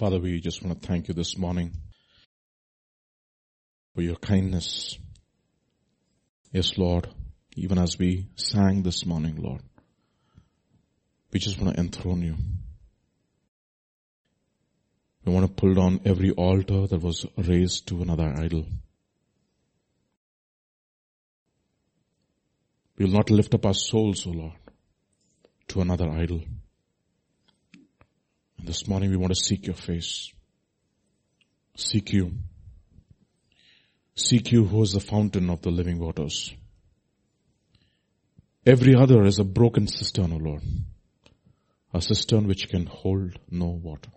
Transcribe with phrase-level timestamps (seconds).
[0.00, 1.72] Father, we just want to thank you this morning
[3.94, 4.96] for your kindness.
[6.52, 7.06] Yes, Lord,
[7.54, 9.60] even as we sang this morning, Lord,
[11.30, 12.34] we just want to enthrone you.
[15.26, 18.64] We want to pull down every altar that was raised to another idol.
[22.96, 24.56] We will not lift up our souls, O Lord,
[25.68, 26.40] to another idol.
[28.62, 30.30] This morning we want to seek your face.
[31.76, 32.32] Seek you.
[34.14, 36.52] Seek you who is the fountain of the living waters.
[38.66, 40.62] Every other is a broken cistern, O Lord.
[41.94, 44.10] A cistern which can hold no water.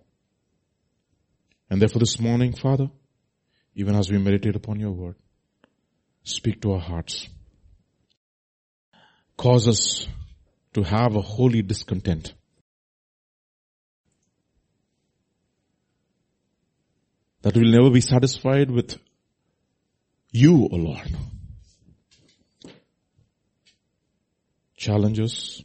[1.70, 2.90] And therefore this morning, Father,
[3.76, 5.16] even as we meditate upon your word,
[6.24, 7.30] speak to our hearts.
[9.38, 10.08] Cause us
[10.74, 12.34] to have a holy discontent
[17.44, 18.98] that we'll never be satisfied with
[20.32, 21.16] you, O Lord.
[24.78, 25.62] Challenges,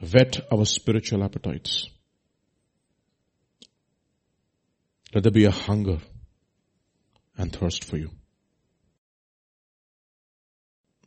[0.00, 1.88] whet our spiritual appetites.
[5.14, 5.98] Let there be a hunger
[7.38, 8.10] and thirst for you.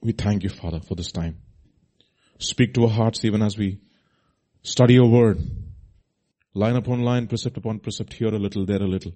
[0.02, 1.38] We thank you, Father, for this time.
[2.40, 3.80] Speak to our hearts even as we
[4.64, 5.40] study your word
[6.54, 9.14] Line upon line, precept upon precept, here a little, there a little.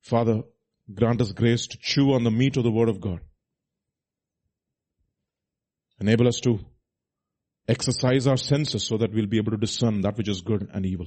[0.00, 0.42] Father,
[0.92, 3.20] grant us grace to chew on the meat of the Word of God.
[6.00, 6.60] Enable us to
[7.68, 10.86] exercise our senses so that we'll be able to discern that which is good and
[10.86, 11.06] evil.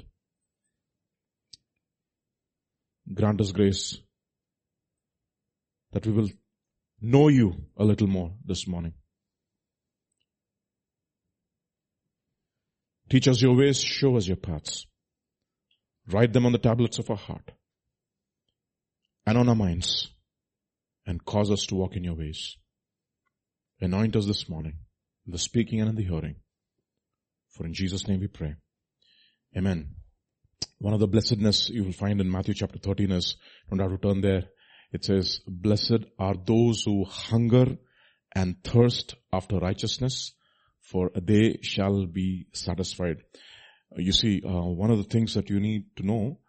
[3.11, 3.97] Grant us grace
[5.91, 6.29] that we will
[7.01, 8.93] know you a little more this morning.
[13.09, 14.85] Teach us your ways, show us your paths.
[16.07, 17.51] Write them on the tablets of our heart
[19.25, 20.09] and on our minds
[21.05, 22.55] and cause us to walk in your ways.
[23.81, 24.77] Anoint us this morning
[25.25, 26.35] in the speaking and in the hearing.
[27.49, 28.55] For in Jesus' name we pray.
[29.57, 29.95] Amen.
[30.77, 33.37] One of the blessedness you will find in Matthew chapter 13 is,
[33.69, 34.43] don't have to turn there.
[34.91, 37.77] It says, blessed are those who hunger
[38.33, 40.33] and thirst after righteousness,
[40.89, 43.17] for they shall be satisfied.
[43.95, 46.39] Uh, you see, uh, one of the things that you need to know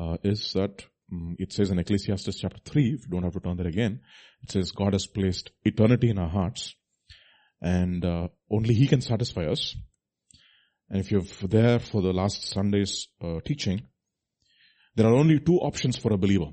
[0.00, 3.40] uh, is that um, it says in Ecclesiastes chapter 3, if you don't have to
[3.40, 4.00] turn there again,
[4.42, 6.74] it says God has placed eternity in our hearts
[7.60, 9.76] and uh, only He can satisfy us.
[10.88, 13.82] And if you're there for the last Sunday's uh, teaching,
[14.94, 16.50] there are only two options for a believer.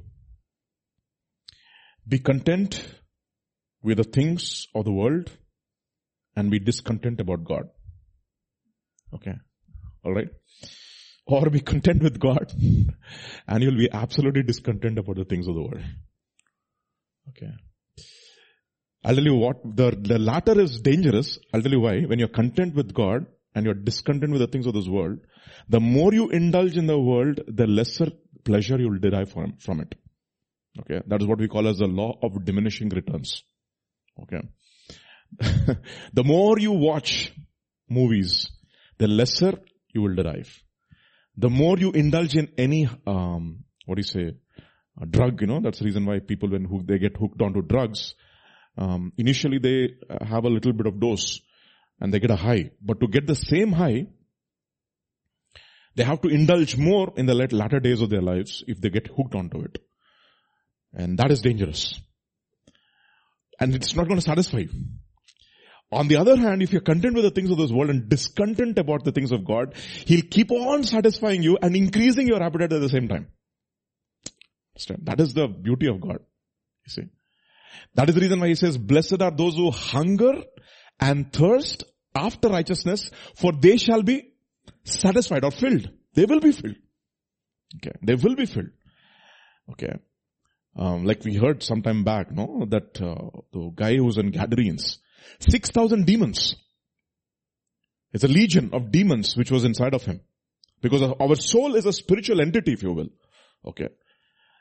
[2.07, 2.85] Be content
[3.81, 5.29] with the things of the world
[6.39, 7.69] and be discontent about God.
[9.13, 9.35] Okay.
[10.05, 10.29] Alright.
[11.25, 12.51] Or be content with God
[13.47, 15.83] and you'll be absolutely discontent about the things of the world.
[17.29, 17.51] Okay.
[19.03, 21.37] I'll tell you what, the, the latter is dangerous.
[21.53, 22.01] I'll tell you why.
[22.01, 25.19] When you're content with God and you're discontent with the things of this world,
[25.67, 28.11] the more you indulge in the world, the lesser
[28.43, 29.95] pleasure you'll derive from, from it.
[30.79, 31.01] Okay.
[31.07, 33.43] That is what we call as the law of diminishing returns.
[34.23, 34.41] Okay.
[36.13, 37.33] the more you watch
[37.89, 38.51] movies,
[38.97, 39.53] the lesser
[39.93, 40.63] you will derive.
[41.37, 44.35] The more you indulge in any, um, what do you say,
[45.01, 48.13] a drug, you know, that's the reason why people when they get hooked onto drugs,
[48.77, 49.95] um, initially they
[50.25, 51.41] have a little bit of dose
[51.99, 52.71] and they get a high.
[52.81, 54.07] But to get the same high,
[55.95, 59.07] they have to indulge more in the latter days of their lives if they get
[59.07, 59.79] hooked onto it.
[60.93, 61.99] And that is dangerous.
[63.59, 64.69] And it's not going to satisfy you.
[65.91, 68.77] On the other hand, if you're content with the things of this world and discontent
[68.77, 69.73] about the things of God,
[70.05, 73.27] He'll keep on satisfying you and increasing your appetite at the same time.
[75.03, 76.19] That is the beauty of God.
[76.85, 77.01] You see.
[77.95, 80.43] That is the reason why He says, blessed are those who hunger
[80.99, 81.83] and thirst
[82.15, 84.33] after righteousness, for they shall be
[84.83, 85.89] satisfied or filled.
[86.13, 86.75] They will be filled.
[87.77, 87.95] Okay.
[88.01, 88.69] They will be filled.
[89.71, 89.93] Okay.
[90.75, 94.31] Um, like we heard some time back, no, that uh, the guy who was in
[94.31, 94.99] Gadarenes,
[95.39, 96.55] 6,000 demons.
[98.11, 100.21] It's a legion of demons which was inside of him.
[100.81, 103.09] Because our soul is a spiritual entity, if you will.
[103.65, 103.89] Okay.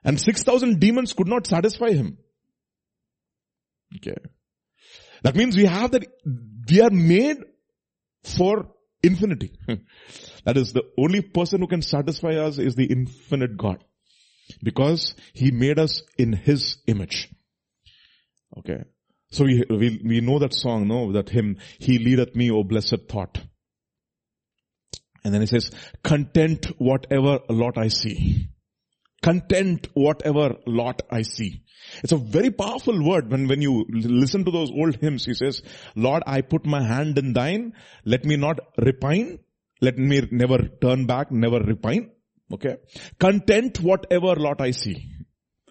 [0.04, 2.18] And 6,000 demons could not satisfy him.
[3.96, 4.16] Okay.
[5.22, 6.06] That means we have that,
[6.70, 7.38] we are made
[8.22, 8.68] for
[9.02, 9.52] infinity.
[10.44, 13.82] that is the only person who can satisfy us is the infinite God.
[14.62, 17.28] Because He made us in His image.
[18.58, 18.84] Okay.
[19.30, 23.08] So we, we, we know that song, no, that hymn, He leadeth me, O blessed
[23.08, 23.38] thought.
[25.24, 25.70] And then he says,
[26.02, 28.48] content whatever lot I see.
[29.20, 31.62] Content whatever lot I see.
[32.02, 35.24] It's a very powerful word when, when you listen to those old hymns.
[35.24, 35.62] He says,
[35.96, 37.74] Lord, I put my hand in thine.
[38.04, 39.40] Let me not repine.
[39.80, 42.10] Let me never turn back, never repine.
[42.52, 42.76] Okay.
[43.18, 45.12] Content whatever lot I see.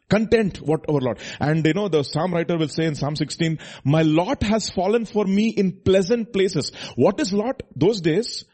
[0.10, 1.20] Content whatever lot.
[1.40, 5.06] And you know, the Psalm writer will say in Psalm 16, my lot has fallen
[5.06, 6.72] for me in pleasant places.
[6.96, 7.62] What is lot?
[7.76, 8.46] Those days,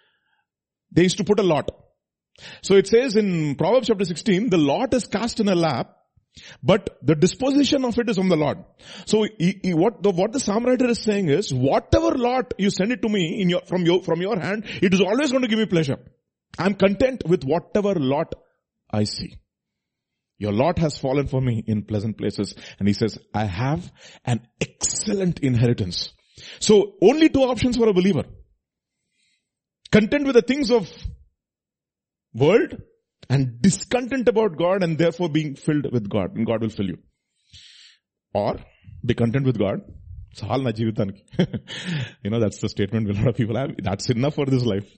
[0.92, 1.70] they used to put a lot.
[2.62, 5.96] So it says in Proverbs chapter 16, the lot is cast in a lap,
[6.64, 8.58] but the disposition of it is from the Lord.
[9.06, 12.72] So he, he, what the what the psalm writer is saying is, whatever lot you
[12.72, 15.44] send it to me in your from your from your hand, it is always going
[15.44, 16.00] to give me pleasure.
[16.58, 18.34] I'm content with whatever lot
[18.92, 19.36] I see.
[20.44, 22.54] Your lot has fallen for me in pleasant places.
[22.78, 23.90] And he says, I have
[24.26, 26.12] an excellent inheritance.
[26.60, 28.26] So only two options for a believer.
[29.90, 30.92] Content with the things of
[32.34, 32.76] world
[33.30, 36.98] and discontent about God and therefore being filled with God and God will fill you.
[38.34, 38.58] Or
[39.06, 39.80] be content with God.
[42.24, 43.76] you know, that's the statement a lot of people have.
[43.82, 44.92] That's enough for this life.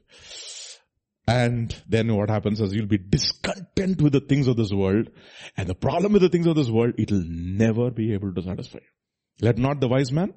[1.27, 5.10] And then what happens is you'll be discontent with the things of this world.
[5.57, 8.80] And the problem with the things of this world, it'll never be able to satisfy
[8.80, 9.45] you.
[9.45, 10.33] Let not the wise man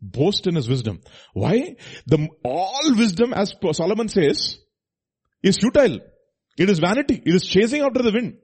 [0.00, 1.00] boast in his wisdom.
[1.32, 1.76] Why?
[2.06, 4.58] The, all wisdom, as Solomon says,
[5.42, 6.00] is futile.
[6.58, 7.22] It is vanity.
[7.24, 8.36] It is chasing after the wind.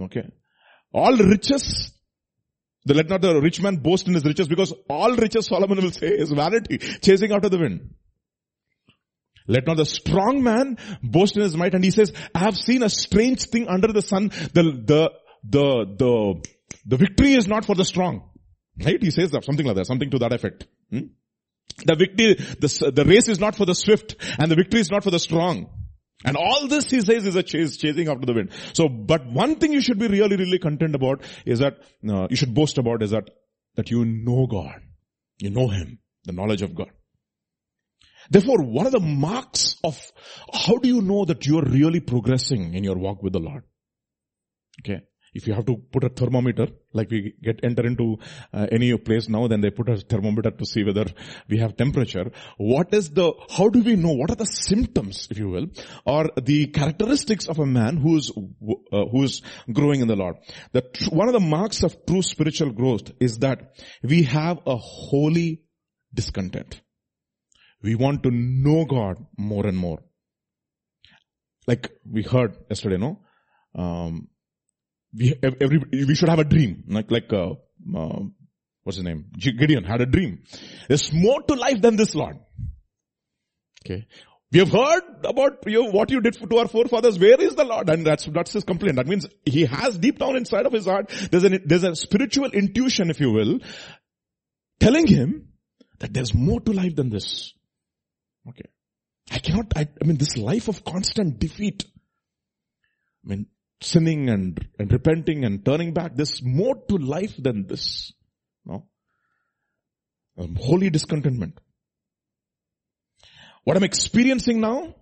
[0.00, 0.30] Okay.
[0.92, 1.92] All riches,
[2.86, 6.06] let not the rich man boast in his riches because all riches Solomon will say
[6.06, 7.94] is vanity, chasing after the wind.
[9.48, 11.74] Let not the strong man boast in his might.
[11.74, 14.28] And he says, I have seen a strange thing under the sun.
[14.28, 15.10] The, the,
[15.42, 16.48] the, the,
[16.86, 18.30] the victory is not for the strong.
[18.84, 19.02] Right?
[19.02, 20.66] He says that, something like that, something to that effect.
[20.90, 21.08] Hmm?
[21.84, 25.02] The victory, the, the race is not for the swift and the victory is not
[25.02, 25.70] for the strong.
[26.24, 28.50] And all this he says is a chase, chasing after the wind.
[28.72, 31.78] So, but one thing you should be really, really content about is that,
[32.08, 33.30] uh, you should boast about is that,
[33.76, 34.80] that you know God.
[35.38, 36.00] You know Him.
[36.24, 36.90] The knowledge of God.
[38.30, 39.98] Therefore, one of the marks of
[40.52, 43.64] how do you know that you are really progressing in your walk with the Lord?
[44.80, 45.02] Okay.
[45.34, 48.16] If you have to put a thermometer, like we get enter into
[48.52, 51.04] uh, any place now, then they put a thermometer to see whether
[51.48, 52.30] we have temperature.
[52.56, 55.66] What is the, how do we know, what are the symptoms, if you will,
[56.06, 60.36] or the characteristics of a man who's, uh, who's growing in the Lord?
[60.72, 65.62] The, one of the marks of true spiritual growth is that we have a holy
[66.12, 66.80] discontent.
[67.82, 69.98] We want to know God more and more.
[71.66, 73.20] Like we heard yesterday, no?
[73.74, 74.28] Um,
[75.16, 76.84] we, every, we should have a dream.
[76.88, 77.52] Like, like, uh,
[77.96, 78.20] uh,
[78.82, 79.26] what's his name?
[79.38, 80.42] Gideon had a dream.
[80.88, 82.38] There's more to life than this, Lord.
[83.84, 84.06] Okay.
[84.50, 87.18] We have heard about you, what you did to our forefathers.
[87.18, 87.90] Where is the Lord?
[87.90, 88.96] And that's, that's his complaint.
[88.96, 93.10] That means he has deep down inside of his heart, there's there's a spiritual intuition,
[93.10, 93.58] if you will,
[94.80, 95.48] telling him
[95.98, 97.52] that there's more to life than this.
[98.46, 98.68] Okay.
[99.30, 101.84] I cannot, I, I mean, this life of constant defeat.
[103.24, 103.46] I mean,
[103.80, 108.12] sinning and, and repenting and turning back, there's more to life than this.
[108.64, 108.88] No?
[110.36, 111.58] Um, holy discontentment.
[113.64, 114.94] What I'm experiencing now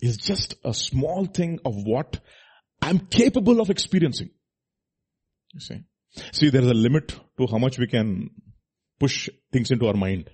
[0.00, 2.20] is just a small thing of what
[2.80, 4.30] I'm capable of experiencing.
[5.52, 5.80] You see?
[6.32, 8.30] See, there's a limit to how much we can
[8.98, 10.30] push things into our mind.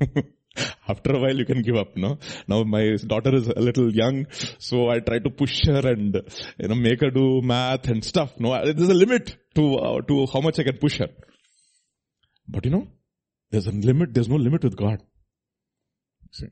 [0.88, 2.18] After a while you can give up, no?
[2.48, 4.26] Now my daughter is a little young,
[4.58, 6.20] so I try to push her and,
[6.58, 8.38] you know, make her do math and stuff.
[8.40, 11.08] No, there's a limit to, uh, to how much I can push her.
[12.48, 12.88] But you know,
[13.50, 15.00] there's a limit, there's no limit with God.
[16.32, 16.48] See?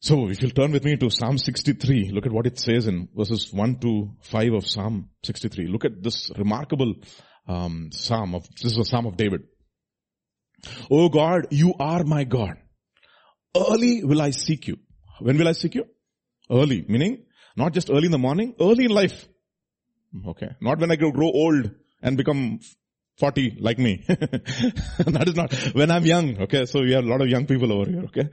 [0.00, 3.08] So if you'll turn with me to Psalm 63, look at what it says in
[3.16, 5.66] verses 1 to 5 of Psalm 63.
[5.66, 6.94] Look at this remarkable
[7.48, 9.44] um, psalm of, this is a psalm of David.
[10.90, 12.56] Oh God, you are my God.
[13.56, 14.78] Early will I seek you.
[15.20, 15.86] When will I seek you?
[16.50, 17.24] Early, meaning
[17.56, 19.26] not just early in the morning, early in life.
[20.12, 20.50] Hmm, okay.
[20.60, 21.70] Not when I grow old
[22.02, 22.60] and become
[23.18, 24.04] 40 like me.
[24.08, 26.42] that is not when I'm young.
[26.42, 26.66] Okay.
[26.66, 28.04] So we have a lot of young people over here.
[28.04, 28.28] Okay.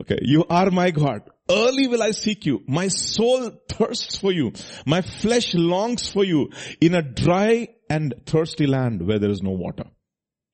[0.00, 0.18] Okay.
[0.22, 1.22] You are my God.
[1.50, 2.62] Early will I seek you.
[2.66, 4.52] My soul thirsts for you.
[4.86, 6.50] My flesh longs for you
[6.80, 9.84] in a dry and thirsty land where there is no water.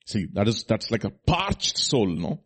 [0.06, 2.42] See, that is, that's like a parched soul, no?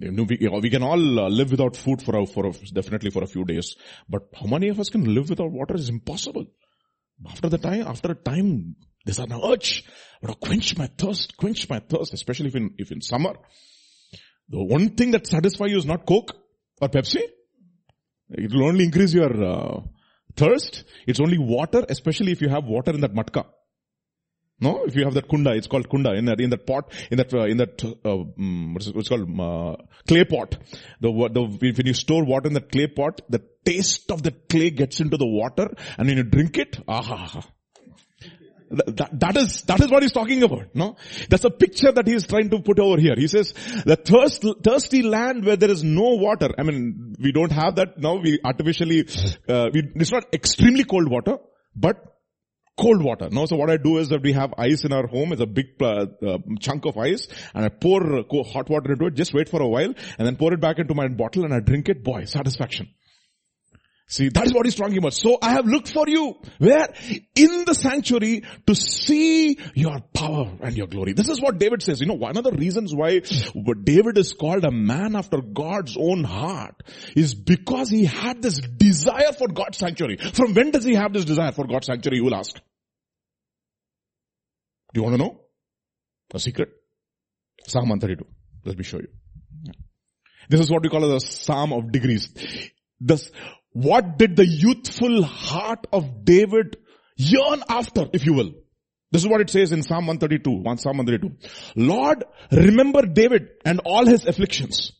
[0.00, 3.44] We, can all uh, live without food for a, for a, definitely for a few
[3.44, 3.74] days.
[4.08, 6.46] But how many of us can live without water is impossible.
[7.28, 9.84] After the time, after a time, there's an urge.
[10.24, 13.34] to quench my thirst, quench my thirst, especially if in, if in summer.
[14.48, 16.32] The one thing that satisfies you is not coke.
[16.80, 17.22] or Pepsi.
[18.30, 19.80] It will only increase your uh,
[20.36, 20.84] thirst.
[21.06, 23.46] It's only water, especially if you have water in that matka.
[24.60, 27.18] No, if you have that kunda, it's called kunda in that in that pot in
[27.18, 30.56] that uh, in that uh, um, what's, it, called uh, clay pot.
[31.00, 34.70] The the when you store water in that clay pot, the taste of the clay
[34.70, 37.42] gets into the water, and when you drink it, aha.
[38.70, 40.96] That, that is, that is what he's talking about, no?
[41.30, 43.14] That's a picture that he's trying to put over here.
[43.16, 43.54] He says,
[43.86, 46.50] the thirst, thirsty land where there is no water.
[46.58, 48.16] I mean, we don't have that now.
[48.16, 49.08] We artificially,
[49.48, 51.38] uh, we, it's not extremely cold water,
[51.74, 52.17] but
[52.78, 53.28] cold water.
[53.30, 55.32] No, so what I do is that we have ice in our home.
[55.32, 59.14] It's a big uh, uh, chunk of ice, and I pour hot water into it.
[59.14, 61.60] Just wait for a while, and then pour it back into my bottle, and I
[61.60, 62.02] drink it.
[62.02, 62.88] Boy, satisfaction.
[64.10, 65.12] See, that is what he's talking about.
[65.12, 66.34] So I have looked for you.
[66.56, 66.88] Where?
[67.34, 71.12] In the sanctuary to see your power and your glory.
[71.12, 72.00] This is what David says.
[72.00, 73.20] You know, one of the reasons why
[73.84, 76.82] David is called a man after God's own heart
[77.14, 80.16] is because he had this desire for God's sanctuary.
[80.16, 82.54] From when does he have this desire for God's sanctuary, you will ask?
[84.94, 85.40] Do you want to know?
[86.32, 86.70] A secret?
[87.66, 88.24] Psalm 132.
[88.64, 89.08] Let me show you.
[90.48, 92.30] This is what we call as a psalm of degrees.
[93.00, 93.30] This,
[93.86, 96.76] what did the youthful heart of David
[97.16, 98.50] yearn after, if you will?
[99.12, 101.50] This is what it says in Psalm 132, Psalm 132.
[101.76, 104.92] Lord, remember David and all his afflictions.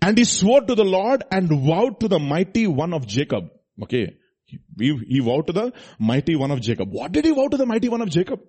[0.00, 3.50] And he swore to the Lord and vowed to the mighty one of Jacob.
[3.82, 4.16] Okay.
[4.44, 6.88] He, he vowed to the mighty one of Jacob.
[6.92, 8.40] What did he vow to the mighty one of Jacob?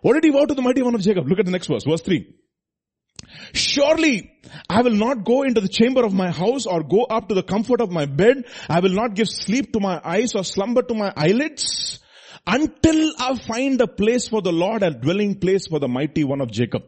[0.00, 1.28] What did he vow to the mighty one of Jacob?
[1.28, 2.26] Look at the next verse, verse 3.
[3.52, 4.30] Surely
[4.68, 7.42] I will not go into the chamber of my house or go up to the
[7.42, 8.44] comfort of my bed.
[8.68, 12.00] I will not give sleep to my eyes or slumber to my eyelids
[12.46, 16.40] until I find a place for the Lord, a dwelling place for the mighty one
[16.40, 16.84] of Jacob.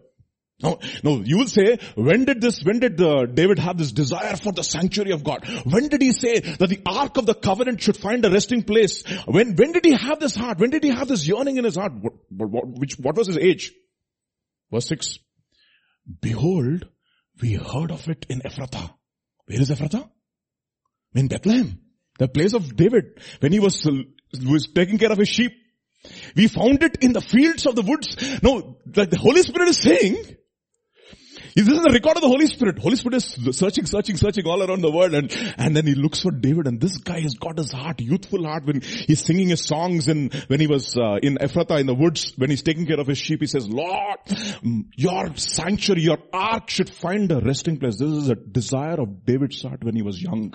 [0.62, 4.36] No, no, you will say, when did this, when did uh, David have this desire
[4.36, 5.44] for the sanctuary of God?
[5.64, 9.02] When did he say that the ark of the covenant should find a resting place?
[9.26, 10.58] When, when did he have this heart?
[10.58, 11.92] When did he have this yearning in his heart?
[12.00, 13.72] What, what, which, what was his age?
[14.70, 15.18] Verse 6.
[16.20, 16.88] Behold,
[17.40, 18.94] we heard of it in Ephrathah.
[19.46, 20.08] Where is Ephrathah?
[21.14, 21.80] In Bethlehem.
[22.18, 23.20] The place of David.
[23.40, 25.52] When he was, was taking care of his sheep.
[26.36, 28.40] We found it in the fields of the woods.
[28.42, 30.36] No, like the Holy Spirit is saying,
[31.62, 32.78] this is the record of the Holy Spirit.
[32.78, 36.20] Holy Spirit is searching, searching, searching all around the world and, and then he looks
[36.20, 39.64] for David and this guy has got his heart, youthful heart when he's singing his
[39.64, 42.98] songs and when he was uh, in Ephrathah in the woods, when he's taking care
[42.98, 44.18] of his sheep, he says, Lord,
[44.96, 47.98] your sanctuary, your ark should find a resting place.
[47.98, 50.54] This is a desire of David's heart when he was young.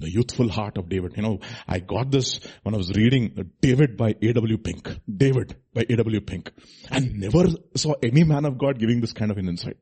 [0.00, 1.12] The youthful heart of David.
[1.16, 4.58] You know, I got this when I was reading David by A.W.
[4.58, 4.88] Pink.
[5.08, 6.20] David by A.W.
[6.22, 6.50] Pink.
[6.90, 7.44] And never
[7.76, 9.76] saw any man of God giving this kind of an insight.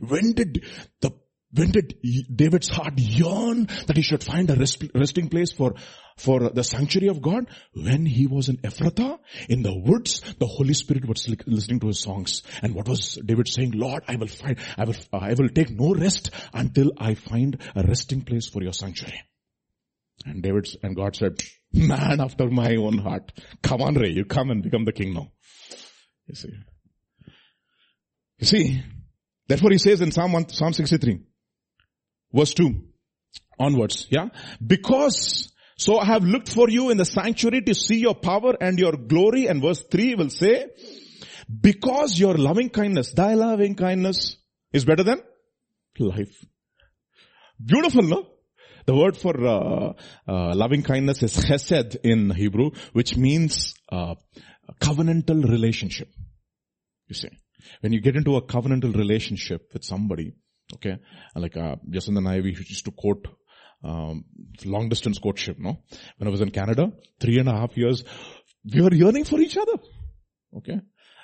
[0.00, 0.64] When did
[1.00, 1.12] the
[1.54, 1.98] when did
[2.34, 5.74] David's heart yearn that he should find a rest, resting place for,
[6.16, 7.46] for the sanctuary of God?
[7.74, 9.18] When he was in Ephrathah,
[9.50, 12.42] in the woods, the Holy Spirit was listening to his songs.
[12.62, 13.72] And what was David saying?
[13.72, 17.82] Lord, I will find, I will, I will take no rest until I find a
[17.82, 19.20] resting place for your sanctuary.
[20.24, 23.32] And David and God said, man after my own heart.
[23.62, 25.32] Come on Ray, you come and become the king now.
[26.26, 26.52] You see.
[28.38, 28.82] You see,
[29.48, 31.20] what he says in Psalm 1, Psalm 63.
[32.32, 32.88] Verse 2
[33.58, 34.06] onwards.
[34.10, 34.28] Yeah.
[34.64, 38.78] Because so I have looked for you in the sanctuary to see your power and
[38.78, 39.46] your glory.
[39.46, 40.66] And verse 3 will say,
[41.60, 44.36] because your loving kindness, thy loving kindness
[44.72, 45.22] is better than
[45.98, 46.44] life.
[47.64, 48.26] Beautiful, no?
[48.86, 49.92] The word for uh,
[50.26, 54.14] uh, loving kindness is chesed in Hebrew, which means uh,
[54.80, 56.08] covenantal relationship.
[57.08, 57.30] You see,
[57.80, 60.34] when you get into a covenantal relationship with somebody,
[60.74, 60.98] okay,
[61.34, 63.26] like uh, Jacinth and I, we used to quote
[63.84, 64.24] um,
[64.64, 65.58] long distance courtship.
[65.58, 65.82] No,
[66.16, 68.04] when I was in Canada, three and a half years,
[68.64, 69.78] we were yearning for each other.
[70.56, 70.80] Okay,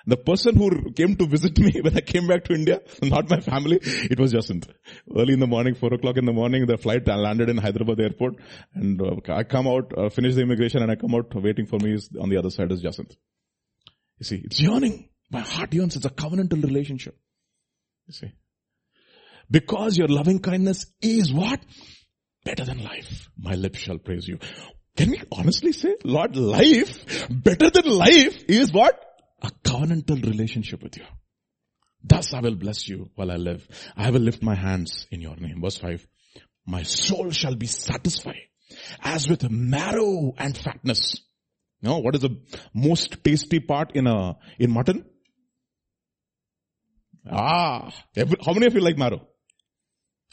[0.08, 3.40] the person who came to visit me when I came back to India, not my
[3.40, 4.66] family, it was Jacinth.
[5.14, 8.36] Early in the morning, 4 o'clock in the morning, the flight landed in Hyderabad airport
[8.74, 11.78] and uh, I come out, uh, finish the immigration and I come out waiting for
[11.78, 13.14] me is, on the other side is Jacinth.
[14.18, 15.10] You see, it's yearning.
[15.30, 15.94] My heart yearns.
[15.96, 17.16] It's a covenantal relationship.
[18.06, 18.32] You see.
[19.50, 21.60] Because your loving kindness is what?
[22.44, 23.28] Better than life.
[23.36, 24.38] My lips shall praise you.
[24.96, 29.04] Can we honestly say, Lord, life, better than life is what?
[29.68, 31.04] Covenantal relationship with you.
[32.02, 33.66] Thus I will bless you while I live.
[33.96, 35.60] I will lift my hands in your name.
[35.60, 36.06] Verse 5.
[36.66, 38.48] My soul shall be satisfied
[39.02, 41.20] as with marrow and fatness.
[41.80, 42.36] You know, what is the
[42.74, 45.04] most tasty part in a, in mutton?
[47.30, 49.26] Ah, every, how many of you like marrow?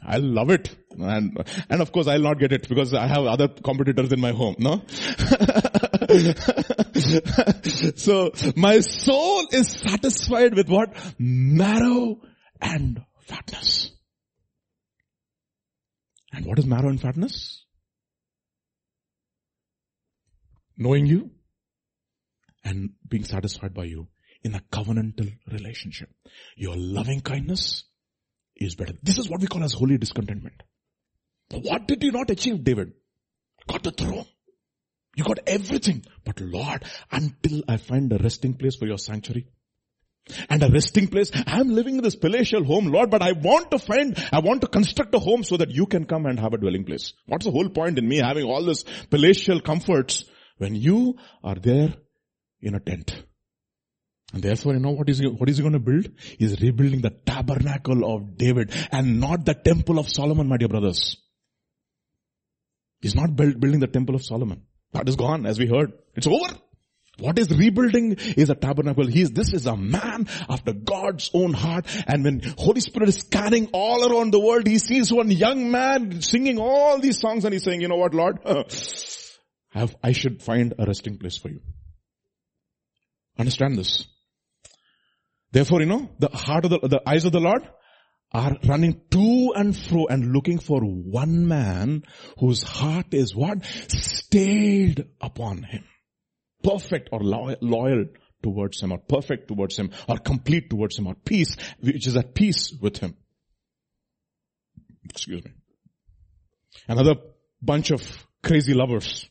[0.03, 0.75] I love it.
[0.97, 1.37] And,
[1.69, 4.55] and of course I'll not get it because I have other competitors in my home,
[4.59, 4.83] no?
[7.95, 10.95] so my soul is satisfied with what?
[11.17, 12.21] Marrow
[12.61, 13.91] and fatness.
[16.31, 17.63] And what is marrow and fatness?
[20.77, 21.31] Knowing you
[22.63, 24.07] and being satisfied by you
[24.43, 26.09] in a covenantal relationship.
[26.57, 27.85] Your loving kindness
[28.55, 28.93] is better.
[29.01, 30.61] This is what we call as holy discontentment.
[31.51, 32.93] What did you not achieve, David?
[33.67, 34.25] Got the throne.
[35.15, 36.05] You got everything.
[36.23, 39.47] But Lord, until I find a resting place for your sanctuary,
[40.49, 41.31] and a resting place.
[41.45, 44.67] I'm living in this palatial home, Lord, but I want to find, I want to
[44.67, 47.13] construct a home so that you can come and have a dwelling place.
[47.27, 50.25] What's the whole point in me having all this palatial comforts
[50.57, 51.93] when you are there
[52.61, 53.23] in a tent?
[54.33, 56.09] And therefore, you know what is he, what is he going to build?
[56.39, 61.17] He's rebuilding the tabernacle of David and not the temple of Solomon, my dear brothers.
[62.99, 64.63] He's not build, building the temple of Solomon.
[64.95, 65.91] That is gone, as we heard.
[66.15, 66.57] It's over.
[67.19, 69.05] What is rebuilding is a tabernacle.
[69.07, 71.85] He is, this is a man after God's own heart.
[72.07, 76.21] And when Holy Spirit is scanning all around the world, he sees one young man
[76.21, 78.39] singing all these songs and he's saying, you know what, Lord?
[80.01, 81.59] I, should find a resting place for you.
[83.37, 84.07] Understand this.
[85.51, 87.67] Therefore, you know, the heart of the, the eyes of the Lord
[88.35, 92.03] are running to and fro and looking for one man
[92.37, 93.63] whose heart is what?
[93.65, 95.85] Stayed upon him.
[96.61, 98.05] Perfect or loyal,
[98.43, 102.35] towards him or perfect towards him or complete towards him or peace, which is at
[102.35, 103.15] peace with him.
[105.09, 105.51] Excuse me.
[106.87, 107.15] Another
[107.61, 109.29] bunch of crazy lovers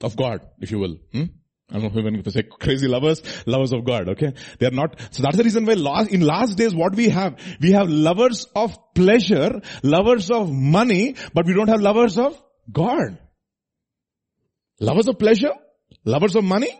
[0.00, 0.96] of God, if you will.
[1.12, 1.24] Hmm?
[1.70, 4.34] I don't know if to say crazy lovers, lovers of God, okay?
[4.60, 7.40] They are not, so that's the reason why last, in last days what we have,
[7.60, 13.18] we have lovers of pleasure, lovers of money, but we don't have lovers of God.
[14.78, 15.54] Lovers of pleasure,
[16.04, 16.70] lovers of money,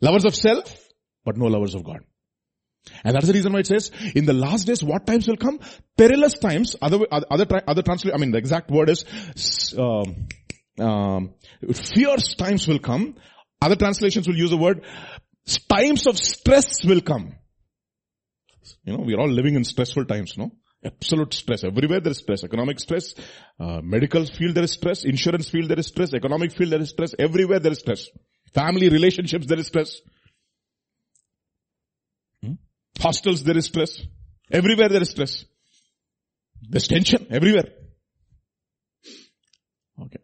[0.00, 0.76] lovers of self,
[1.24, 2.00] but no lovers of God.
[3.04, 5.60] And that's the reason why it says, in the last days, what times will come?
[5.96, 10.26] Perilous times, other, other, other translate, I mean, the exact word is, um,
[10.78, 11.34] um,
[11.72, 13.14] fierce times will come,
[13.64, 14.82] other translations will use the word,
[15.70, 17.34] times of stress will come.
[18.84, 20.50] You know, we are all living in stressful times, no?
[20.84, 21.64] Absolute stress.
[21.64, 22.44] Everywhere there is stress.
[22.44, 23.14] Economic stress,
[23.58, 26.90] uh, medical field there is stress, insurance field there is stress, economic field there is
[26.90, 28.08] stress, everywhere there is stress.
[28.52, 30.00] Family relationships there is stress.
[32.42, 32.52] Hmm?
[33.00, 34.02] Hostels there is stress.
[34.50, 35.46] Everywhere there is stress.
[36.68, 37.68] There's tension everywhere.
[40.02, 40.20] Okay.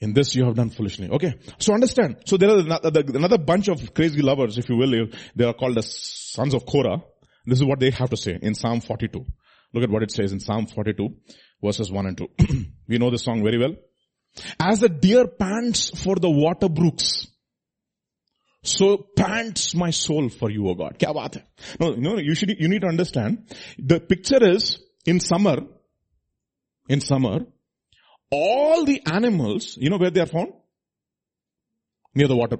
[0.00, 1.08] In this you have done foolishly.
[1.10, 1.34] Okay.
[1.58, 2.18] So understand.
[2.26, 5.08] So there are another bunch of crazy lovers, if you will.
[5.34, 7.02] They are called the sons of Korah.
[7.46, 9.24] This is what they have to say in Psalm 42.
[9.74, 11.08] Look at what it says in Psalm 42
[11.62, 12.28] verses 1 and 2.
[12.88, 13.74] we know this song very well.
[14.60, 17.26] As the deer pants for the water brooks,
[18.62, 20.98] so pants my soul for you, O God.
[20.98, 21.44] Kya baat hai?
[21.80, 23.54] No, no, you should, you need to understand.
[23.78, 25.58] The picture is in summer,
[26.88, 27.40] in summer,
[28.30, 30.52] all the animals, you know where they are found?
[32.14, 32.58] Near the water.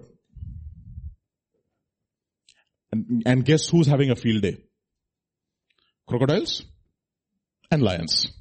[2.91, 4.59] And, and guess who's having a field day?
[6.07, 6.65] Crocodiles
[7.71, 8.33] and lions.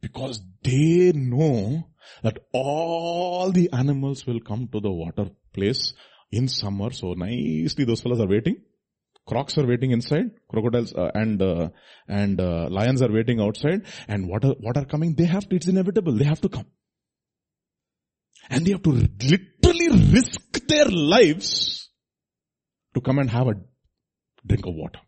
[0.00, 1.88] Because they know
[2.22, 5.94] that all the animals will come to the water place
[6.30, 6.92] in summer.
[6.92, 8.56] So nicely those fellows are waiting.
[9.26, 11.68] Crocs are waiting inside, crocodiles uh, and uh,
[12.06, 13.86] and uh, lions are waiting outside.
[14.06, 15.14] And what are what are coming?
[15.14, 15.56] They have to.
[15.56, 16.12] It's inevitable.
[16.12, 16.66] They have to come,
[18.50, 21.88] and they have to literally risk their lives
[22.94, 23.54] to come and have a
[24.46, 25.00] drink of water.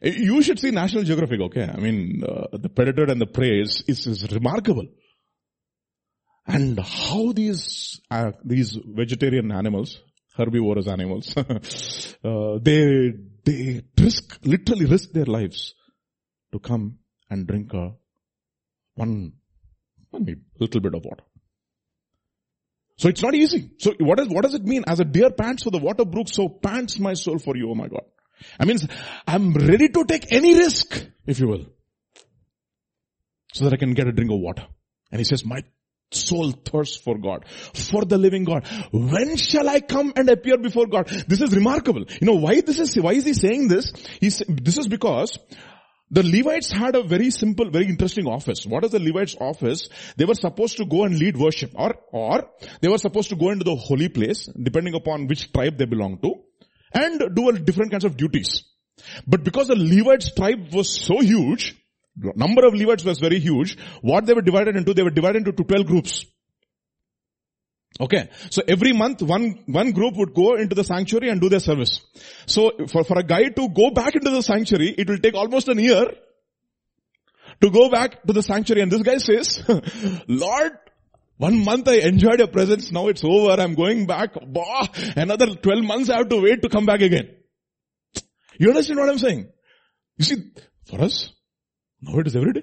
[0.00, 1.64] You should see National Geographic, okay?
[1.64, 4.86] I mean, uh, the predator and the prey is, is, is remarkable.
[6.46, 9.98] And how these, uh, these vegetarian animals,
[10.38, 11.36] herbivorous animals,
[12.24, 13.12] uh, they,
[13.44, 15.74] they risk, literally risk their lives
[16.52, 16.98] to come
[17.28, 17.92] and drink a
[18.94, 19.32] one,
[20.10, 20.26] one
[20.58, 21.24] little bit of water.
[22.96, 23.70] So it's not easy.
[23.78, 24.84] So what is, what does it mean?
[24.86, 27.74] As a deer pants for the water brook, so pants my soul for you, oh
[27.74, 28.02] my God.
[28.58, 28.78] I mean,
[29.26, 31.66] I'm ready to take any risk, if you will,
[33.52, 34.66] so that I can get a drink of water.
[35.10, 35.62] And he says, my
[36.10, 38.66] soul thirsts for God, for the living God.
[38.92, 41.08] When shall I come and appear before God?
[41.26, 42.04] This is remarkable.
[42.20, 43.92] You know why this is, why is he saying this?
[44.20, 45.38] He's, this is because
[46.10, 48.64] the Levites had a very simple, very interesting office.
[48.66, 49.88] What is the Levites office?
[50.16, 53.50] They were supposed to go and lead worship or, or they were supposed to go
[53.50, 56.34] into the holy place, depending upon which tribe they belong to
[56.92, 58.64] and do different kinds of duties.
[59.26, 61.76] But because the Levites tribe was so huge,
[62.34, 65.64] number of Levites was very huge, what they were divided into, they were divided into
[65.64, 66.26] 12 groups.
[68.00, 68.28] Okay.
[68.50, 72.00] So every month one, one group would go into the sanctuary and do their service.
[72.46, 75.68] So for, for a guy to go back into the sanctuary, it will take almost
[75.68, 76.06] an year
[77.60, 78.82] to go back to the sanctuary.
[78.82, 79.62] And this guy says,
[80.28, 80.72] Lord,
[81.38, 82.92] one month I enjoyed your presence.
[82.92, 83.60] Now it's over.
[83.60, 84.34] I'm going back.
[84.46, 87.30] Bah, another 12 months I have to wait to come back again.
[88.58, 89.48] You understand what I'm saying?
[90.16, 90.36] You see,
[90.86, 91.32] for us,
[92.00, 92.62] now it is every day.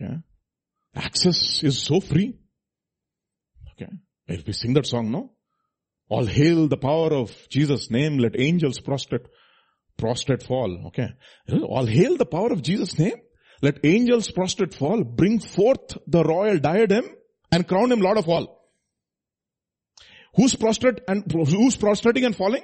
[0.00, 0.14] Okay.
[0.94, 2.38] Access is so free.
[3.72, 3.90] Okay.
[4.26, 5.32] If we sing that song, no?
[6.08, 9.26] All hail the power of Jesus' name, let angels prostrate,
[9.96, 10.86] prostrate fall.
[10.86, 11.08] Okay.
[11.62, 13.16] All hail the power of Jesus' name,
[13.60, 17.04] let angels prostrate fall, bring forth the royal diadem
[17.52, 18.58] and crown him Lord of all.
[20.34, 22.62] Who's prostrate and, who's prostrating and falling?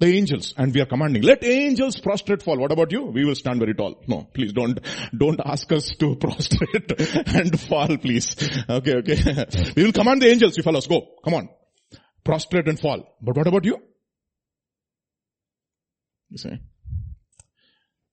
[0.00, 0.54] The angels.
[0.56, 2.56] And we are commanding, let angels prostrate fall.
[2.58, 3.06] What about you?
[3.06, 4.00] We will stand very tall.
[4.06, 4.78] No, please don't,
[5.16, 6.92] don't ask us to prostrate
[7.26, 8.36] and fall, please.
[8.68, 9.46] Okay, okay.
[9.76, 11.04] we will command the angels, you fellows, go.
[11.24, 11.48] Come on.
[12.24, 13.16] Prostrate and fall.
[13.20, 13.78] But what about you?
[16.30, 16.60] You say,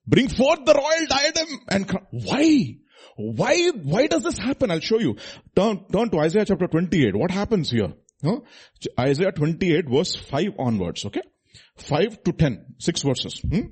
[0.08, 2.78] bring forth the royal diadem and why?
[3.18, 4.72] Why, why does this happen?
[4.72, 5.18] I'll show you.
[5.56, 7.16] Turn, turn to Isaiah chapter 28.
[7.16, 7.94] What happens here?
[8.24, 8.40] Huh?
[9.00, 11.22] Isaiah 28 verse 5 onwards, okay?
[11.78, 13.40] 5 to 10, 6 verses.
[13.40, 13.68] Hmm?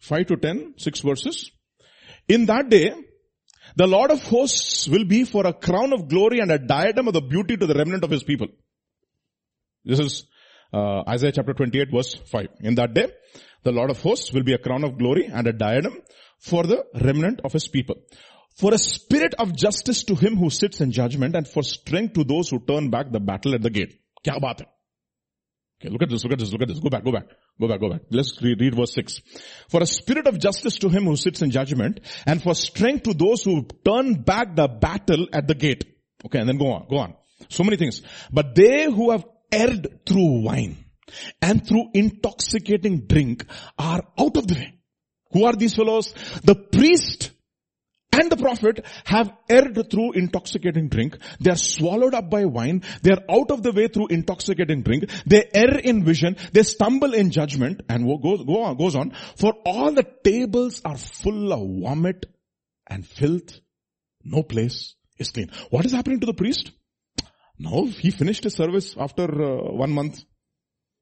[0.00, 1.50] 5 to 10, 6 verses.
[2.28, 2.94] In that day,
[3.74, 7.14] the Lord of hosts will be for a crown of glory and a diadem of
[7.14, 8.48] the beauty to the remnant of his people.
[9.84, 10.26] This is
[10.72, 12.46] uh, Isaiah chapter 28 verse 5.
[12.60, 13.08] In that day,
[13.64, 16.00] the Lord of hosts will be a crown of glory and a diadem
[16.38, 17.96] for the remnant of his people.
[18.56, 22.24] For a spirit of justice to him who sits in judgment and for strength to
[22.24, 24.00] those who turn back the battle at the gate.
[24.24, 24.66] Kya baat hai?
[25.78, 26.78] Okay, look at this, look at this, look at this.
[26.78, 27.26] Go back, go back,
[27.60, 28.00] go back, go back.
[28.10, 29.20] Let's read, read verse 6.
[29.68, 33.14] For a spirit of justice to him who sits in judgment and for strength to
[33.14, 35.84] those who turn back the battle at the gate.
[36.24, 37.14] Okay, and then go on, go on.
[37.50, 38.00] So many things.
[38.32, 40.76] But they who have erred through wine
[41.42, 43.44] and through intoxicating drink
[43.78, 44.74] are out of the way.
[45.32, 46.14] Who are these fellows?
[46.42, 47.32] The priest
[48.18, 51.18] and the prophet have erred through intoxicating drink.
[51.40, 52.82] They are swallowed up by wine.
[53.02, 55.10] They are out of the way through intoxicating drink.
[55.26, 56.36] They err in vision.
[56.52, 59.12] They stumble in judgment and goes, go on, goes on.
[59.36, 62.26] For all the tables are full of vomit
[62.86, 63.60] and filth.
[64.24, 65.50] No place is clean.
[65.70, 66.72] What is happening to the priest?
[67.58, 70.24] Now he finished his service after uh, one month.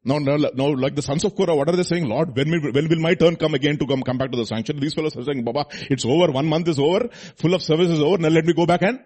[0.04, 2.06] Now, now, now, like the sons of Korah, what are they saying?
[2.06, 4.44] Lord, when will, when will my turn come again to come, come back to the
[4.44, 4.80] sanctuary?
[4.80, 8.00] These fellows are saying, Baba, it's over, one month is over, full of service is
[8.00, 9.00] over, now let me go back and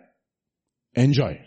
[0.94, 1.40] enjoy.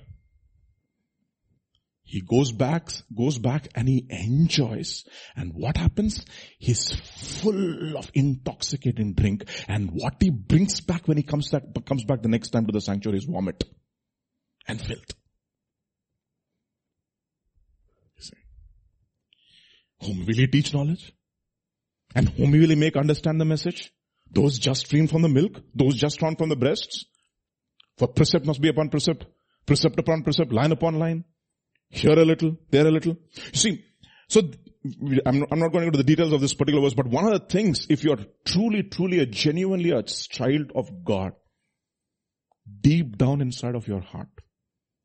[2.12, 5.06] He goes back, goes back and he enjoys.
[5.34, 6.26] And what happens?
[6.60, 9.46] He's full of intoxicating drink.
[9.70, 12.74] And what he brings back when he comes back, comes back the next time to
[12.74, 13.64] the sanctuary is vomit
[14.68, 15.14] and filth.
[20.04, 21.14] Whom will he teach knowledge?
[22.16, 23.92] And whom will he make understand the message?
[24.32, 27.06] Those just streamed from the milk, those just drawn from the breasts.
[27.98, 29.26] For precept must be upon precept,
[29.66, 31.26] precept upon precept, line upon line.
[31.90, 33.18] Here a little, there a little.
[33.54, 33.86] You see,
[34.30, 34.42] so
[35.26, 37.26] I'm, I'm not going to go to the details of this particular verse, but one
[37.26, 41.34] of the things, if you're truly, truly a genuinely a child of God,
[42.80, 44.30] deep down inside of your heart,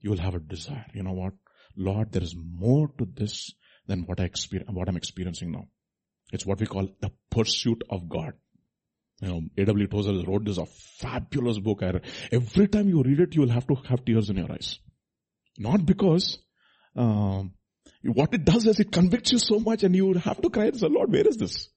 [0.01, 0.87] you will have a desire.
[0.95, 1.33] You know what?
[1.77, 3.53] Lord, there is more to this
[3.87, 5.67] than what I experience, what I'm experiencing now.
[6.33, 8.33] It's what we call the pursuit of God.
[9.21, 9.87] You know, A.W.
[9.87, 11.83] Tozer wrote this a fabulous book.
[12.31, 14.79] Every time you read it, you will have to have tears in your eyes.
[15.59, 16.39] Not because,
[16.95, 17.55] um,
[18.03, 20.79] what it does is it convicts you so much and you have to cry and
[20.79, 21.69] say, Lord, where is this?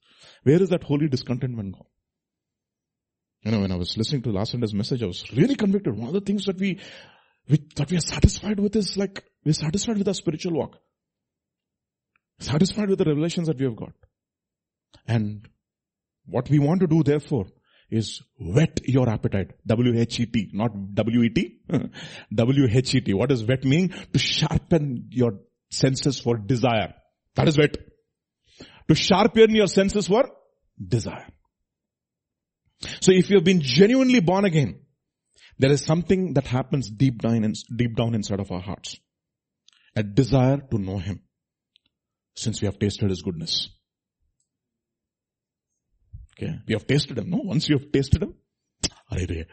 [0.43, 1.86] Where is that holy discontentment gone?
[3.43, 5.98] You know, when I was listening to last Sunday's message, I was really convicted.
[5.98, 6.80] One of the things that we,
[7.48, 10.78] we, that we are satisfied with is like, we're satisfied with our spiritual walk.
[12.39, 13.93] Satisfied with the revelations that we have got.
[15.08, 15.47] And
[16.25, 17.47] what we want to do therefore
[17.89, 19.52] is whet your appetite.
[19.65, 21.60] W-H-E-T, not W-E-T.
[22.34, 23.13] W-H-E-T.
[23.13, 23.89] What does whet mean?
[24.13, 25.39] To sharpen your
[25.71, 26.93] senses for desire.
[27.36, 27.78] That is whet.
[28.88, 30.30] To sharpen your senses for
[30.88, 31.28] desire.
[33.02, 34.80] So if you have been genuinely born again,
[35.58, 38.97] there is something that happens deep down, in, deep down inside of our hearts.
[39.95, 41.21] A desire to know Him
[42.43, 43.69] since we have tasted His goodness.
[46.34, 47.30] Okay, we have tasted Him.
[47.30, 48.34] No, once you have tasted Him,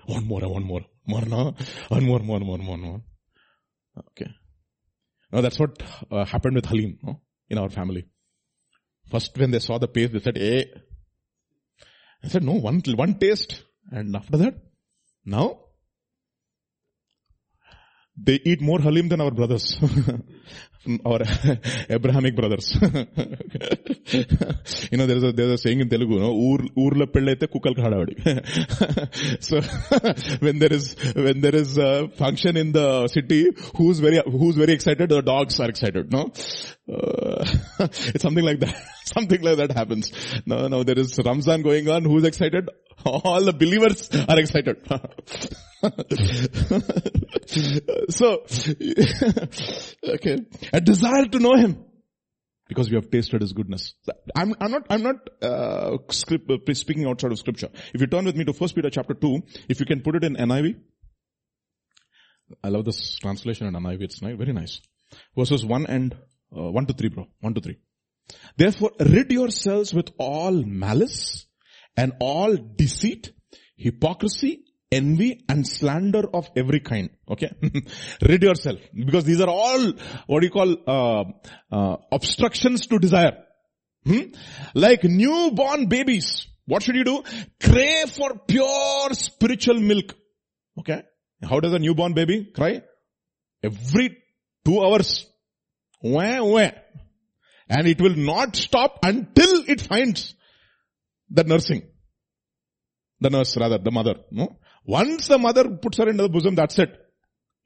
[0.06, 1.54] one more, one more, more, no,
[1.88, 3.00] one more, more, more, more, more.
[4.10, 4.30] Okay.
[5.32, 6.98] Now that's what uh, happened with Halim.
[7.02, 7.20] No?
[7.48, 8.06] in our family.
[9.10, 10.64] First when they saw the paste, they said, eh.
[12.24, 13.62] I said, no, one, one taste.
[13.90, 14.54] And after that,
[15.24, 15.60] now,
[18.16, 19.78] they eat more halim than our brothers.
[21.04, 21.20] our
[21.88, 22.76] Abrahamic brothers.
[24.90, 26.32] you know, there's a, there's a saying in Telugu, no?
[26.32, 27.06] Ur, urla
[29.40, 29.60] so,
[30.40, 34.72] when there is, when there is a function in the city, who's very, who's very
[34.72, 35.08] excited?
[35.08, 36.32] The dogs are excited, no?
[36.88, 37.44] Uh,
[37.80, 38.76] it's something like that.
[39.04, 40.12] something like that happens.
[40.46, 42.04] No, no, there is Ramzan going on.
[42.04, 42.68] Who's excited?
[43.04, 44.78] All the believers are excited.
[48.08, 48.42] so,
[50.14, 50.38] okay,
[50.76, 51.84] a desire to know Him
[52.68, 53.94] because we have tasted His goodness.
[54.34, 57.70] I'm, I'm not, I'm not uh, script, uh, speaking outside of Scripture.
[57.94, 60.24] If you turn with me to First Peter chapter two, if you can put it
[60.24, 60.76] in NIV.
[62.62, 64.02] I love this translation in NIV.
[64.02, 64.80] It's nice, very nice.
[65.36, 66.14] Verses one and
[66.56, 67.26] uh, one to three, bro.
[67.40, 67.78] One to three.
[68.56, 71.46] Therefore, rid yourselves with all malice
[71.96, 73.32] and all deceit,
[73.76, 77.10] hypocrisy, envy and slander of every kind.
[77.28, 77.50] Okay.
[78.22, 79.92] rid yourself because these are all
[80.26, 81.24] what you call, uh,
[81.74, 83.44] uh, obstructions to desire.
[84.04, 84.32] Hmm?
[84.74, 86.46] Like newborn babies.
[86.66, 87.22] What should you do?
[87.62, 90.14] Crave for pure spiritual milk.
[90.78, 91.02] Okay.
[91.42, 92.82] How does a newborn baby cry?
[93.62, 94.16] Every
[94.64, 95.26] two hours.
[96.02, 96.70] Wah, wah.
[97.68, 100.34] And it will not stop until it finds
[101.28, 101.82] the nursing.
[103.20, 104.16] The nurse rather, the mother.
[104.30, 104.58] No?
[104.86, 106.96] Once the mother puts her into the bosom, that's it.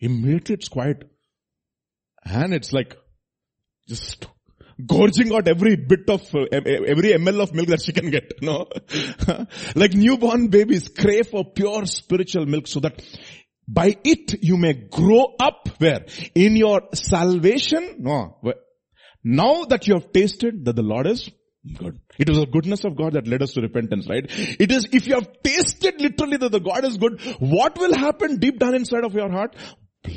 [0.01, 1.05] Immediately it's quiet.
[2.25, 2.97] And it's like,
[3.89, 4.27] just
[4.87, 8.67] gorging out every bit of, uh, every ml of milk that she can get, no?
[9.75, 13.03] like newborn babies crave for pure spiritual milk so that
[13.69, 16.07] by it you may grow up where?
[16.35, 17.97] In your salvation?
[17.99, 18.41] No.
[19.23, 21.31] Now that you have tasted that the Lord is
[21.79, 22.01] good.
[22.19, 24.25] It was the goodness of God that led us to repentance, right?
[24.29, 28.37] It is, if you have tasted literally that the God is good, what will happen
[28.39, 29.57] deep down inside of your heart?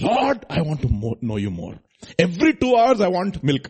[0.02, 1.76] Lord, I want to know you more.
[2.18, 3.70] Every two hours I want milk.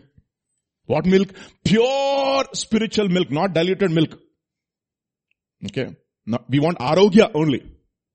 [0.86, 1.30] What milk?
[1.64, 4.18] Pure spiritual milk, not diluted milk.
[5.66, 5.96] Okay.
[6.26, 7.70] No, we want arogya only.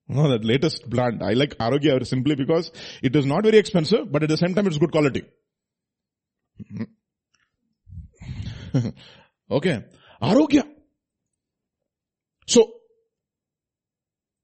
[0.07, 1.21] No, that latest brand.
[1.23, 2.71] I like arogya simply because
[3.03, 5.23] it is not very expensive, but at the same time it's good quality.
[6.73, 6.83] Mm-hmm.
[9.49, 9.85] okay.
[10.21, 10.63] Arogya.
[12.47, 12.71] So,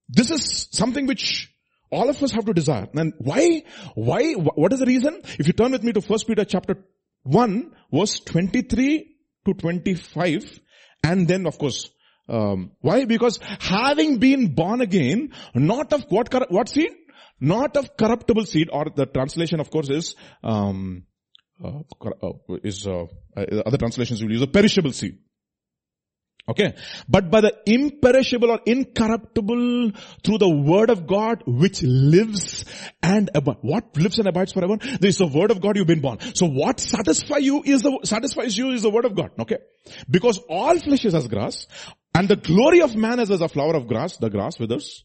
[0.08, 1.52] this is something which
[1.92, 2.88] all of us have to desire.
[2.94, 3.64] And why,
[3.96, 5.22] why, what is the reason?
[5.40, 6.84] If you turn with me to 1 Peter chapter
[7.24, 9.16] 1, verse 23
[9.46, 10.60] to 25,
[11.04, 11.90] and then of course,
[12.28, 13.06] um, why?
[13.06, 16.92] Because having been born again, not of what, what seed?
[17.40, 21.04] Not of corruptible seed, or the translation of course is, um,
[21.64, 21.82] uh,
[22.64, 25.18] is, uh, uh, other translations will use a perishable seed.
[26.48, 26.76] Okay.
[27.10, 29.92] But by the imperishable or incorruptible
[30.24, 32.66] through the word of God which lives
[33.02, 33.60] and abides.
[33.62, 34.78] What lives and abides forever?
[34.78, 36.20] There is the word of God you've been born.
[36.36, 39.32] So what satisfy you is the, satisfies you is the word of God.
[39.40, 39.58] Okay.
[40.10, 41.66] Because all flesh is as grass
[42.14, 44.18] and the glory of man is as a flower of grass.
[44.18, 45.04] The grass withers.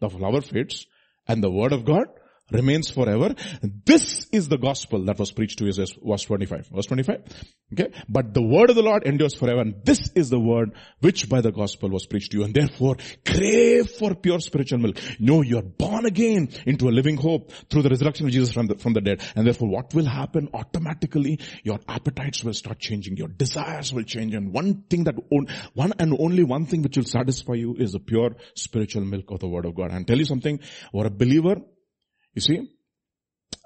[0.00, 0.86] The flower fades
[1.28, 2.06] and the word of God
[2.50, 3.34] remains forever.
[3.62, 6.68] This is the gospel that was preached to you, verse 25.
[6.68, 7.22] Verse 25.
[7.72, 7.92] Okay.
[8.08, 11.40] But the word of the Lord endures forever and this is the word which by
[11.40, 14.96] the gospel was preached to you and therefore crave for pure spiritual milk.
[15.20, 18.76] No, you're born again into a living hope through the resurrection of Jesus from the,
[18.76, 21.38] from the dead and therefore what will happen automatically?
[21.62, 23.16] Your appetites will start changing.
[23.16, 25.14] Your desires will change and one thing that,
[25.74, 29.38] one and only one thing which will satisfy you is the pure spiritual milk of
[29.38, 29.92] the word of God.
[29.92, 30.58] And tell you something,
[30.90, 31.56] for a believer,
[32.34, 32.70] you see,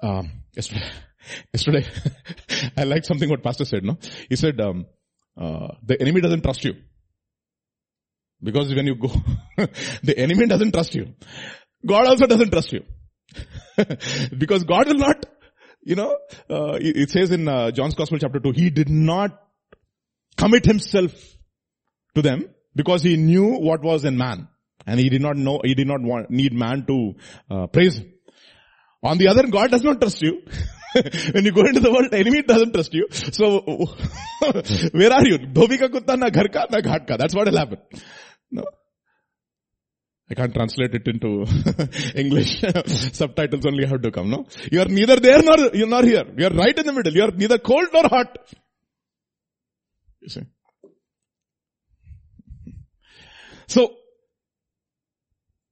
[0.01, 0.83] um, yesterday,
[1.53, 1.87] yesterday
[2.77, 3.97] I liked something what pastor said, no?
[4.29, 4.85] He said, um,
[5.37, 6.75] uh, the enemy doesn't trust you.
[8.41, 9.11] Because when you go,
[10.03, 11.13] the enemy doesn't trust you.
[11.85, 12.83] God also doesn't trust you.
[14.37, 15.25] because God will not,
[15.81, 16.17] you know,
[16.49, 19.41] uh, it, says in uh, John's Gospel chapter 2, he did not
[20.37, 21.13] commit himself
[22.15, 24.47] to them because he knew what was in man.
[24.85, 27.15] And he did not know, he did not want, need man to
[27.49, 28.14] uh, praise him.
[29.05, 30.41] On the other, God does not trust you.
[31.33, 33.07] when you go into the world, enemy doesn't trust you.
[33.11, 33.59] So,
[34.99, 35.37] where are you?
[35.57, 37.17] Dhobi ka kutta na ghar ka na ghat ka.
[37.17, 37.79] That's what will happen.
[38.51, 38.63] No.
[40.29, 41.45] I can't translate it into
[42.15, 42.61] English.
[43.13, 44.45] Subtitles only have to come, no?
[44.71, 46.25] You are neither there nor, you're not here.
[46.35, 47.13] You are right in the middle.
[47.13, 48.39] You are neither cold nor hot.
[50.21, 50.45] You see?
[53.67, 53.93] So,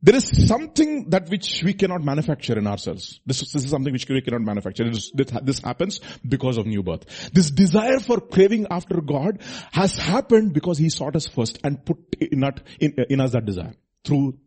[0.03, 3.21] there is something that which we cannot manufacture in ourselves.
[3.25, 4.83] This, is- this is something which we cannot manufacture.
[4.91, 7.31] This, happens because of new birth.
[7.31, 11.97] This desire for craving after God has happened because He sought us first and put
[12.19, 12.43] in,
[12.81, 14.37] in, in us that desire through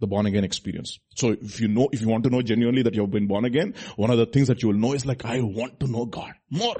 [0.00, 0.98] the born again experience.
[1.14, 3.44] So if you know, if you want to know genuinely that you have been born
[3.44, 6.06] again, one of the things that you will know is like, I want to know
[6.06, 6.76] God more,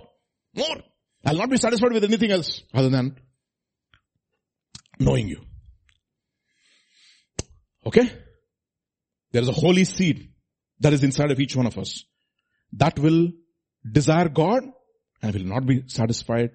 [0.56, 0.76] more.
[1.24, 3.16] I'll not be satisfied with anything else other than
[4.98, 5.40] knowing you.
[7.86, 8.10] Okay?
[9.34, 10.30] There is a holy seed
[10.78, 12.04] that is inside of each one of us
[12.74, 13.32] that will
[13.98, 14.62] desire God
[15.20, 16.50] and will not be satisfied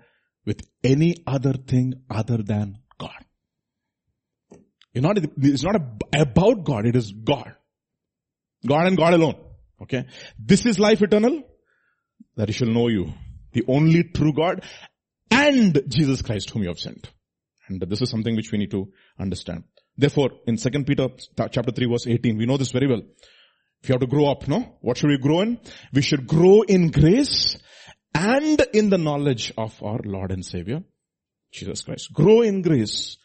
[0.45, 3.25] with any other thing other than God.
[4.93, 5.75] It's not, it's not
[6.15, 7.53] about God, it is God.
[8.65, 9.35] God and God alone.
[9.81, 10.05] Okay?
[10.39, 11.43] This is life eternal,
[12.37, 13.13] that he shall know you,
[13.51, 14.63] the only true God
[15.29, 17.11] and Jesus Christ whom you have sent.
[17.67, 18.87] And this is something which we need to
[19.19, 19.65] understand.
[19.99, 21.09] Therefore, in 2 Peter
[21.51, 23.01] chapter 3 verse 18, we know this very well.
[23.81, 24.77] If you have to grow up, no?
[24.79, 25.59] What should we grow in?
[25.93, 27.57] We should grow in grace
[28.15, 30.83] and in the knowledge of our Lord and Savior,
[31.51, 32.13] Jesus Christ.
[32.13, 33.17] Grow in grace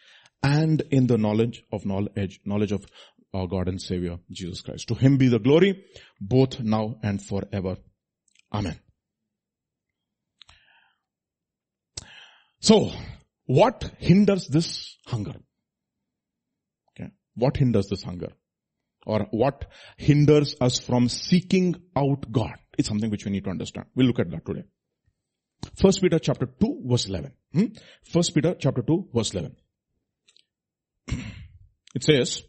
[0.43, 2.85] and in the knowledge of knowledge, knowledge of
[3.33, 4.89] our God and Savior, Jesus Christ.
[4.89, 5.85] To Him be the glory,
[6.21, 7.77] both now and forever.
[8.53, 8.81] Amen.
[12.59, 12.91] So,
[13.47, 15.35] what hinders this hunger?
[17.35, 18.33] What hinders this hunger?
[19.07, 19.67] Or what
[19.97, 22.55] hinders us from seeking out God?
[22.79, 23.87] It's something which we need to understand.
[23.95, 24.65] We'll look at that today.
[25.81, 27.33] First Peter chapter 2 verse 11.
[27.53, 27.65] Hmm?
[28.03, 29.57] First Peter chapter 2 verse 11.
[31.95, 32.43] It says,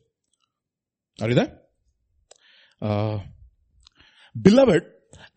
[1.21, 1.59] are you there?
[2.81, 3.19] Uh,
[4.39, 4.83] Beloved,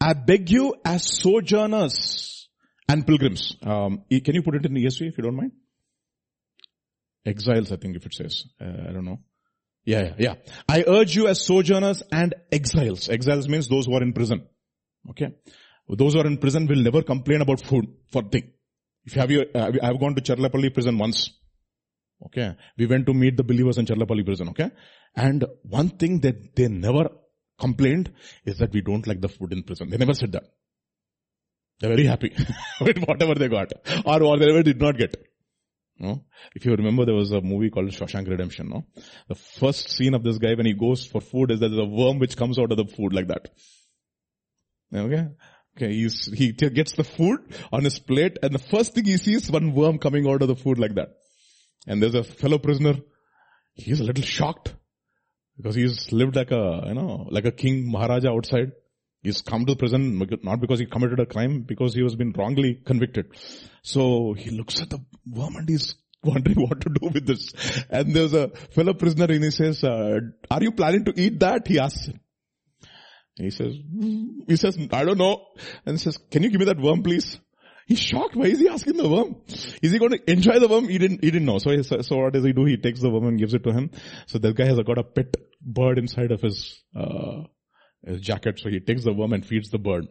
[0.00, 2.48] I beg you as sojourners
[2.88, 3.56] and pilgrims.
[3.62, 5.52] Um, can you put it in the ESV if you don't mind?
[7.24, 8.44] Exiles, I think if it says.
[8.60, 9.20] Uh, I don't know.
[9.88, 10.34] Yeah, yeah, yeah.
[10.68, 13.08] I urge you as sojourners and exiles.
[13.08, 14.46] Exiles means those who are in prison.
[15.08, 15.28] Okay.
[15.88, 18.52] Those who are in prison will never complain about food for thing.
[19.06, 21.30] If you have your, uh, I've gone to Charlapalli prison once.
[22.26, 22.54] Okay.
[22.76, 24.50] We went to meet the believers in Charlapalli prison.
[24.50, 24.70] Okay.
[25.16, 27.08] And one thing that they never
[27.58, 28.12] complained
[28.44, 29.88] is that we don't like the food in prison.
[29.88, 30.44] They never said that.
[31.80, 32.36] They're very happy
[32.82, 33.72] with whatever they got
[34.04, 35.16] or whatever they did not get.
[35.98, 36.24] No?
[36.54, 38.68] If you remember, there was a movie called Shawshank Redemption.
[38.68, 38.84] No,
[39.28, 41.84] the first scene of this guy when he goes for food is that there's a
[41.84, 43.48] worm which comes out of the food like that.
[44.94, 45.28] Okay,
[45.76, 47.40] okay, he's, he gets the food
[47.72, 50.56] on his plate, and the first thing he sees one worm coming out of the
[50.56, 51.08] food like that.
[51.86, 52.94] And there's a fellow prisoner.
[53.74, 54.74] He's a little shocked
[55.56, 58.72] because he's lived like a you know like a king Maharaja outside.
[59.22, 62.80] He's come to prison not because he committed a crime, because he was been wrongly
[62.84, 63.26] convicted.
[63.82, 67.52] So he looks at the worm and he's wondering what to do with this.
[67.90, 71.66] And there's a fellow prisoner and he says, uh, are you planning to eat that?
[71.66, 72.10] He asks.
[73.34, 73.74] He says,
[74.48, 75.46] he says, I don't know.
[75.86, 77.40] And he says, can you give me that worm please?
[77.86, 78.36] He's shocked.
[78.36, 79.36] Why is he asking the worm?
[79.82, 80.88] Is he going to enjoy the worm?
[80.88, 81.58] He didn't, he didn't know.
[81.58, 82.66] So, he, so what does he do?
[82.66, 83.90] He takes the worm and gives it to him.
[84.26, 87.44] So that guy has got a pet bird inside of his, uh,
[88.08, 88.58] his jacket.
[88.58, 90.08] So he takes the worm and feeds the bird.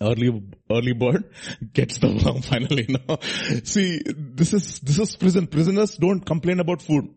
[0.00, 1.32] Early, early bird
[1.72, 2.86] gets the worm finally.
[2.88, 3.18] No,
[3.64, 5.46] see, this is, this is prison.
[5.46, 7.08] Prisoners don't complain about food.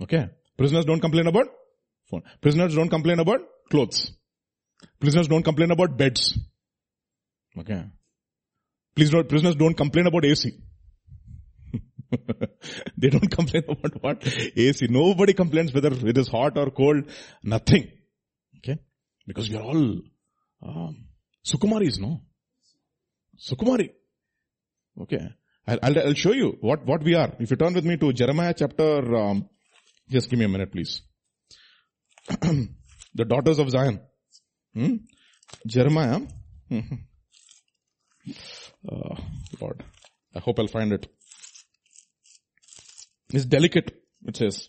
[0.00, 0.28] Okay.
[0.56, 1.48] Prisoners don't complain about
[2.10, 2.22] food.
[2.40, 4.12] Prisoners don't complain about clothes.
[5.00, 6.38] Prisoners don't complain about beds.
[7.58, 7.84] Okay.
[8.94, 10.52] Please don't, prisoners don't complain about AC.
[12.96, 14.26] they don't complain about what?
[14.56, 14.86] AC.
[14.88, 17.04] Nobody complains whether it is hot or cold.
[17.42, 17.90] Nothing.
[18.58, 18.78] Okay.
[19.26, 20.00] Because we are all,
[20.62, 21.06] um,
[21.44, 22.22] Sukumaris, no?
[23.38, 23.90] Sukumari.
[25.00, 25.28] Okay.
[25.66, 27.32] I'll, I'll, I'll, show you what, what we are.
[27.38, 29.48] If you turn with me to Jeremiah chapter, um,
[30.08, 31.02] just give me a minute please.
[33.14, 34.00] the daughters of Zion.
[34.74, 34.96] Hmm?
[35.66, 36.20] Jeremiah.
[36.70, 36.86] uh,
[39.60, 39.84] Lord.
[40.34, 41.08] I hope I'll find it.
[43.32, 44.68] It's delicate, it says.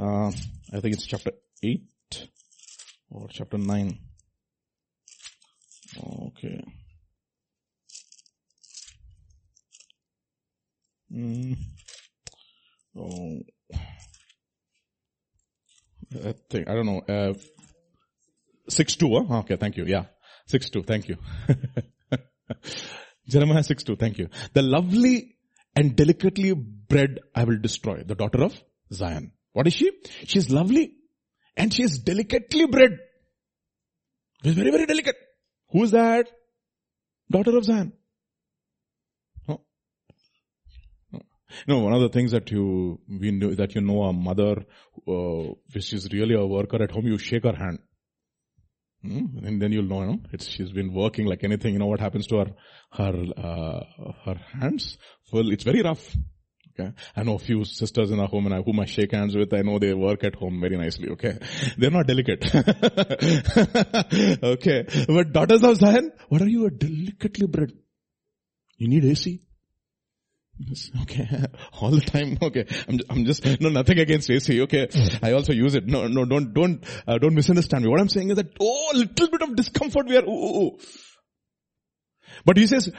[0.00, 0.28] Uh,
[0.72, 1.82] I think it's chapter 8
[3.10, 3.98] or chapter 9.
[6.02, 6.64] Okay.
[11.12, 11.56] Mm.
[12.96, 13.40] Oh.
[16.14, 17.34] I think, I don't know, uh,
[18.70, 19.38] 6-2, huh?
[19.40, 20.04] Okay, thank you, yeah.
[20.50, 21.18] 6-2, thank you.
[23.28, 24.28] Jeremiah 6-2, thank you.
[24.54, 25.36] The lovely
[25.76, 28.58] and delicately bred I will destroy, the daughter of
[28.90, 29.32] Zion.
[29.52, 29.90] What is she?
[30.24, 30.94] She is lovely
[31.56, 32.98] and she is delicately bred.
[34.42, 35.16] She's very, very delicate.
[35.70, 36.28] Who is that?
[37.30, 37.92] Daughter of Zion.
[41.66, 44.64] No, know, one of the things that you, we know, that you know a mother,
[45.08, 47.80] uh, which is really a worker at home, you shake her hand.
[49.02, 49.44] Hmm?
[49.44, 52.00] And then you'll know, you know, it's, she's been working like anything, you know what
[52.00, 52.46] happens to her,
[52.92, 53.80] her, uh,
[54.24, 54.98] her hands?
[55.32, 56.16] Well, it's very rough.
[56.80, 56.92] Okay.
[57.16, 59.52] I know a few sisters in our home and I, whom I shake hands with.
[59.52, 61.10] I know they work at home very nicely.
[61.10, 61.38] Okay.
[61.76, 62.44] They're not delicate.
[64.42, 64.86] okay.
[65.08, 67.72] But daughters of Zion, what are you a delicately bred?
[68.78, 69.42] You need AC.
[71.02, 71.26] Okay,
[71.80, 72.36] all the time.
[72.42, 74.60] Okay, I'm, I'm just no nothing against AC.
[74.62, 74.90] Okay,
[75.22, 75.86] I also use it.
[75.86, 77.90] No, no, don't don't uh, don't misunderstand me.
[77.90, 80.24] What I'm saying is that oh, a little bit of discomfort we are.
[80.24, 80.78] Ooh, ooh.
[82.44, 82.92] But he says,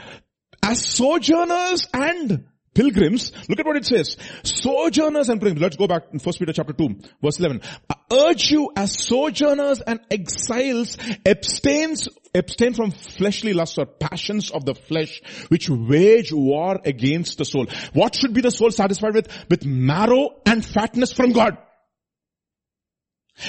[0.60, 4.16] as sojourners and pilgrims, look at what it says.
[4.42, 5.60] Sojourners and pilgrims.
[5.60, 7.62] Let's go back in 1 Peter chapter 2, verse 11.
[7.90, 10.96] I urge you as sojourners and exiles,
[11.26, 17.44] abstains, abstain from fleshly lusts or passions of the flesh, which wage war against the
[17.44, 17.66] soul.
[17.92, 19.28] What should be the soul satisfied with?
[19.48, 21.56] With marrow and fatness from God.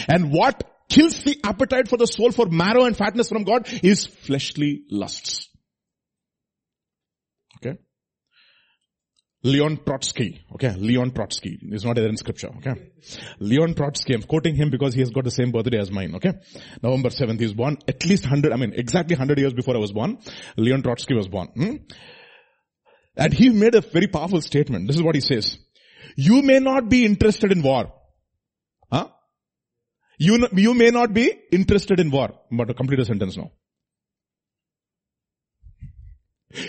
[0.07, 4.05] And what kills the appetite for the soul for marrow and fatness from God is
[4.05, 5.49] fleshly lusts.
[7.57, 7.78] Okay.
[9.45, 10.45] Leon Trotsky.
[10.53, 10.73] Okay.
[10.77, 12.49] Leon Trotsky is not there in scripture.
[12.57, 12.91] Okay.
[13.39, 14.13] Leon Trotsky.
[14.13, 16.15] I'm quoting him because he has got the same birthday as mine.
[16.15, 16.31] Okay.
[16.81, 17.39] November 7th.
[17.39, 20.17] He was born at least 100, I mean exactly 100 years before I was born.
[20.55, 21.47] Leon Trotsky was born.
[21.55, 21.75] Hmm?
[23.17, 24.87] And he made a very powerful statement.
[24.87, 25.57] This is what he says.
[26.15, 27.93] You may not be interested in war.
[28.91, 29.09] Huh?
[30.17, 32.29] You, you may not be interested in war.
[32.49, 33.51] But to complete a sentence now.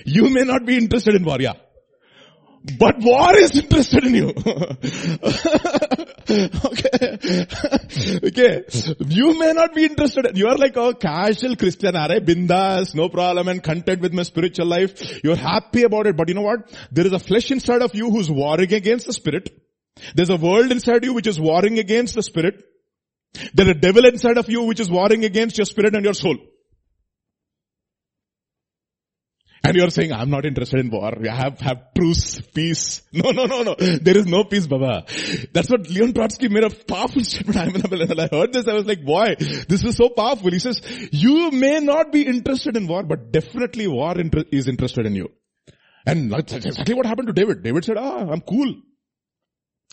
[0.05, 1.53] You may not be interested in war, yeah.
[2.65, 4.29] But war is interested in you.
[6.65, 7.19] okay.
[8.25, 8.65] okay.
[9.07, 10.35] You may not be interested.
[10.35, 14.65] You are like a casual Christian, are bindas, no problem and content with my spiritual
[14.67, 15.23] life.
[15.23, 16.17] You're happy about it.
[16.17, 16.75] But you know what?
[16.91, 19.51] There is a flesh inside of you who's warring against the spirit.
[20.15, 22.65] There's a world inside you which is warring against the spirit.
[23.53, 26.39] There's a devil inside of you which is warring against your spirit and your soul.
[29.67, 31.13] And you're saying, I'm not interested in war.
[31.27, 33.01] I have, have truce, peace.
[33.15, 33.75] No, no, no, no.
[33.77, 35.05] There is no peace, Baba.
[35.55, 37.91] That's what Leon Trotsky made a powerful statement.
[37.91, 40.51] I I heard this, I was like, boy, this is so powerful.
[40.51, 45.07] He says, you may not be interested in war, but definitely war inter- is interested
[45.07, 45.31] in you.
[46.07, 47.63] And that's exactly what happened to David.
[47.63, 48.75] David said, ah, I'm cool.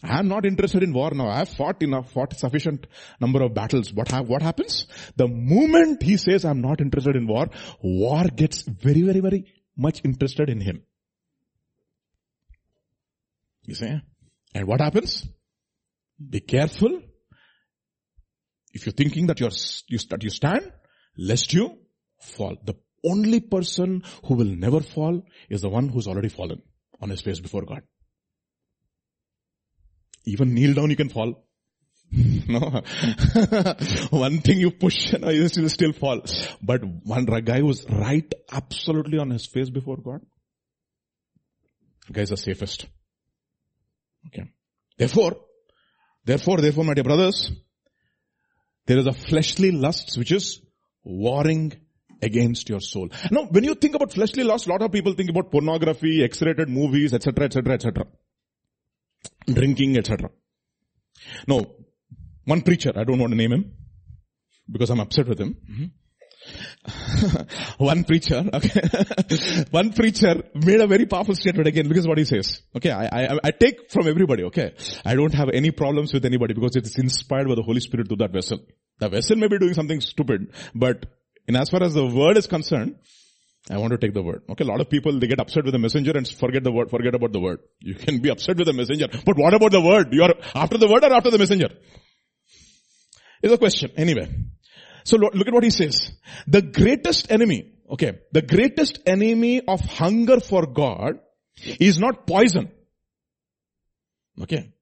[0.04, 1.30] I'm not interested in war now.
[1.30, 2.88] I have fought enough, fought sufficient
[3.20, 3.94] number of battles.
[3.94, 4.88] What, ha- what happens?
[5.16, 7.48] The moment he says I'm not interested in war,
[7.82, 9.46] war gets very, very, very
[9.78, 10.84] much interested in him.
[13.64, 14.02] You see?
[14.54, 15.28] And what happens?
[16.30, 17.02] Be careful.
[18.74, 19.52] If you're thinking that you're,
[19.88, 20.72] you, that you stand,
[21.18, 21.78] lest you
[22.20, 22.58] fall.
[22.64, 26.62] The only person who will never fall is the one who's already fallen
[27.02, 27.82] on his face before God.
[30.26, 31.44] Even kneel down, you can fall.
[32.48, 32.60] no.
[34.10, 36.22] one thing you push, know, you will still fall.
[36.62, 40.22] But one guy was right absolutely on his face before God,
[42.12, 42.88] guys are safest.
[44.28, 44.44] Okay.
[44.98, 45.38] Therefore,
[46.26, 47.52] therefore, therefore, my dear brothers,
[48.86, 50.62] there is a fleshly lust which is
[51.04, 51.74] warring
[52.22, 53.10] against your soul.
[53.32, 56.68] Now, when you think about fleshly lust, a lot of people think about pornography, X-rated
[56.68, 58.06] movies, etc., etc., etc.
[59.48, 60.30] Drinking, etc.
[61.48, 61.76] No,
[62.46, 63.74] one preacher, I don't want to name him,
[64.70, 65.56] because I'm upset with him.
[67.78, 68.82] one preacher, okay,
[69.72, 72.62] one preacher made a very powerful statement again because what he says.
[72.76, 74.74] Okay, I, I, I take from everybody, okay.
[75.06, 78.10] I don't have any problems with anybody because it is inspired by the Holy Spirit
[78.10, 78.60] to that vessel.
[79.00, 81.06] The vessel may be doing something stupid, but
[81.48, 82.96] in as far as the word is concerned,
[83.70, 84.42] I want to take the word.
[84.50, 86.90] Okay, a lot of people, they get upset with the messenger and forget the word,
[86.90, 87.60] forget about the word.
[87.80, 90.12] You can be upset with the messenger, but what about the word?
[90.12, 91.70] You are after the word or after the messenger?
[93.42, 93.92] Is a question.
[93.98, 94.30] Anyway.
[95.04, 96.12] So look at what he says.
[96.48, 101.20] The greatest enemy, okay, the greatest enemy of hunger for God
[101.80, 102.72] is not poison.
[104.40, 104.74] Okay.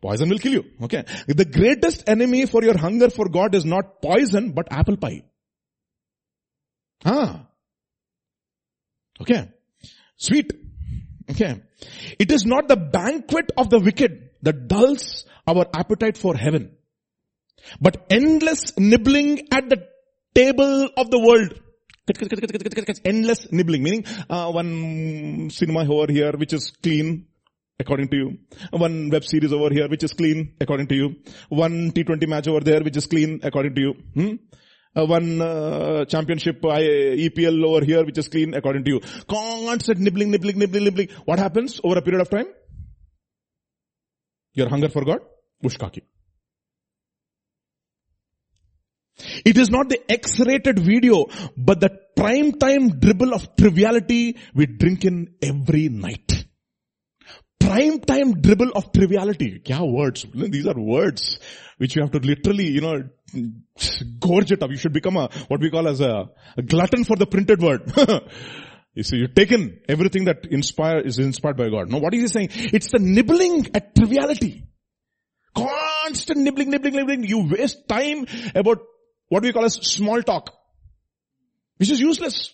[0.00, 0.64] Poison will kill you.
[0.82, 1.04] Okay.
[1.26, 5.24] The greatest enemy for your hunger for God is not poison, but apple pie.
[7.04, 7.46] Ah.
[9.20, 9.50] Okay.
[10.16, 10.52] Sweet.
[11.30, 11.62] Okay.
[12.18, 16.76] It is not the banquet of the wicked that dulls our appetite for heaven,
[17.80, 19.86] but endless nibbling at the
[20.34, 21.60] table of the world.
[23.04, 27.26] Endless nibbling, meaning uh, one cinema over here which is clean
[27.78, 28.38] according to you.
[28.70, 31.16] One web series over here which is clean according to you.
[31.48, 33.94] One T20 match over there which is clean according to you.
[34.14, 34.34] Hmm?
[34.96, 39.00] Uh, one uh, championship EPL over here which is clean according to you.
[39.28, 41.08] Constant nibbling, nibbling, nibbling, nibbling.
[41.24, 42.46] What happens over a period of time?
[44.52, 45.20] Your hunger for God?
[45.62, 46.02] Bushkaki.
[49.44, 55.04] It is not the X-rated video, but the prime time dribble of triviality we drink
[55.04, 56.46] in every night.
[57.60, 59.60] Prime time dribble of triviality.
[59.64, 60.26] Kya words?
[60.34, 61.38] These are words
[61.78, 63.04] which you have to literally, you know,
[64.20, 64.70] gorge it up.
[64.70, 67.90] You should become a, what we call as a, a glutton for the printed word.
[68.94, 71.90] you see, you've taken everything that inspire, is inspired by God.
[71.90, 72.48] Now what is he saying?
[72.72, 74.64] It's the nibbling at triviality.
[75.56, 77.24] Constant nibbling, nibbling, nibbling.
[77.24, 78.80] You waste time about
[79.28, 80.54] what we call as small talk,
[81.76, 82.52] which is useless.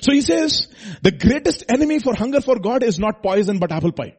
[0.00, 0.68] So he says,
[1.02, 4.16] the greatest enemy for hunger for God is not poison but apple pie.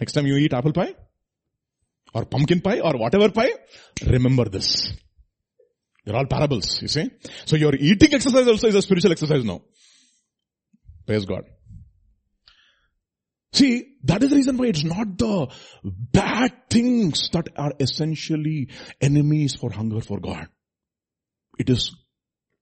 [0.00, 0.94] Next time you eat apple pie,
[2.12, 3.52] or pumpkin pie, or whatever pie,
[4.04, 4.92] remember this.
[6.04, 7.10] They're all parables, you see.
[7.46, 9.62] So your eating exercise also is a spiritual exercise now.
[11.06, 11.44] Praise God.
[13.56, 15.48] See, that is the reason why it's not the
[15.82, 18.68] bad things that are essentially
[19.00, 20.48] enemies for hunger for God.
[21.58, 21.96] It is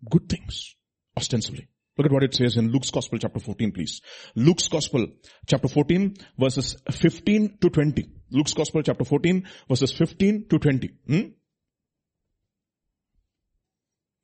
[0.09, 0.76] good things,
[1.16, 1.66] ostensibly.
[1.99, 4.03] Look at what it says in Luke's Gospel chapter 14 please.
[4.36, 5.09] Luke's Gospel
[5.49, 8.09] chapter 14 verses 15 to 20.
[8.30, 10.90] Luke's Gospel chapter 14 verses 15 to 20.
[11.09, 11.20] Hmm?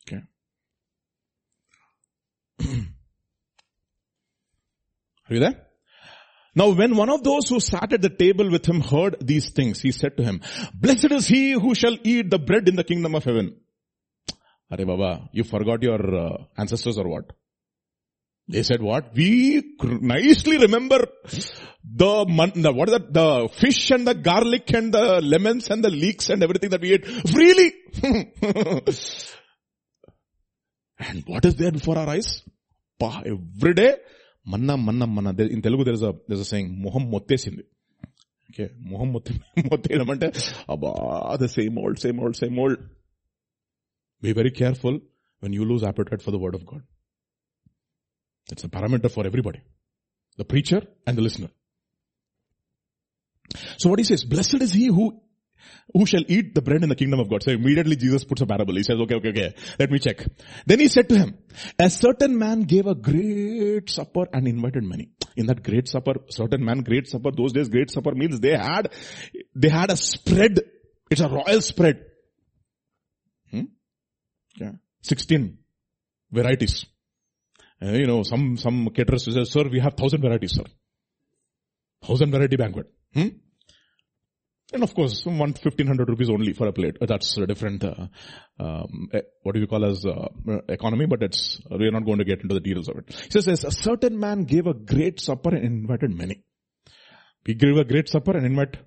[0.07, 0.23] Okay.
[5.29, 5.70] Are you there?
[6.55, 9.81] Now when one of those who sat at the table with him heard these things,
[9.81, 10.41] he said to him,
[10.75, 13.57] blessed is he who shall eat the bread in the kingdom of heaven.
[14.71, 17.33] Are Baba, you forgot your uh, ancestors or what?
[18.49, 19.15] They said what?
[19.15, 21.07] We nicely remember
[21.85, 22.25] the,
[22.57, 23.13] the, what is that?
[23.13, 26.95] The fish and the garlic and the lemons and the leeks and everything that we
[26.95, 27.73] ate freely.
[30.99, 32.43] and what is there before our eyes?
[33.01, 33.97] Every day,
[34.45, 35.31] manna, manna.
[35.43, 37.65] In Telugu there is a, there is a saying, moham mottesindi.
[38.53, 39.33] Okay, moham motte,
[40.69, 42.79] abba, the same old, same old, same old.
[44.21, 45.01] Be very careful
[45.41, 46.83] when you lose appetite for the word of God.
[48.51, 49.63] It's a parameter for everybody.
[50.37, 51.51] The preacher and the listener.
[53.79, 54.89] So what he says, blessed is he
[55.93, 57.43] who shall eat the bread in the kingdom of God.
[57.43, 58.75] So immediately Jesus puts a parable.
[58.77, 60.25] He says, okay, okay, okay, let me check.
[60.67, 61.39] Then he said to him,
[61.79, 65.11] a certain man gave a great supper and invited many.
[65.37, 68.93] In that great supper, certain man, great supper, those days great supper means they had,
[69.55, 70.61] they had a spread.
[71.11, 72.05] It's a royal spread.
[73.51, 73.65] Hmm?
[74.57, 74.73] Yeah.
[75.03, 75.59] 16
[76.31, 76.87] varieties.
[77.83, 80.65] Uh, you know, some, some caterers say, sir, we have thousand varieties, sir.
[82.03, 82.87] Thousand variety banquet.
[83.15, 83.29] Hmm?
[84.73, 86.97] And of course, one fifteen hundred rupees only for a plate.
[87.01, 88.07] Uh, that's a different, uh,
[88.61, 90.29] um, eh, what do you call as uh,
[90.69, 91.07] economy?
[91.07, 93.29] But it's we're not going to get into the details of it.
[93.33, 96.45] He says, a certain man gave a great supper and invited many.
[97.47, 98.79] We gave a great supper and invited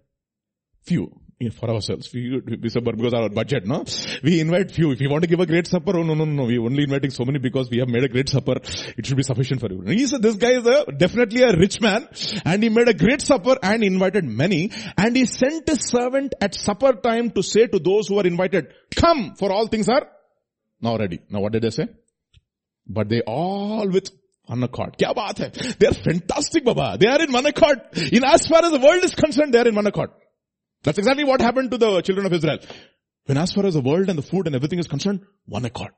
[0.84, 1.20] few
[1.50, 2.12] for ourselves.
[2.14, 3.86] We, because our budget, no?
[4.24, 4.92] We invite few.
[4.92, 7.12] If you want to give a great supper, oh no, no, no, we only inviting
[7.12, 8.56] so many because we have made a great supper.
[8.98, 9.80] It should be sufficient for you.
[9.80, 12.08] And he said this guy is a, definitely a rich man
[12.46, 16.56] and he made a great supper and invited many and he sent his servant at
[16.56, 20.08] supper time to say to those who are invited, come for all things are
[20.82, 21.20] now ready.
[21.30, 21.88] Now what did they say?
[22.88, 24.10] But they all with
[24.46, 24.98] one accord.
[24.98, 25.76] Kya baat hai?
[25.80, 26.98] They are fantastic, Baba.
[27.00, 27.80] They are in one accord.
[28.12, 30.10] In as far as the world is concerned, they are in one accord.
[30.84, 32.60] That's exactly what happened to the children of Israel.
[33.26, 35.92] When as far as the world and the food and everything is concerned, one accord.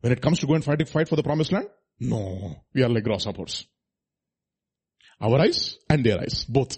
[0.00, 1.66] When it comes to go and fight, fight for the promised land,
[1.98, 3.66] no, we are like grasshoppers.
[5.20, 6.76] Our eyes and their eyes, both.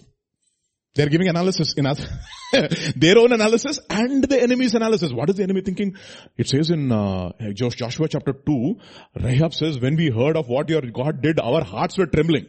[0.95, 2.03] They're giving analysis in us,
[2.95, 5.11] their own analysis and the enemy's analysis.
[5.11, 5.95] What is the enemy thinking?
[6.37, 8.75] It says in uh, Joshua chapter 2,
[9.21, 12.47] Rahab says, when we heard of what your God did, our hearts were trembling.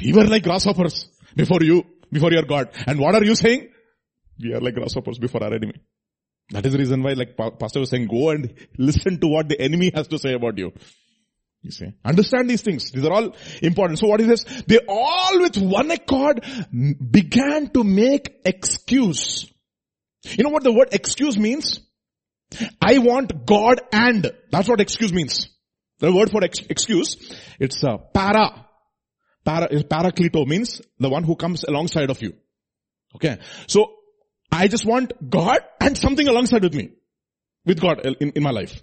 [0.00, 2.70] We were like grasshoppers before you before your God.
[2.86, 3.70] And what are you saying?
[4.40, 5.74] We are like grasshoppers before our enemy.
[6.50, 9.60] That is the reason why, like Pastor was saying, go and listen to what the
[9.60, 10.72] enemy has to say about you.
[11.62, 12.90] You see, understand these things.
[12.90, 14.00] These are all important.
[14.00, 14.62] So what is this?
[14.66, 19.48] They all with one accord began to make excuse.
[20.24, 21.80] You know what the word excuse means?
[22.80, 24.30] I want God and.
[24.50, 25.48] That's what excuse means.
[26.00, 27.16] The word for ex- excuse,
[27.60, 28.66] it's a para.
[29.44, 29.68] Para,
[30.46, 32.34] means the one who comes alongside of you.
[33.14, 33.38] Okay.
[33.66, 33.92] So,
[34.50, 36.90] I just want God and something alongside with me.
[37.64, 38.82] With God uh, in, in my life.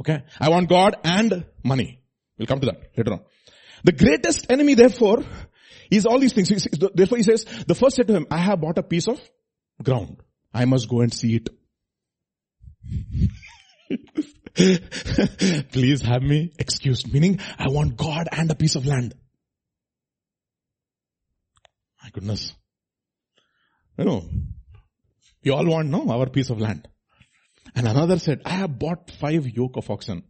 [0.00, 0.22] Okay.
[0.40, 2.00] I want God and money.
[2.38, 3.20] We'll come to that later on.
[3.84, 5.24] The greatest enemy therefore
[5.90, 6.66] is all these things.
[6.94, 9.20] Therefore he says, the first said to him, I have bought a piece of
[9.82, 10.22] ground.
[10.52, 11.48] I must go and see it.
[15.72, 17.12] Please have me excused.
[17.12, 19.14] Meaning, I want God and a piece of land.
[22.02, 22.52] My goodness.
[23.98, 24.24] You know,
[25.44, 26.88] we all want, no, our piece of land.
[27.74, 30.22] And another said, I have bought five yoke of oxen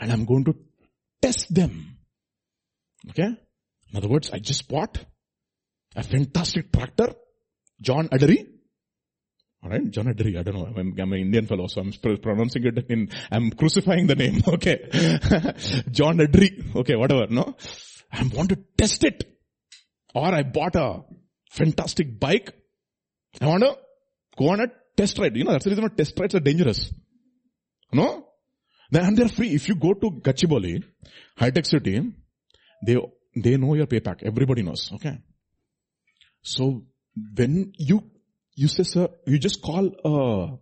[0.00, 0.56] and I'm going to
[1.20, 1.98] test them.
[3.10, 3.28] Okay?
[3.28, 4.98] In other words, I just bought
[5.94, 7.14] a fantastic tractor,
[7.80, 8.48] John Adderley.
[9.64, 13.10] Alright, John I don't know, I'm, I'm, an Indian fellow, so I'm pronouncing it in,
[13.30, 14.88] I'm crucifying the name, okay.
[15.90, 17.54] John Adderley, okay, whatever, no.
[18.12, 19.24] I want to test it.
[20.14, 21.04] Or I bought a
[21.50, 22.52] fantastic bike.
[23.40, 23.78] I want to
[24.36, 25.36] go on a test ride.
[25.36, 26.92] You know, that's the reason why test rides are dangerous.
[27.92, 28.26] No?
[28.92, 29.54] And they're free.
[29.54, 30.82] If you go to Gachibowli,
[31.38, 32.12] high-tech city,
[32.86, 32.96] they,
[33.34, 34.22] they know your payback.
[34.22, 34.90] Everybody knows.
[34.94, 35.18] Okay.
[36.42, 36.84] So
[37.34, 38.10] when you,
[38.54, 40.58] you say, sir, you just call a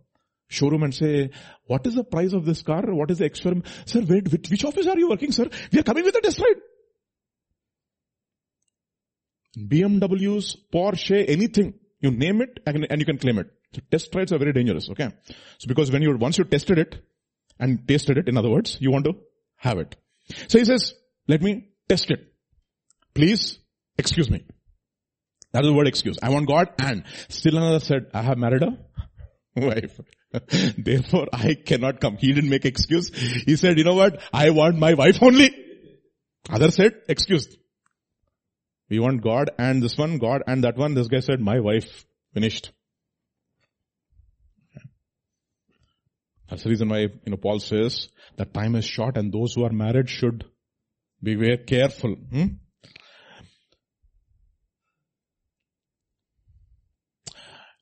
[0.47, 1.31] showroom and say,
[1.65, 2.83] what is the price of this car?
[2.87, 3.67] What is the experiment?
[3.85, 5.49] Sir, wait, which, which office are you working, sir?
[5.71, 6.61] We are coming with a test ride.
[9.57, 11.73] BMWs, Porsche, anything.
[11.99, 13.47] You name it and you can claim it.
[13.73, 15.09] So test rides are very dangerous, okay?
[15.59, 16.95] So because when you, once you tested it
[17.59, 19.13] and tasted it, in other words, you want to
[19.57, 19.95] have it.
[20.47, 20.93] So he says,
[21.27, 22.33] let me test it.
[23.13, 23.59] Please
[23.97, 24.45] excuse me.
[25.53, 26.17] That is the word excuse.
[26.21, 28.77] I want God and still another said, I have married a
[29.55, 29.99] wife.
[30.77, 32.17] Therefore I cannot come.
[32.17, 33.09] He didn't make excuse.
[33.45, 34.21] He said, you know what?
[34.31, 35.53] I want my wife only.
[36.49, 37.55] Other said, excuse.
[38.89, 40.93] We want God and this one, God and that one.
[40.93, 42.05] This guy said, my wife.
[42.33, 42.71] Finished.
[46.49, 49.63] That's the reason why, you know, Paul says that time is short and those who
[49.65, 50.45] are married should
[51.23, 52.15] be very careful.
[52.15, 52.45] Hmm?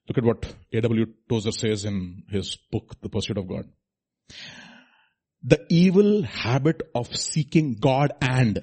[0.09, 1.05] Look at what A.W.
[1.29, 3.65] Tozer says in his book, The Pursuit of God.
[5.43, 8.59] The evil habit of seeking God and,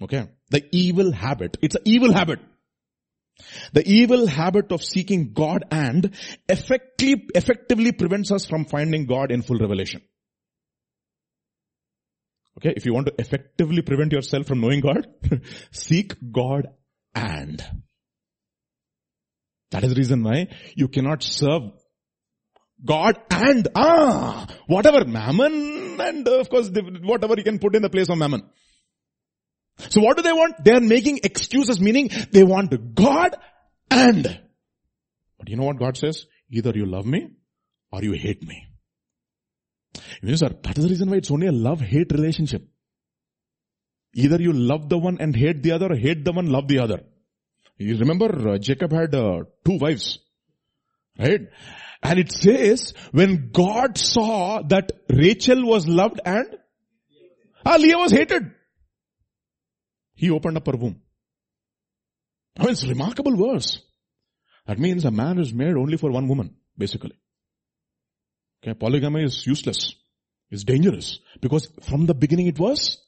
[0.00, 2.38] okay, the evil habit, it's an evil habit.
[3.72, 6.14] The evil habit of seeking God and
[6.48, 10.00] effectively, effectively prevents us from finding God in full revelation.
[12.58, 15.08] Okay, if you want to effectively prevent yourself from knowing God,
[15.72, 16.68] seek God
[17.12, 17.64] and.
[19.70, 21.62] That is the reason why you cannot serve
[22.84, 26.70] God and, ah, whatever, mammon and of course
[27.02, 28.42] whatever you can put in the place of mammon.
[29.78, 30.64] So what do they want?
[30.64, 33.36] They are making excuses meaning they want God
[33.90, 34.40] and.
[35.38, 36.26] But you know what God says?
[36.50, 37.30] Either you love me
[37.90, 38.66] or you hate me.
[40.22, 42.66] You know, sir, that is the reason why it's only a love-hate relationship.
[44.14, 46.78] Either you love the one and hate the other or hate the one, love the
[46.78, 47.02] other.
[47.76, 50.18] You remember uh, Jacob had uh, two wives.
[51.18, 51.48] Right?
[52.02, 56.46] And it says, when God saw that Rachel was loved and
[57.64, 58.50] ah, Leah was hated.
[60.14, 61.00] He opened up her womb.
[62.58, 63.80] I mean, it's remarkable verse.
[64.66, 67.12] That means a man is made only for one woman, basically.
[68.62, 69.94] Okay, polygamy is useless.
[70.50, 71.18] It's dangerous.
[71.40, 72.98] Because from the beginning it was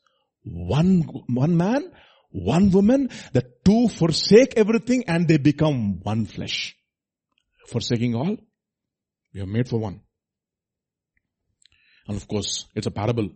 [0.43, 1.93] one, one man,
[2.37, 6.77] one woman, the two forsake everything and they become one flesh.
[7.67, 8.37] Forsaking all,
[9.35, 10.01] we are made for one.
[12.07, 13.31] And of course, it's a parable.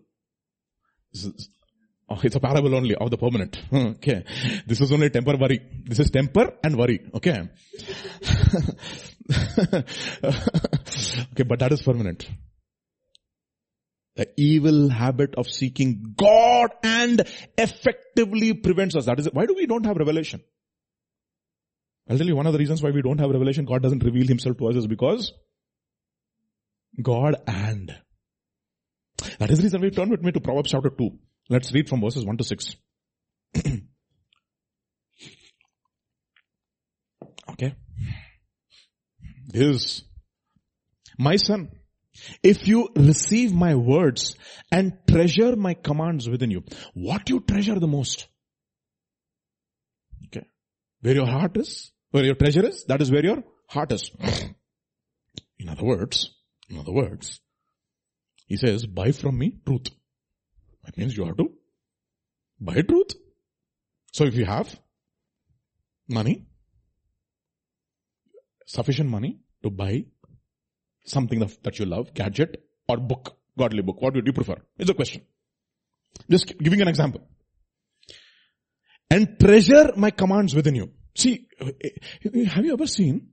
[2.09, 3.59] Oh, it's a parable only of the permanent.
[3.73, 4.25] Okay.
[4.67, 5.61] This is only temporary.
[5.85, 7.01] This is temper and worry.
[7.15, 7.33] Okay.
[11.33, 12.29] okay, but that is permanent.
[14.17, 17.23] The evil habit of seeking God and
[17.57, 19.07] effectively prevents us.
[19.07, 20.43] That is, why do we don't have revelation?
[22.09, 24.27] I'll tell you one of the reasons why we don't have revelation, God doesn't reveal
[24.27, 25.33] himself to us is because
[27.01, 27.95] God and.
[29.39, 31.11] That is the reason we turn with me to Proverbs chapter 2.
[31.49, 32.77] Let's read from verses 1 to 6.
[37.51, 37.75] okay.
[39.47, 40.03] This
[41.19, 41.71] my son.
[42.43, 44.37] If you receive my words
[44.71, 48.27] and treasure my commands within you, what you treasure the most?
[50.27, 50.47] Okay.
[51.01, 54.11] Where your heart is, where your treasure is, that is where your heart is.
[55.59, 56.31] In other words,
[56.69, 57.41] in other words,
[58.47, 59.89] he says, buy from me truth.
[60.85, 61.53] That means you have to
[62.61, 63.15] buy truth.
[64.13, 64.79] So if you have
[66.09, 66.47] money,
[68.67, 70.07] sufficient money to buy
[71.05, 74.57] something that you love, gadget or book, godly book, what would you prefer?
[74.79, 75.23] It's a question.
[76.29, 77.23] Just giving an example.
[79.11, 80.93] And treasure my commands within you.
[81.17, 81.49] See,
[82.47, 83.31] have you ever seen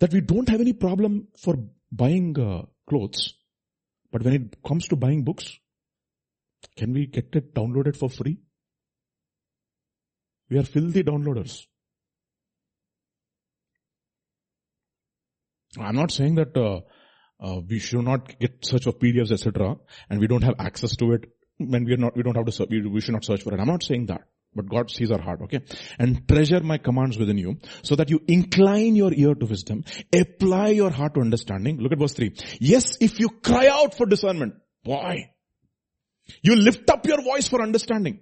[0.00, 1.56] that we don't have any problem for
[1.90, 3.34] buying uh, clothes
[4.10, 5.58] But when it comes to buying books,
[6.76, 8.38] can we get it downloaded for free?
[10.50, 11.66] We are filthy downloaders.
[15.78, 16.80] I'm not saying that uh,
[17.40, 19.76] uh, we should not get search of PDFs, etc.,
[20.10, 22.66] and we don't have access to it when we are not, we don't have to,
[22.70, 23.60] we, we should not search for it.
[23.60, 24.22] I'm not saying that.
[24.54, 25.60] But God sees our heart, okay?
[25.98, 30.68] And treasure my commands within you so that you incline your ear to wisdom, apply
[30.68, 31.78] your heart to understanding.
[31.78, 32.32] Look at verse 3.
[32.58, 35.30] Yes, if you cry out for discernment, boy,
[36.42, 38.20] you lift up your voice for understanding.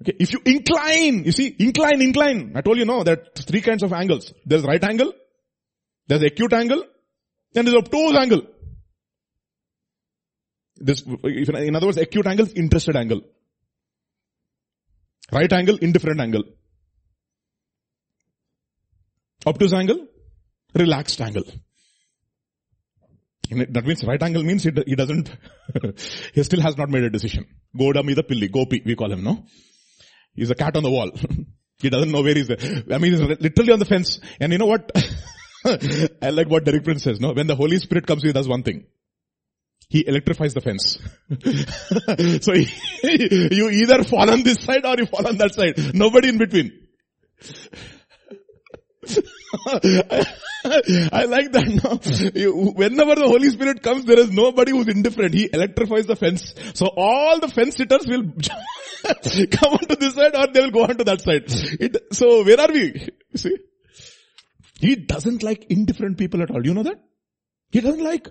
[0.00, 2.52] Okay, if you incline, you see, incline, incline.
[2.54, 4.32] I told you no, there are three kinds of angles.
[4.46, 5.12] There's right angle,
[6.06, 6.84] there's acute angle,
[7.54, 8.42] and there's obtuse angle.
[10.76, 13.20] This, in other words, acute angle is interested angle.
[15.30, 16.44] Right angle, indifferent angle.
[19.46, 20.06] Obtuse angle,
[20.74, 21.44] relaxed angle.
[23.50, 25.30] That means right angle means he, doesn't,
[26.34, 27.46] he still has not made a decision.
[27.76, 29.44] Goda the pilli, gopi, we call him, no?
[30.34, 31.10] He's a cat on the wall.
[31.78, 32.84] he doesn't know where he's there.
[32.90, 34.20] I mean, he's literally on the fence.
[34.40, 34.90] And you know what?
[36.22, 37.32] I like what Derek Prince says, no?
[37.32, 38.86] When the Holy Spirit comes, he does one thing
[39.92, 40.98] he electrifies the fence.
[42.44, 42.66] so he,
[43.54, 45.94] you either fall on this side or you fall on that side.
[45.94, 46.72] Nobody in between.
[50.64, 52.32] I like that.
[52.34, 55.34] You, whenever the Holy Spirit comes, there is nobody who's indifferent.
[55.34, 56.54] He electrifies the fence.
[56.72, 58.32] So all the fence sitters will
[59.50, 61.44] come onto this side or they will go onto that side.
[61.48, 63.08] It, so where are we?
[63.34, 63.58] See?
[64.82, 66.66] He doesn't like indifferent people at all.
[66.66, 67.00] You know that?
[67.70, 68.26] He doesn't like.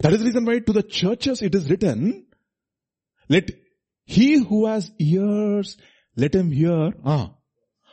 [0.00, 2.26] That is the reason why to the churches it is written,
[3.28, 3.50] let
[4.04, 5.76] he who has ears,
[6.16, 7.34] let him hear ah,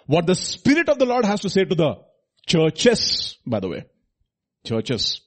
[0.08, 1.98] what the Spirit of the Lord has to say to the
[2.48, 3.86] churches, by the way.
[4.66, 5.22] Churches.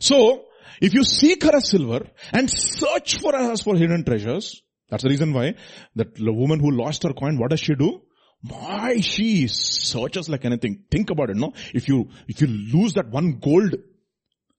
[0.00, 0.46] So,
[0.80, 2.00] if you seek her as silver
[2.32, 4.60] and search for her as for hidden treasures,
[4.90, 5.54] that's the reason why
[5.94, 8.02] that woman who lost her coin, what does she do?
[8.48, 10.84] Why she searches like anything.
[10.90, 11.52] Think about it, no?
[11.74, 13.74] If you, if you lose that one gold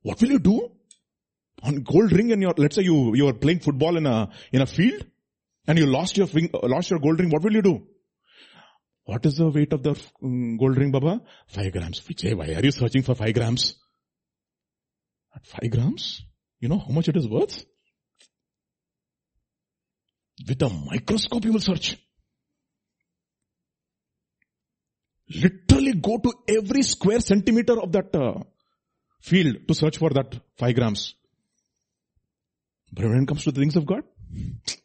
[0.07, 0.71] what will you do?
[1.63, 4.61] On gold ring and your, let's say you, you are playing football in a, in
[4.61, 5.05] a field
[5.67, 6.27] and you lost your,
[6.63, 7.85] lost your gold ring, what will you do?
[9.03, 11.21] What is the weight of the um, gold ring, Baba?
[11.47, 11.99] Five grams.
[11.99, 13.75] Vijay, why are you searching for five grams?
[15.35, 16.21] At five grams?
[16.61, 17.65] You know how much it is worth?
[20.47, 21.97] With a microscope you will search.
[25.29, 28.43] Literally go to every square centimeter of that uh,
[29.21, 31.15] field to search for that five grams.
[32.91, 34.03] But when it comes to the things of God,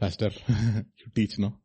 [0.00, 1.58] Pastor, you teach, no?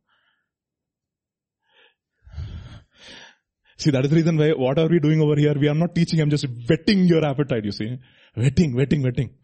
[3.76, 5.54] See, that is the reason why, what are we doing over here?
[5.58, 7.98] We are not teaching, I'm just whetting your appetite, you see.
[8.34, 9.34] Whetting, whetting, whetting.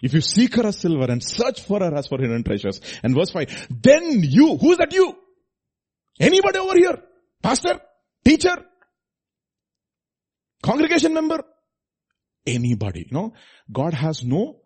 [0.00, 2.80] If you seek her as silver and search for her as for hidden treasures.
[3.02, 5.16] And verse 5, then you, who is that you?
[6.20, 6.98] Anybody over here?
[7.42, 7.80] Pastor?
[8.24, 8.64] Teacher?
[10.62, 11.42] Congregation member?
[12.46, 13.34] Anybody, you know?
[13.70, 14.62] God has no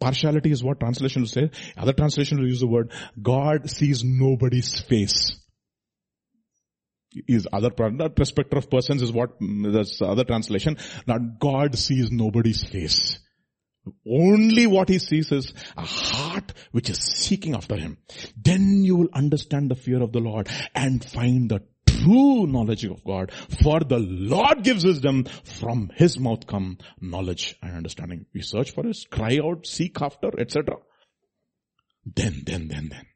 [0.00, 1.50] partiality is what translation will say.
[1.76, 5.38] Other translation will use the word, God sees nobody's face.
[7.28, 10.78] Is other, perspective of persons is what, mm, that's other translation.
[11.06, 13.18] Not God sees nobody's face.
[14.06, 17.98] Only what he sees is a heart which is seeking after him.
[18.36, 21.62] Then you will understand the fear of the Lord and find the
[22.02, 23.32] true knowledge of God.
[23.62, 28.26] For the Lord gives wisdom, from His mouth come knowledge and understanding.
[28.34, 30.76] We search for it, cry out, seek after, etc.
[32.04, 33.06] Then, then, then, then.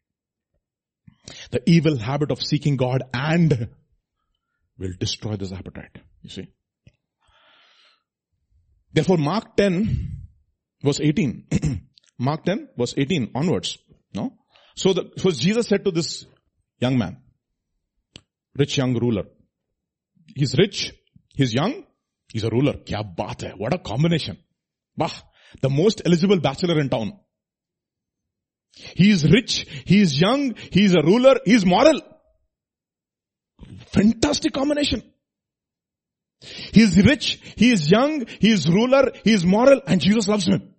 [1.51, 3.69] The evil habit of seeking God and
[4.79, 5.99] will destroy this appetite.
[6.23, 6.49] You see.
[8.93, 10.26] Therefore Mark 10
[10.87, 11.47] verse 18.
[12.18, 13.78] Mark 10 verse 18 onwards.
[14.14, 14.32] No?
[14.76, 16.26] So the, so Jesus said to this
[16.78, 17.18] young man,
[18.57, 19.24] rich young ruler.
[20.34, 20.93] He's rich,
[21.34, 21.84] he's young,
[22.32, 22.74] he's a ruler.
[22.74, 23.55] Kya baat hai?
[23.57, 24.39] What a combination.
[24.97, 25.11] Bah,
[25.61, 27.18] the most eligible bachelor in town.
[28.72, 32.01] He is rich, he is young, he is a ruler, he is moral.
[33.93, 35.03] Fantastic combination.
[36.41, 40.47] He is rich, he is young, he is ruler, he is moral, and Jesus loves
[40.47, 40.74] him.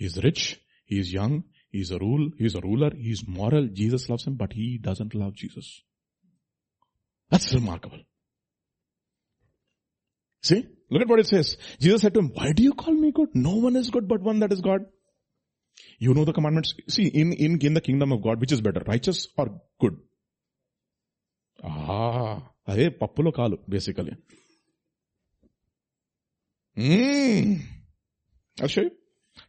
[0.00, 1.44] He is rich, he is young,
[1.76, 5.34] He's a rule, he's a ruler, he's moral, Jesus loves him, but he doesn't love
[5.34, 5.82] Jesus.
[7.30, 8.00] That's remarkable.
[10.42, 10.64] See?
[10.90, 11.56] Look at what it says.
[11.80, 13.34] Jesus said to him, why do you call me good?
[13.34, 14.86] No one is good but one that is God.
[15.98, 16.74] You know the commandments.
[16.88, 19.96] See, in, in, in the kingdom of God, which is better, righteous or good?
[21.64, 22.34] Ah,
[22.70, 24.14] అదే పప్పులో కాలు basically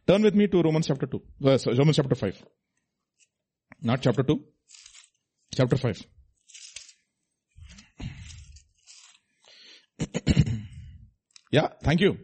[0.05, 2.43] Turn with me to Romans chapter 2, uh, sorry, Romans chapter 5.
[3.81, 4.39] Not chapter 2,
[5.55, 6.01] chapter 5.
[11.51, 12.17] yeah, thank you.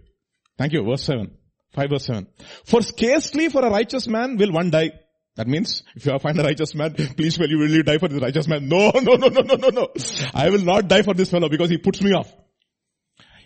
[0.58, 0.84] Thank you.
[0.84, 1.32] Verse 7.
[1.74, 2.28] 5 verse 7.
[2.66, 4.92] For scarcely for a righteous man will one die.
[5.36, 8.22] That means, if you find a righteous man, please will you, really die for this
[8.22, 8.68] righteous man?
[8.68, 9.88] No, no, no, no, no, no, no.
[10.34, 12.34] I will not die for this fellow because he puts me off.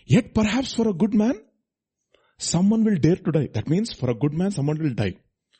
[0.06, 1.40] Yet perhaps for a good man,
[2.38, 3.48] someone will dare to die.
[3.52, 5.16] That means for a good man, someone will die.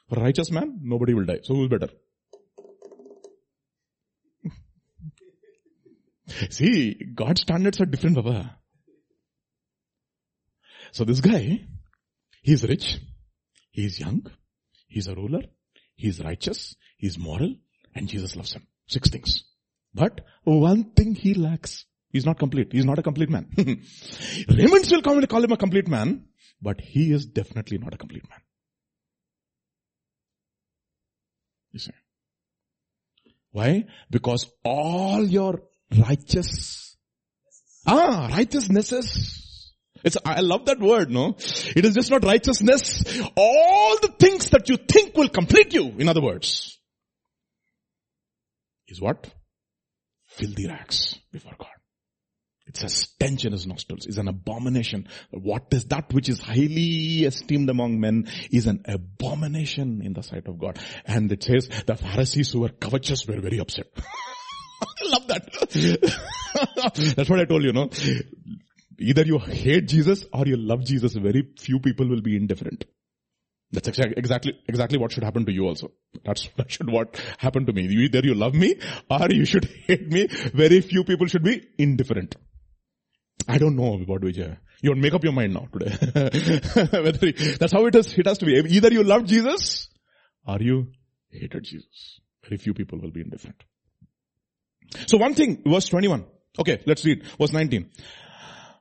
[0.09, 1.41] For a righteous man, nobody will die.
[1.43, 1.89] So who's better?
[6.51, 8.57] See, God's standards are different, Baba.
[10.93, 11.67] So this guy,
[12.43, 13.01] he's rich,
[13.73, 14.27] he's young,
[14.87, 15.43] he's a ruler,
[15.97, 17.57] he's righteous, he's moral,
[17.95, 18.67] and Jesus loves him.
[18.87, 19.45] Six things.
[19.93, 21.85] But one thing he lacks.
[22.11, 22.73] He's not complete.
[22.73, 23.49] He's not a complete man.
[24.49, 26.27] Raymond's will come and call him a complete man,
[26.65, 28.41] but he is definitely not a complete man.
[31.73, 31.93] You see.
[33.53, 33.85] Why?
[34.11, 35.63] Because all your
[35.97, 36.97] righteous,
[37.87, 39.45] ah, righteousnesses
[40.05, 41.37] it's, I love that word, no?
[41.75, 43.03] It is just not righteousness.
[43.37, 46.79] All the things that you think will complete you, in other words,
[48.87, 49.27] is what?
[50.27, 51.69] Filthy rags before God.
[52.75, 54.05] It's a stench in his nostrils.
[54.05, 55.07] It's an abomination.
[55.31, 60.49] What is that which is highly esteemed among men is an abomination in the sight
[60.49, 60.81] of God.
[61.07, 63.87] And it says the Pharisees who were covetous were very upset.
[63.97, 65.53] I love that.
[67.17, 67.91] That's what I told you, no?
[68.99, 71.15] Either you hate Jesus or you love Jesus.
[71.15, 72.87] Very few people will be indifferent.
[73.71, 75.93] That's exactly, exactly what should happen to you also.
[76.25, 77.85] That's, that should what happen to me.
[77.85, 80.27] Either you love me or you should hate me.
[80.27, 82.35] Very few people should be indifferent.
[83.49, 84.53] I don't know about Vijay.
[84.53, 85.97] Uh, you make up your mind now today.
[87.59, 88.57] that's how it is, it has to be.
[88.57, 89.89] Either you love Jesus
[90.47, 90.89] or you
[91.31, 92.21] hated Jesus.
[92.43, 93.63] Very few people will be indifferent.
[95.07, 96.25] So one thing, verse 21.
[96.59, 97.25] Okay, let's read.
[97.39, 97.91] Verse 19.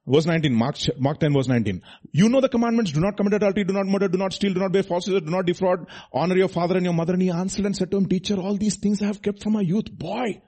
[0.06, 1.82] Verse 19, Mark, Mark 10 verse 19.
[2.12, 4.60] You know the commandments, do not commit adultery, do not murder, do not steal, do
[4.60, 7.14] not bear false witness, do not defraud, honor your father and your mother.
[7.14, 9.54] And he answered and said to him, teacher, all these things I have kept from
[9.54, 9.90] my youth.
[9.92, 10.42] Boy.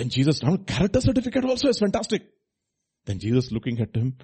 [0.00, 2.22] Then Jesus, now character certificate also is fantastic.
[3.04, 4.16] Then Jesus looking at him,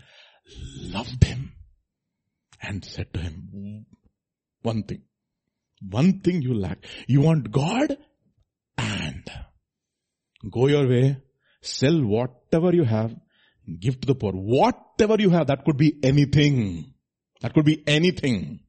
[0.81, 1.53] loved him
[2.63, 3.85] and said to him,
[4.63, 5.03] one thing,
[5.83, 6.79] one thing you lack.
[7.07, 7.99] You want God
[8.79, 9.31] and
[10.51, 11.19] go your way,
[11.61, 13.15] sell whatever you have
[13.81, 14.33] Give to the poor.
[14.33, 16.95] Whatever you have, that could be anything.
[17.41, 18.61] That could be anything.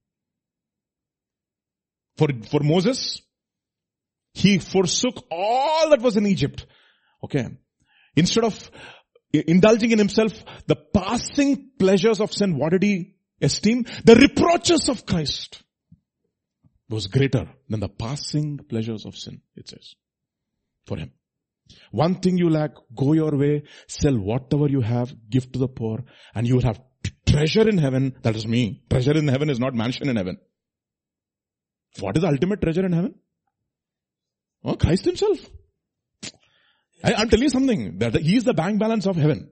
[2.17, 3.21] For, for Moses,
[4.33, 6.65] he forsook all that was in Egypt.
[7.23, 7.47] Okay.
[8.15, 8.71] Instead of
[9.33, 10.33] indulging in himself
[10.67, 13.85] the passing pleasures of sin, what did he esteem?
[14.03, 15.63] The reproaches of Christ
[16.89, 19.95] was greater than the passing pleasures of sin, it says.
[20.85, 21.11] For him.
[21.91, 26.05] One thing you lack, go your way, sell whatever you have, give to the poor,
[26.33, 26.79] and you will have
[27.25, 28.15] treasure in heaven.
[28.21, 28.83] That is me.
[28.89, 30.37] Treasure in heaven is not mansion in heaven.
[31.99, 33.15] What is the ultimate treasure in heaven?
[34.63, 35.39] Oh, Christ himself.
[37.03, 39.51] I, am telling you something, that he is the bank balance of heaven.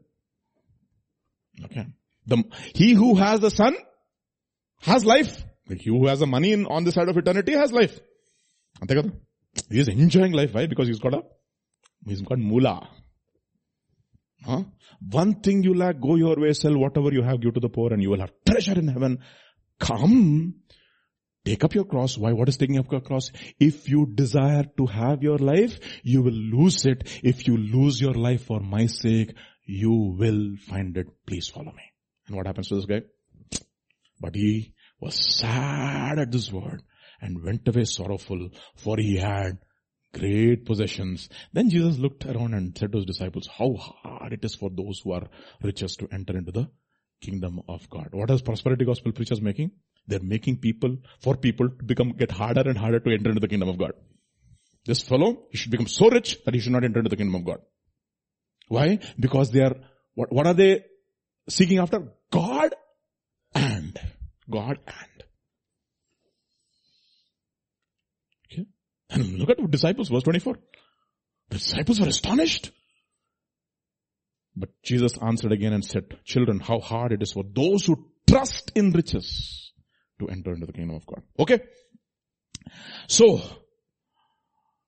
[1.64, 1.86] Okay.
[2.28, 2.44] The,
[2.74, 3.76] he who has the son
[4.82, 5.44] has life.
[5.70, 8.00] He who has the money in, on the side of eternity has life.
[9.70, 10.54] He is enjoying life.
[10.54, 10.66] Why?
[10.68, 11.24] Because he's got a
[12.06, 12.88] He's got mula.
[14.46, 14.64] Huh?
[15.10, 17.92] One thing you lack, go your way, sell whatever you have, give to the poor
[17.94, 19.20] and you will have treasure in heaven.
[19.80, 20.56] Come,
[21.46, 22.18] take up your cross.
[22.18, 22.34] Why?
[22.34, 23.32] What is taking up your cross?
[23.60, 27.04] If you desire to have your life, you will lose it.
[27.24, 29.34] If you lose your life for my sake,
[29.66, 31.08] you will find it.
[31.26, 31.84] Please follow me.
[32.28, 33.02] And what happens to this guy?
[34.20, 36.82] But he was sad at this word
[37.22, 39.58] and went away sorrowful for he had
[40.14, 41.30] great possessions.
[41.54, 45.02] Then Jesus looked around and said to his disciples, how hard it is for those
[45.04, 45.28] who are
[45.62, 46.70] richest to enter into the
[47.22, 48.10] kingdom of God.
[48.12, 49.72] What is prosperity gospel preachers making?
[50.08, 53.48] They're making people, for people to become, get harder and harder to enter into the
[53.48, 53.94] kingdom of God.
[54.86, 57.36] This fellow, he should become so rich that he should not enter into the kingdom
[57.36, 57.60] of God.
[58.68, 59.00] Why?
[59.20, 59.76] Because they are,
[60.14, 60.86] what, what are they
[61.50, 62.12] seeking after?
[62.32, 62.76] God
[63.56, 64.00] and,
[64.50, 65.24] God and.
[68.52, 68.66] Okay?
[69.10, 70.58] And look at the disciples, verse 24.
[71.50, 72.72] The disciples were astonished.
[74.56, 78.72] But Jesus answered again and said, children, how hard it is for those who trust
[78.76, 79.65] in riches
[80.20, 81.22] to enter into the kingdom of God.
[81.40, 81.60] Okay?
[83.08, 83.42] So,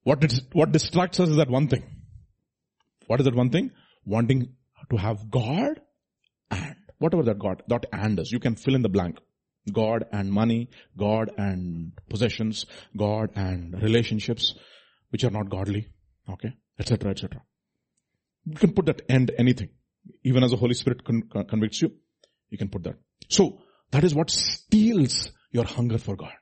[0.03, 0.23] what,
[0.53, 1.83] what distracts us is that one thing.
[3.07, 3.71] What is that one thing?
[4.05, 4.53] Wanting
[4.89, 5.81] to have God
[6.49, 8.31] and whatever that God, that and is.
[8.31, 9.19] You can fill in the blank.
[9.71, 12.65] God and money, God and possessions,
[12.95, 14.55] God and relationships,
[15.09, 15.89] which are not godly.
[16.29, 16.53] Okay.
[16.79, 17.09] Etc.
[17.09, 17.41] Etc.
[18.45, 19.69] You can put that end anything.
[20.23, 21.91] Even as the Holy Spirit con- convicts you,
[22.49, 22.95] you can put that.
[23.27, 23.59] So,
[23.91, 26.33] that is what steals your hunger for God.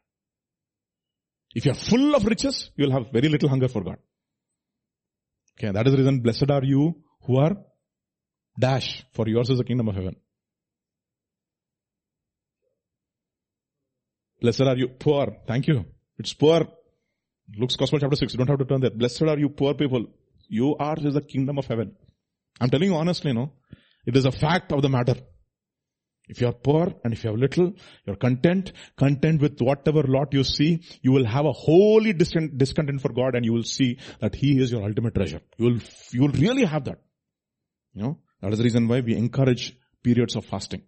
[1.54, 3.98] If you are full of riches, you will have very little hunger for God.
[5.58, 7.56] Okay, that is the reason blessed are you who are
[8.60, 10.16] dash, for yours is the kingdom of heaven.
[14.42, 15.38] Blessed are you poor.
[15.48, 15.86] Thank you.
[16.18, 16.68] It's poor.
[17.58, 18.34] Luke's Gospel chapter 6.
[18.34, 18.90] You don't have to turn there.
[18.90, 20.08] Blessed are you poor people.
[20.48, 21.96] You are is the kingdom of heaven.
[22.60, 23.54] I'm telling you honestly, no.
[24.06, 25.16] It is a fact of the matter.
[26.28, 27.74] If you are poor and if you have little,
[28.06, 33.14] you're content, content with whatever lot you see, you will have a holy discontent for
[33.14, 35.42] God and you will see that He is your ultimate treasure.
[35.58, 35.80] You will,
[36.12, 37.00] you will really have that.
[37.94, 40.84] You know, that is the reason why we encourage periods of fasting.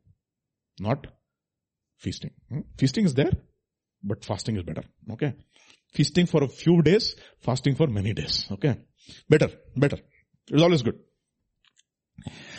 [0.80, 1.08] Not
[1.98, 2.32] feasting.
[2.50, 2.62] Hmm?
[2.78, 3.32] Feasting is there,
[4.04, 4.84] but fasting is better.
[5.12, 5.34] Okay.
[5.94, 8.46] Feasting for a few days, fasting for many days.
[8.52, 8.78] Okay.
[9.30, 9.98] Better, better.
[10.50, 11.00] It's always good.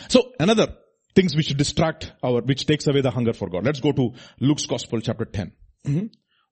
[0.07, 0.75] So another
[1.15, 3.65] things which distract our, which takes away the hunger for God.
[3.65, 5.51] Let's go to Luke's Gospel chapter 10,
[5.85, 6.05] mm-hmm.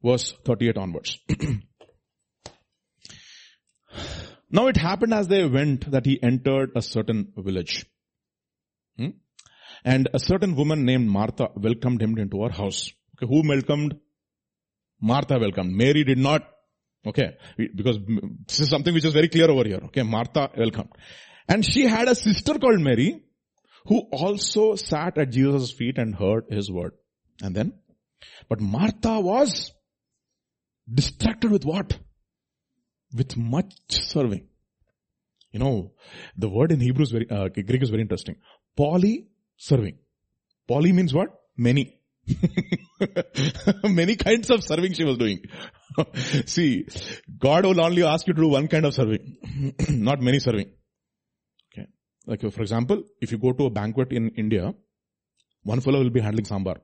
[0.07, 1.19] verse 38 onwards.
[4.49, 7.85] now it happened as they went that he entered a certain village.
[8.97, 9.09] Hmm?
[9.85, 12.91] And a certain woman named Martha welcomed him into her house.
[13.15, 13.95] Okay, who welcomed?
[14.99, 15.75] Martha welcomed.
[15.75, 16.41] Mary did not.
[17.05, 17.99] Okay, because
[18.47, 19.79] this is something which is very clear over here.
[19.85, 20.89] Okay, Martha welcomed.
[21.47, 23.23] And she had a sister called Mary
[23.88, 26.93] who also sat at Jesus' feet and heard his word.
[27.41, 27.73] And then,
[28.49, 29.71] but Martha was
[30.91, 31.97] distracted with what?
[33.15, 34.47] With much serving.
[35.51, 35.91] You know,
[36.38, 38.35] the word in Hebrew is very, uh, Greek is very interesting.
[38.75, 39.27] Poly
[39.57, 39.97] serving.
[40.67, 41.29] Poly means what?
[41.55, 41.99] Many.
[43.83, 45.39] Many kinds of serving she was doing.
[46.45, 46.85] See,
[47.39, 49.38] God will only ask you to do one kind of serving,
[49.89, 50.71] not many serving.
[52.28, 54.73] Like for example, if you go to a banquet in India,
[55.63, 56.78] one fellow will be handling sambar.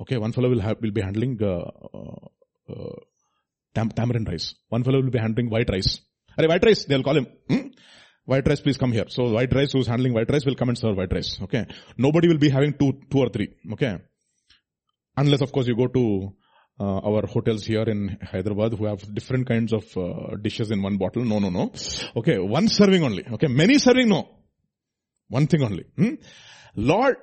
[0.00, 2.96] Okay, one fellow will have, will be handling uh, uh, uh,
[3.74, 4.54] tam- tamarind rice.
[4.68, 6.00] One fellow will be handling white rice.
[6.38, 6.84] Are white rice?
[6.84, 7.26] They'll call him.
[7.48, 7.68] Hmm?
[8.24, 9.06] White rice, please come here.
[9.08, 11.38] So white rice, who's handling white rice will come and serve white rice.
[11.42, 11.66] Okay.
[11.96, 13.48] Nobody will be having two, two or three.
[13.72, 13.98] Okay.
[15.16, 16.34] Unless of course you go to
[16.80, 20.96] uh, our hotels here in Hyderabad who have different kinds of uh, dishes in one
[20.96, 21.24] bottle.
[21.24, 21.72] No, no, no.
[22.16, 22.38] Okay.
[22.38, 23.26] One serving only.
[23.26, 23.48] Okay.
[23.48, 24.28] Many serving, no.
[25.28, 25.84] One thing only.
[25.96, 26.14] Hmm?
[26.76, 27.16] Lord,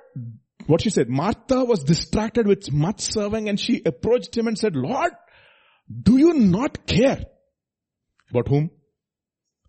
[0.66, 4.76] what she said, Martha was distracted with much serving and she approached him and said,
[4.76, 5.12] Lord,
[6.02, 7.24] do you not care?
[8.30, 8.70] About whom?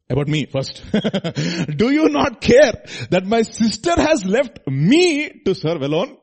[0.10, 0.84] About me first.
[0.94, 2.72] Do you not care
[3.10, 6.18] that my sister has left me to serve alone?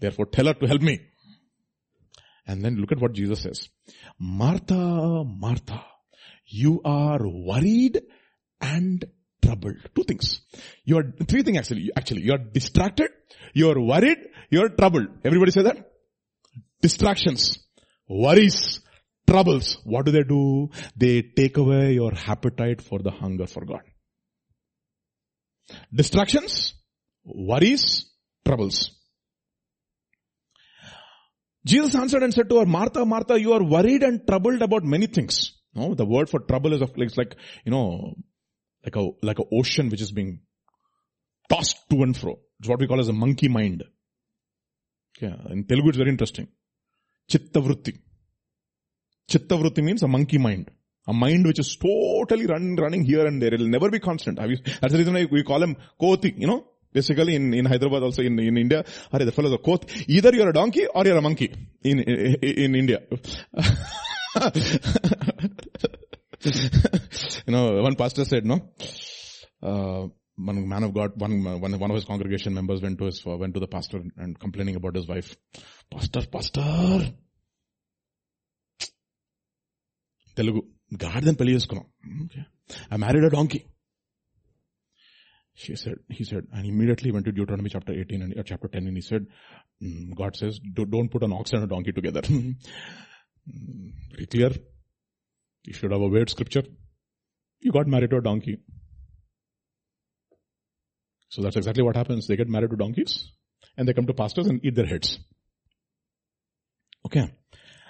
[0.00, 1.00] Therefore tell her to help me.
[2.46, 3.68] And then look at what Jesus says.
[4.18, 5.84] Martha, Martha,
[6.46, 8.00] you are worried
[8.60, 9.04] and
[9.42, 9.76] troubled.
[9.94, 10.40] Two things.
[10.84, 11.90] You are, three things actually.
[11.96, 13.10] Actually, you are distracted,
[13.52, 14.18] you are worried,
[14.50, 15.08] you are troubled.
[15.24, 15.90] Everybody say that?
[16.80, 17.58] Distractions,
[18.08, 18.80] worries,
[19.26, 20.70] troubles, what do they do?
[20.96, 23.80] They take away your appetite for the hunger for God.
[25.92, 26.74] Distractions,
[27.24, 28.08] worries,
[28.44, 28.95] troubles.
[31.70, 35.06] Jesus answered and said to her, Martha, Martha, you are worried and troubled about many
[35.06, 35.52] things.
[35.74, 38.14] No, the word for trouble is of, it's like, you know,
[38.84, 40.40] like a, like an ocean which is being
[41.48, 42.38] tossed to and fro.
[42.60, 43.84] It's what we call as a monkey mind.
[45.20, 46.48] Yeah, in Telugu it's very interesting.
[47.28, 47.98] Chitta vritti.
[49.30, 50.70] Chittavrutti means a monkey mind.
[51.08, 53.54] A mind which is totally run, running here and there.
[53.54, 54.38] It will never be constant.
[54.38, 56.66] That's the reason why we call him Koti, you know.
[56.93, 59.83] Basically in, in Hyderabad also in, in India, are the fellows are Koth.
[60.09, 61.49] Either you're a donkey or you're a monkey
[61.83, 62.99] in, in, in India.
[67.47, 68.57] you know, one pastor said, no,
[69.63, 73.23] uh, one man of God, one, one, one of his congregation members went to his,
[73.25, 75.35] went to the pastor and complaining about his wife.
[75.89, 77.13] Pastor, pastor,
[80.39, 80.59] Telugu
[81.03, 81.87] గాడిదని పెళ్లి చేసుకున్నాం
[82.93, 83.59] I married a donkey
[85.58, 88.86] she said, he said, and immediately went to Deuteronomy chapter 18 and uh, chapter 10
[88.88, 89.26] and he said,
[89.82, 92.20] mm, God says, don't put an ox and a donkey together.
[93.46, 94.50] Very clear.
[95.64, 96.64] You should have obeyed scripture.
[97.60, 98.58] You got married to a donkey.
[101.30, 102.26] So that's exactly what happens.
[102.26, 103.32] They get married to donkeys
[103.78, 105.18] and they come to pastors and eat their heads.
[107.06, 107.32] Okay.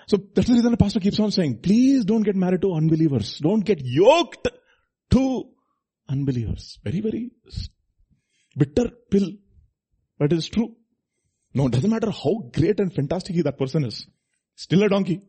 [0.07, 3.39] So that's the reason the pastor keeps on saying, please don't get married to unbelievers.
[3.39, 4.47] Don't get yoked
[5.11, 5.51] to
[6.09, 6.79] unbelievers.
[6.85, 7.31] Very, very
[8.57, 9.31] bitter pill.
[10.19, 10.75] But it is true.
[11.55, 14.07] No, it doesn't matter how great and fantastic that person is.
[14.57, 15.23] Still a donkey.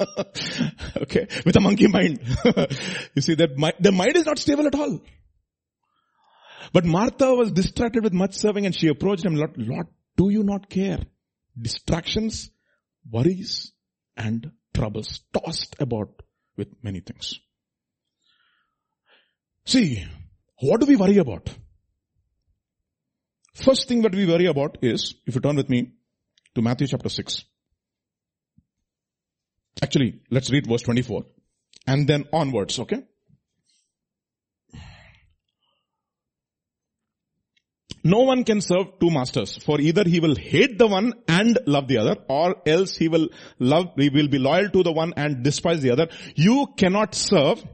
[0.96, 1.26] okay.
[1.44, 2.20] With a monkey mind.
[3.14, 5.00] you see that my, the mind is not stable at all.
[6.72, 9.86] But Martha was distracted with much serving and she approached him, Lord, Lord,
[10.16, 11.00] do you not care?
[11.60, 12.50] Distractions,
[13.08, 13.72] worries,
[14.16, 16.22] and troubles tossed about
[16.56, 17.38] with many things.
[19.66, 20.04] See,
[20.60, 21.48] what do we worry about?
[23.54, 25.92] First thing that we worry about is, if you turn with me
[26.54, 27.44] to Matthew chapter 6.
[29.82, 31.24] Actually, let's read verse 24
[31.86, 33.02] and then onwards, okay?
[38.06, 41.88] No one can serve two masters, for either he will hate the one and love
[41.88, 45.42] the other, or else he will love, he will be loyal to the one and
[45.42, 46.08] despise the other.
[46.34, 47.64] You cannot serve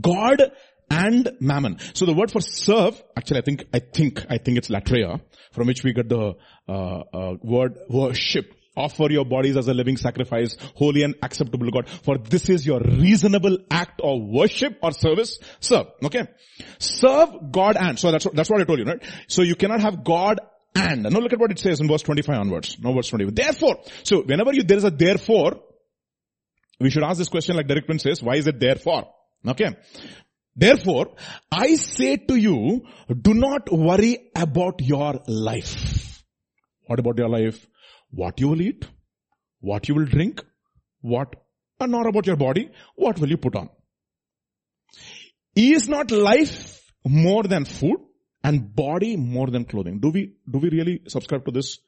[0.00, 0.52] God
[0.92, 1.78] and mammon.
[1.94, 5.20] So the word for serve, actually I think, I think, I think it's latria,
[5.52, 6.34] from which we get the
[6.68, 8.54] uh, uh, word worship.
[8.74, 11.88] Offer your bodies as a living sacrifice, holy and acceptable to God.
[11.88, 15.38] For this is your reasonable act of worship or service.
[15.60, 15.88] Serve.
[16.02, 16.26] Okay.
[16.78, 17.98] Serve God and.
[17.98, 19.02] So that's, that's what I told you, right?
[19.28, 20.40] So you cannot have God
[20.74, 21.02] and.
[21.02, 22.78] Now look at what it says in verse 25 onwards.
[22.80, 23.30] No verse 20.
[23.32, 23.76] Therefore.
[24.04, 25.60] So whenever you, there is a therefore,
[26.80, 29.04] we should ask this question like Derek Prince says, why is it therefore?
[29.46, 29.76] Okay.
[30.54, 31.14] Therefore,
[31.50, 32.82] I say to you,
[33.20, 36.22] do not worry about your life.
[36.86, 37.66] What about your life?
[38.12, 38.86] what you will eat,
[39.60, 40.44] what you will drink,
[41.00, 43.68] what, uh, and not about your body, what will you put on.
[45.56, 47.96] Is not life more than food
[48.44, 49.98] and body more than clothing?
[49.98, 51.78] Do we, do we really subscribe to this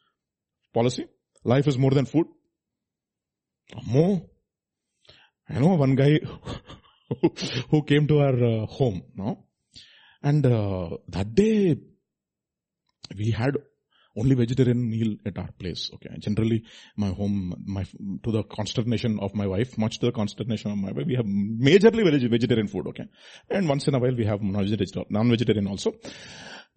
[0.72, 1.06] policy?
[1.44, 2.26] Life is more than food?
[3.86, 4.22] More.
[5.48, 6.20] I know one guy
[7.70, 9.46] who came to our uh, home, no?
[10.22, 11.76] And uh, that day
[13.16, 13.56] we had
[14.16, 15.90] only vegetarian meal at our place.
[15.94, 16.16] Okay.
[16.18, 16.64] Generally,
[16.96, 17.84] my home, my,
[18.22, 21.26] to the consternation of my wife, much to the consternation of my wife, we have
[21.26, 22.86] majorly vegetarian food.
[22.88, 23.06] Okay.
[23.50, 25.94] And once in a while we have non-vegetarian also.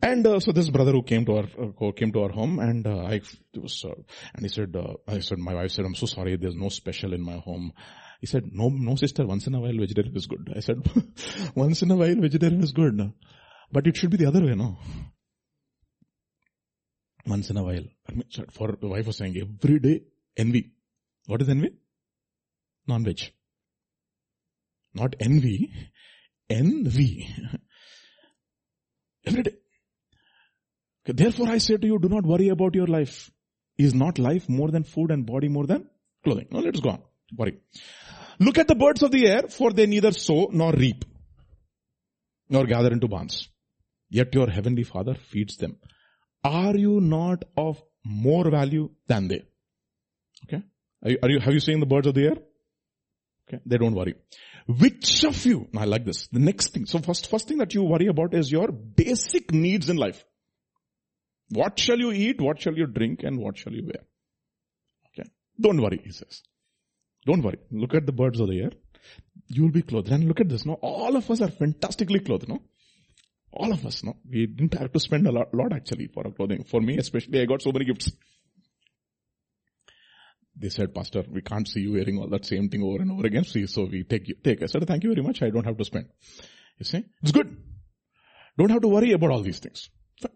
[0.02, 2.86] And uh, so this brother who came to our uh, came to our home, and
[2.86, 3.22] uh, I
[3.56, 3.96] was, uh,
[4.36, 4.76] and he said,
[5.08, 7.74] I said, my wife said, I'm so sorry, there's no special in my home.
[8.20, 10.52] He said, no, no sister, once in a while vegetarian is good.
[10.56, 10.90] I said,
[11.56, 13.14] once in a while vegetarian is good,
[13.72, 14.78] but it should be the other way, no?
[17.28, 17.84] once in a while.
[18.52, 20.04] For the wife was saying every day
[20.36, 20.72] envy.
[21.26, 21.72] What is envy?
[22.88, 23.20] Non-veg.
[24.94, 25.72] Not envy.
[26.50, 27.30] Envy.
[29.26, 29.56] every day.
[31.06, 33.32] Therefore I say to you, do not worry about your life.
[33.78, 35.88] Is not life more than food and body more than
[36.24, 36.48] clothing?
[36.52, 37.02] Now let's go on.
[37.36, 37.58] Worry.
[38.40, 41.04] Look at the birds of the air, for they neither sow nor reap,
[42.50, 43.50] nor gather into barns.
[44.10, 45.78] Yet your heavenly father feeds them.
[46.44, 49.44] Are you not of more value than they?
[50.46, 50.64] Okay.
[51.04, 52.38] Are you, are you, have you seen the birds of the air?
[53.48, 53.62] Okay.
[53.66, 54.16] They don't worry.
[54.68, 56.86] Which of you, I like this, the next thing.
[56.86, 60.24] So first, first thing that you worry about is your basic needs in life.
[61.50, 62.42] What shall you eat?
[62.42, 63.24] What shall you drink?
[63.24, 64.04] And what shall you wear?
[65.14, 65.30] Okay.
[65.60, 66.42] Don't worry, he says.
[67.28, 67.60] Don't worry.
[67.72, 68.72] Look at the birds of the air.
[69.48, 70.10] You will be clothed.
[70.10, 70.74] And look at this, no?
[70.76, 72.62] All of us are fantastically clothed, no?
[73.52, 74.16] All of us, no?
[74.30, 76.64] We didn't have to spend a lot, lot actually for our clothing.
[76.64, 78.12] For me especially, I got so many gifts.
[80.56, 83.28] They said, Pastor, we can't see you wearing all that same thing over and over
[83.28, 83.44] again.
[83.44, 84.64] See, so we take you, take.
[84.64, 85.42] I said, thank you very much.
[85.42, 86.08] I don't have to spend.
[86.80, 87.04] You see?
[87.22, 87.56] It's good.
[88.58, 89.90] Don't have to worry about all these things.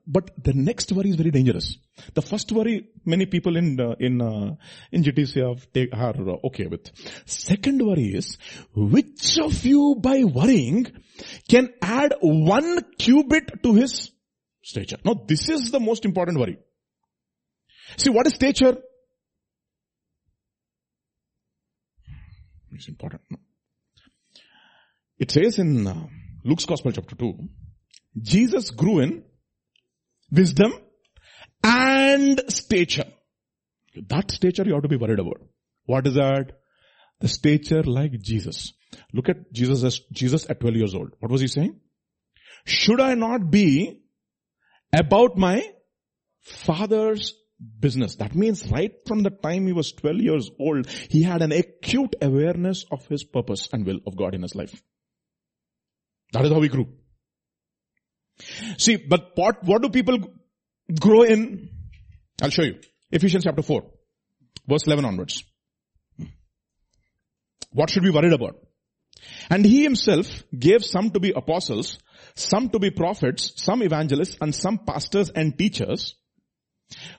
[0.06, 1.78] But the next worry is very dangerous.
[2.14, 4.56] The first worry, many people in uh, in uh,
[4.92, 6.92] in GTC have are uh, okay with.
[7.26, 8.38] Second worry is,
[8.76, 10.86] which of you by worrying
[11.50, 14.12] can add one cubit to his
[14.62, 14.98] stature?
[15.04, 16.60] Now this is the most important worry.
[17.98, 18.78] See what is stature?
[22.72, 23.22] It's important.
[25.18, 26.08] It says in uh,
[26.44, 27.34] Luke's Gospel chapter 2,
[28.22, 29.24] Jesus grew in
[30.32, 30.74] wisdom
[31.64, 33.12] and stature.
[34.08, 35.42] That stature you have to be worried about.
[35.86, 36.54] What is that?
[37.20, 38.74] The stature like Jesus.
[39.14, 41.14] Look at Jesus as Jesus at 12 years old.
[41.20, 41.80] What was he saying?
[42.66, 44.02] Should I not be
[44.94, 45.68] about my
[46.42, 47.34] father's
[47.80, 48.16] business?
[48.16, 52.16] That means right from the time he was 12 years old, he had an acute
[52.22, 54.82] awareness of his purpose and will of God in his life.
[56.34, 56.88] That is how he grew.
[58.78, 60.18] See, but what, what do people
[61.00, 61.70] grow in?
[62.42, 62.80] I'll show you.
[63.12, 63.84] Ephesians chapter 4,
[64.68, 65.44] verse 11 onwards.
[67.72, 68.56] What should we worried about?
[69.50, 72.00] And he himself gave some to be apostles,
[72.36, 76.16] some to be prophets, some evangelists, and some pastors and teachers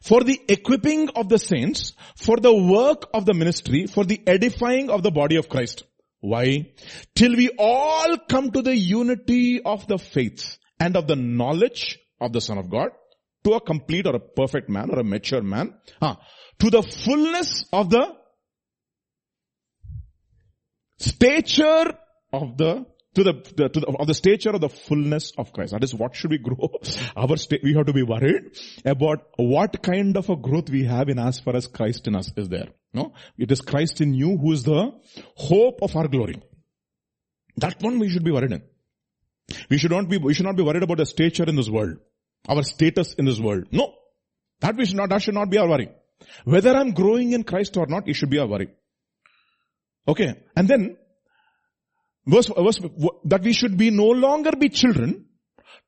[0.03, 4.91] for the equipping of the saints, for the work of the ministry, for the edifying
[4.91, 5.85] of the body of Christ.
[6.21, 6.73] Why?
[7.15, 12.33] Till we all come to the unity of the faith and of the knowledge of
[12.33, 12.91] the Son of God
[13.45, 16.17] to a complete or a perfect man or a mature man, ah,
[16.59, 18.05] to the fullness of the
[20.99, 21.93] stature
[22.33, 25.73] of the to the, the, to the of the stature of the fullness of Christ.
[25.73, 26.69] That is what should we grow.
[27.17, 31.09] Our sta- we have to be worried about what kind of a growth we have
[31.09, 32.69] in as far as Christ in us is there.
[32.95, 34.91] No, it is Christ in you who is the
[35.37, 36.43] hope of our glory.
[37.57, 38.63] That one we should be worried in.
[39.71, 41.99] We should not be we should not be worried about the stature in this world,
[42.49, 43.65] our status in this world.
[43.71, 43.95] No,
[44.61, 45.11] that we should not.
[45.11, 45.91] That should not be our worry.
[46.45, 48.69] Whether I'm growing in Christ or not, it should be our worry.
[50.07, 50.97] Okay, and then
[52.27, 52.81] verse, verse,
[53.25, 55.27] that we should be no longer be children,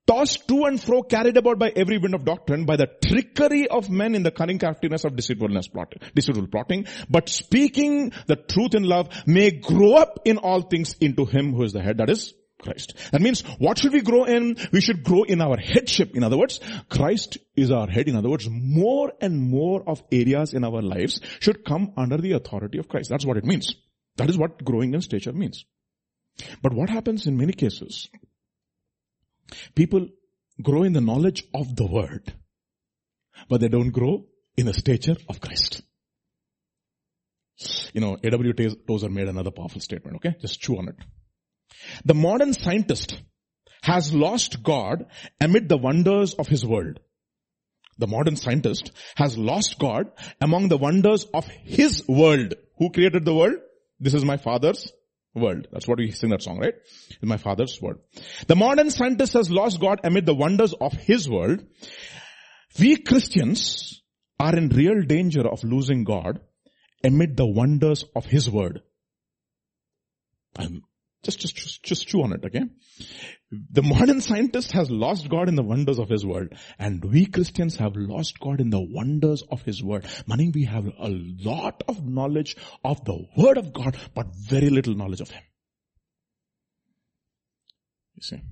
[0.07, 3.91] tossed to and fro, carried about by every wind of doctrine, by the trickery of
[3.91, 8.85] men in the cunning craftiness of deceitfulness plotting, deceitful plotting, but speaking the truth in
[8.85, 12.35] love may grow up in all things into him who is the head, that is
[12.65, 12.95] Christ.
[13.13, 14.57] That means what should we grow in?
[14.73, 16.17] We should grow in our headship.
[16.17, 18.09] In other words, Christ is our head.
[18.09, 22.33] In other words, more and more of areas in our lives should come under the
[22.33, 23.11] authority of Christ.
[23.11, 23.75] That's what it means.
[24.17, 25.65] That is what growing in stature means.
[26.63, 28.09] But what happens in many cases?
[29.75, 30.09] People
[30.63, 32.33] grow in the knowledge of the word,
[33.49, 34.25] but they don't grow
[34.57, 35.83] in the stature of Christ.
[37.93, 38.53] You know, A.W.
[38.87, 40.37] Tozer made another powerful statement, okay?
[40.41, 40.97] Just chew on it.
[42.05, 43.21] The modern scientist
[43.83, 45.07] has lost God
[45.41, 47.01] amid the wonders of his world.
[47.99, 52.55] The modern scientist has lost God among the wonders of his world.
[52.79, 53.57] Who created the world?
[54.01, 54.91] This is my father's
[55.35, 55.69] world.
[55.71, 56.75] That's what we sing that song, right?
[57.23, 57.99] In my father's world.
[58.47, 61.65] The modern scientist has lost God amid the wonders of his world.
[62.79, 64.03] We Christians
[64.41, 66.41] are in real danger of losing God
[67.05, 68.81] amid the wonders of his word.
[70.57, 70.83] I'm
[71.25, 72.63] just, just, just, chew on it, okay?
[73.51, 76.49] The modern scientist has lost God in the wonders of his world.
[76.79, 80.07] And we Christians have lost God in the wonders of his word.
[80.27, 84.95] Meaning we have a lot of knowledge of the word of God, but very little
[84.95, 85.43] knowledge of him.
[88.17, 88.43] You see?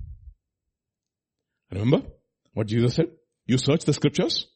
[1.71, 2.03] Remember
[2.53, 3.07] what Jesus said?
[3.45, 4.47] You search the scriptures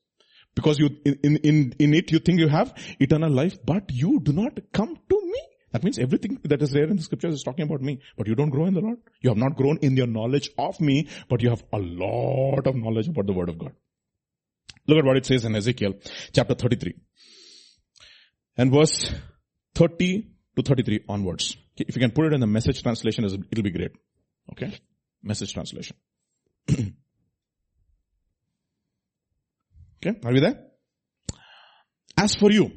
[0.55, 4.33] because you, in, in, in it you think you have eternal life, but you do
[4.33, 5.41] not come to me.
[5.71, 7.99] That means everything that is there in the scriptures is talking about me.
[8.17, 8.99] But you don't grow in the Lord.
[9.21, 12.75] You have not grown in your knowledge of me, but you have a lot of
[12.75, 13.73] knowledge about the word of God.
[14.87, 15.95] Look at what it says in Ezekiel
[16.31, 16.93] chapter 33.
[18.55, 19.11] And verse
[19.75, 21.57] 30 to 33 onwards.
[21.75, 23.91] If you can put it in the message translation, it'll be great.
[24.53, 24.73] Okay?
[25.21, 25.97] Message translation.
[26.71, 26.93] okay?
[30.23, 30.63] Are we there?
[32.17, 32.71] As for you,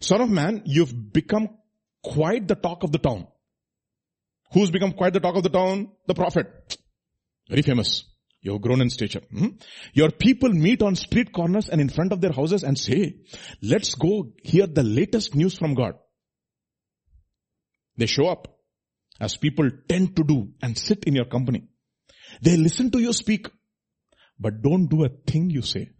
[0.00, 1.48] son of man, you've become
[2.02, 3.26] quite the talk of the town.
[4.52, 5.90] Who's become quite the talk of the town?
[6.06, 6.78] The prophet.
[7.48, 8.04] Very famous.
[8.42, 9.20] You have grown in stature.
[9.30, 9.48] Hmm?
[9.92, 13.16] Your people meet on street corners and in front of their houses and say,
[13.62, 15.94] let's go hear the latest news from God.
[17.96, 18.48] They show up
[19.20, 21.64] as people tend to do and sit in your company.
[22.40, 23.48] They listen to you speak,
[24.38, 25.90] but don't do a thing you say.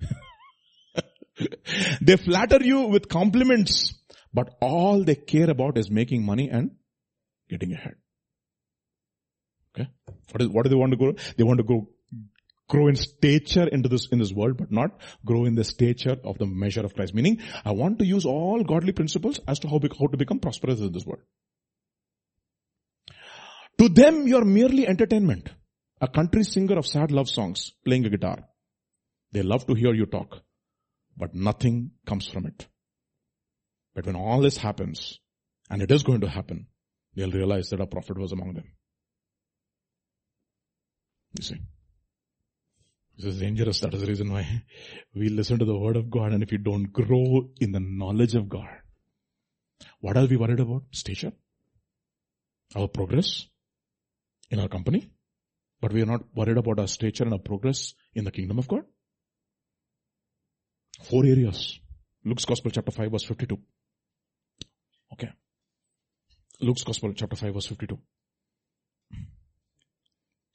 [2.01, 4.00] they flatter you with compliments,
[4.33, 6.73] but all they care about is making money and
[7.49, 7.97] getting ahead.
[9.75, 9.89] Okay.
[10.33, 11.15] What is, what do they want to grow?
[11.37, 11.89] They want to grow,
[12.69, 16.39] grow in stature into this, in this world, but not grow in the stature of
[16.39, 17.15] the measure of Christ.
[17.15, 20.81] Meaning, I want to use all godly principles as to how, how to become prosperous
[20.81, 21.23] in this world.
[23.79, 25.49] To them, you're merely entertainment.
[26.01, 28.45] A country singer of sad love songs playing a guitar.
[29.33, 30.43] They love to hear you talk,
[31.17, 32.67] but nothing comes from it.
[33.95, 35.19] But when all this happens,
[35.69, 36.67] and it is going to happen,
[37.15, 38.65] they'll realize that a prophet was among them.
[41.39, 41.57] You see.
[43.17, 43.81] This is dangerous.
[43.81, 44.63] That is the reason why
[45.15, 48.35] we listen to the word of God and if you don't grow in the knowledge
[48.35, 48.69] of God,
[50.01, 50.85] what are we worried about?
[50.93, 51.33] Stature?
[52.75, 53.47] Our progress
[54.51, 55.11] in our company?
[55.81, 58.69] But we are not worried about our stature and our progress in the kingdom of
[58.69, 58.85] God?
[61.03, 61.79] Four areas.
[62.25, 63.59] Luke's Gospel chapter 5 verse 52.
[65.13, 65.31] Okay.
[66.61, 67.99] Luke's Gospel chapter 5 verse 52.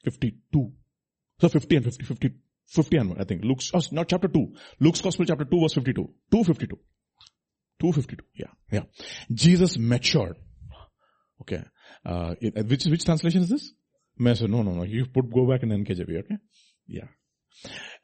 [0.04, 0.72] 52.
[1.42, 2.30] So 50 and 50, 50,
[2.68, 3.44] 50 and I think.
[3.44, 4.54] Luke's, oh, not chapter 2.
[4.80, 6.02] Luke's Gospel chapter 2 verse 52.
[6.32, 6.78] 252.
[7.80, 8.24] 252.
[8.36, 8.48] Yeah.
[8.72, 8.84] Yeah.
[9.34, 10.38] Jesus matured.
[11.42, 11.64] Okay.
[12.06, 13.74] Uh, which, which translation is this?
[14.18, 16.38] Said, no, no, no, you put, go back in NKJV, okay?
[16.88, 17.08] Yeah.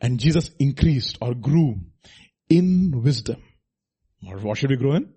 [0.02, 1.80] And Jesus increased or grew
[2.50, 3.42] in wisdom.
[4.28, 5.14] Or what should we grow in?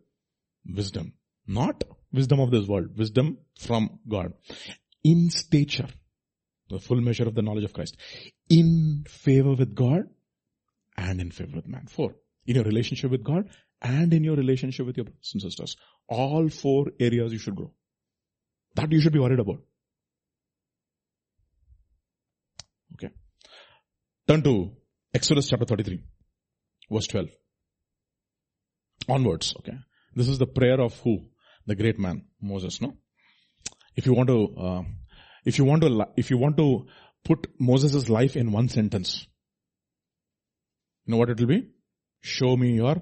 [0.65, 1.15] Wisdom.
[1.47, 2.97] Not wisdom of this world.
[2.97, 4.33] Wisdom from God.
[5.03, 5.89] In stature.
[6.71, 7.97] The full measure of the knowledge of Christ.
[8.49, 10.05] In favor with God
[10.97, 11.87] and in favor with man.
[11.87, 12.17] Four.
[12.47, 13.49] In your relationship with God
[13.83, 15.77] and in your relationship with your brothers and sisters.
[16.09, 17.73] All four areas you should grow.
[18.75, 19.61] That you should be worried about.
[22.95, 23.13] Okay.
[24.27, 24.73] Turn to
[25.13, 26.03] Exodus chapter 33,
[26.91, 27.29] verse 12.
[29.09, 29.75] Onwards, okay.
[30.15, 31.27] This is the prayer of who?
[31.67, 32.97] The great man, Moses, no?
[33.97, 34.83] If you want to, uh,
[35.45, 36.87] if you want to, if you want to
[37.25, 39.27] put Moses' life in one sentence,
[41.05, 41.69] you know what it will be?
[42.21, 42.97] Show me your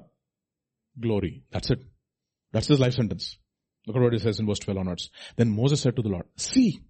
[1.00, 1.44] glory.
[1.50, 1.80] That's it.
[2.52, 3.38] That's his life sentence.
[3.86, 5.10] Look at what he says in verse 12 onwards.
[5.36, 6.80] Then Moses said to the Lord, see,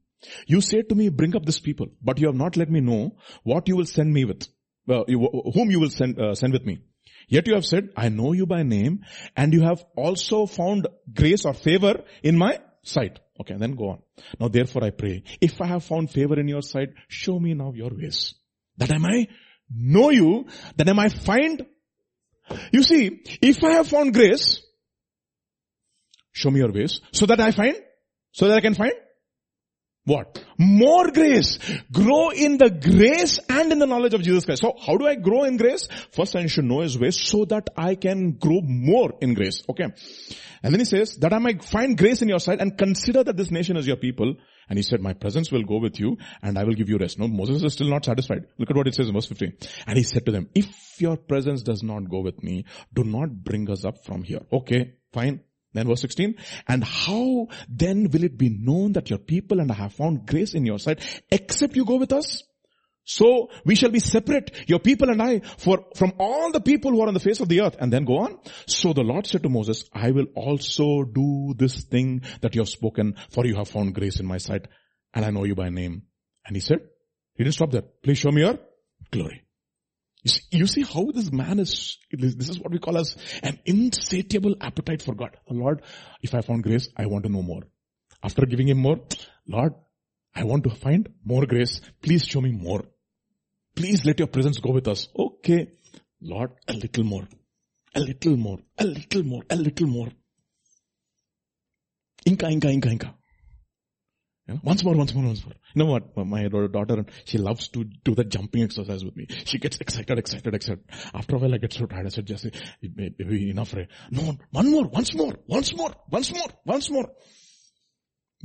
[0.46, 3.16] you said to me, bring up this people, but you have not let me know
[3.44, 4.46] what you will send me with,
[4.88, 5.18] uh, you,
[5.54, 6.80] whom you will send, uh, send with me.
[7.28, 9.04] Yet you have said, I know you by name
[9.36, 13.18] and you have also found grace or favor in my sight.
[13.40, 14.02] Okay, then go on.
[14.38, 17.72] Now therefore I pray, if I have found favor in your sight, show me now
[17.74, 18.34] your ways.
[18.76, 19.28] That I might
[19.70, 20.46] know you,
[20.76, 21.64] that I might find.
[22.72, 24.62] You see, if I have found grace,
[26.32, 27.76] show me your ways, so that I find,
[28.32, 28.92] so that I can find
[30.04, 30.44] what?
[30.58, 31.58] More grace.
[31.92, 34.62] Grow in the grace and in the knowledge of Jesus Christ.
[34.62, 35.88] So how do I grow in grace?
[36.10, 39.62] First I should know His ways so that I can grow more in grace.
[39.68, 39.86] Okay.
[40.62, 43.36] And then he says, that I might find grace in your sight and consider that
[43.36, 44.34] this nation is your people.
[44.68, 47.18] And he said, my presence will go with you and I will give you rest.
[47.18, 48.46] No, Moses is still not satisfied.
[48.58, 49.56] Look at what it says in verse 15.
[49.86, 52.64] And he said to them, if your presence does not go with me,
[52.94, 54.40] do not bring us up from here.
[54.52, 55.40] Okay, fine.
[55.74, 56.34] Then verse 16,
[56.68, 60.54] and how then will it be known that your people and I have found grace
[60.54, 61.00] in your sight
[61.30, 62.42] except you go with us?
[63.04, 67.00] So we shall be separate, your people and I, for, from all the people who
[67.02, 67.76] are on the face of the earth.
[67.80, 68.38] And then go on.
[68.66, 72.68] So the Lord said to Moses, I will also do this thing that you have
[72.68, 74.68] spoken, for you have found grace in my sight,
[75.14, 76.02] and I know you by name.
[76.46, 76.78] And he said,
[77.34, 77.82] he didn't stop there.
[78.02, 78.58] Please show me your
[79.10, 79.42] glory.
[80.22, 83.58] You see, you see how this man is, this is what we call as an
[83.64, 85.36] insatiable appetite for God.
[85.50, 85.82] Lord,
[86.22, 87.62] if I found grace, I want to know more.
[88.22, 89.00] After giving him more,
[89.48, 89.74] Lord,
[90.34, 91.80] I want to find more grace.
[92.00, 92.84] Please show me more.
[93.74, 95.08] Please let your presence go with us.
[95.18, 95.72] Okay.
[96.20, 97.26] Lord, a little more.
[97.94, 98.58] A little more.
[98.78, 99.42] A little more.
[99.50, 100.08] A little more.
[102.24, 103.14] Inka, inka, inka, inka.
[104.48, 105.54] You know, once more, once more, once more.
[105.74, 106.16] You know what?
[106.26, 109.26] My daughter, she loves to do the jumping exercise with me.
[109.44, 110.84] She gets excited, excited, excited.
[111.14, 112.06] After a while I get so tired.
[112.06, 112.50] I said, Jesse,
[112.82, 113.86] maybe enough, right?
[114.10, 117.08] No, one more, once more, once more, once more, once more.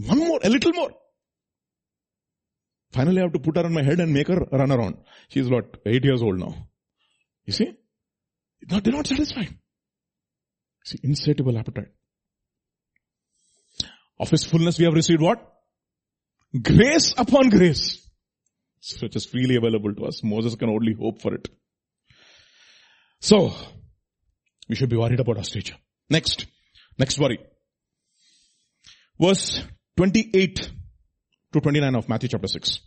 [0.05, 0.91] One more, a little more.
[2.91, 4.97] Finally I have to put her on my head and make her run around.
[5.29, 6.67] She's what, eight years old now.
[7.45, 7.73] You see?
[8.61, 9.55] They're not satisfied.
[10.85, 11.89] See, insatiable appetite.
[14.19, 15.55] Of His fullness we have received what?
[16.61, 18.03] Grace upon grace.
[19.01, 20.23] Which is freely available to us.
[20.23, 21.49] Moses can only hope for it.
[23.19, 23.53] So,
[24.69, 25.75] we should be worried about our stature.
[26.09, 26.45] Next.
[26.97, 27.39] Next worry.
[29.19, 29.63] Verse
[29.97, 30.71] 28
[31.53, 32.79] to 29 of Matthew chapter 6.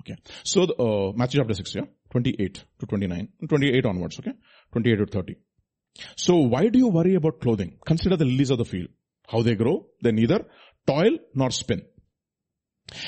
[0.00, 0.16] Okay.
[0.44, 1.82] So, uh, Matthew chapter 6, yeah?
[2.10, 3.28] 28 to 29.
[3.48, 4.32] 28 onwards, okay?
[4.72, 5.36] 28 to 30.
[6.16, 7.78] So why do you worry about clothing?
[7.84, 8.88] Consider the lilies of the field.
[9.26, 9.86] How they grow.
[10.02, 10.44] They neither
[10.86, 11.82] toil nor spin.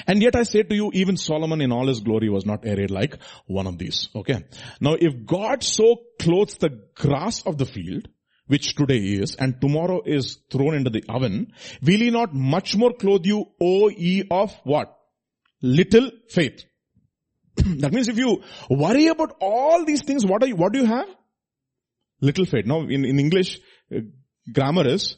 [0.07, 2.91] And yet I say to you, even Solomon in all his glory was not arrayed
[2.91, 4.09] like one of these.
[4.15, 4.45] Okay.
[4.81, 8.09] Now if God so clothes the grass of the field,
[8.47, 11.53] which today is, and tomorrow is thrown into the oven,
[11.83, 14.97] will he not much more clothe you, O ye of what?
[15.63, 16.65] Little faith.
[17.57, 20.87] that means if you worry about all these things, what are you, what do you
[20.87, 21.09] have?
[22.21, 22.67] Little faith.
[22.67, 23.61] Now in, in English,
[23.95, 24.01] uh,
[24.53, 25.17] grammar is,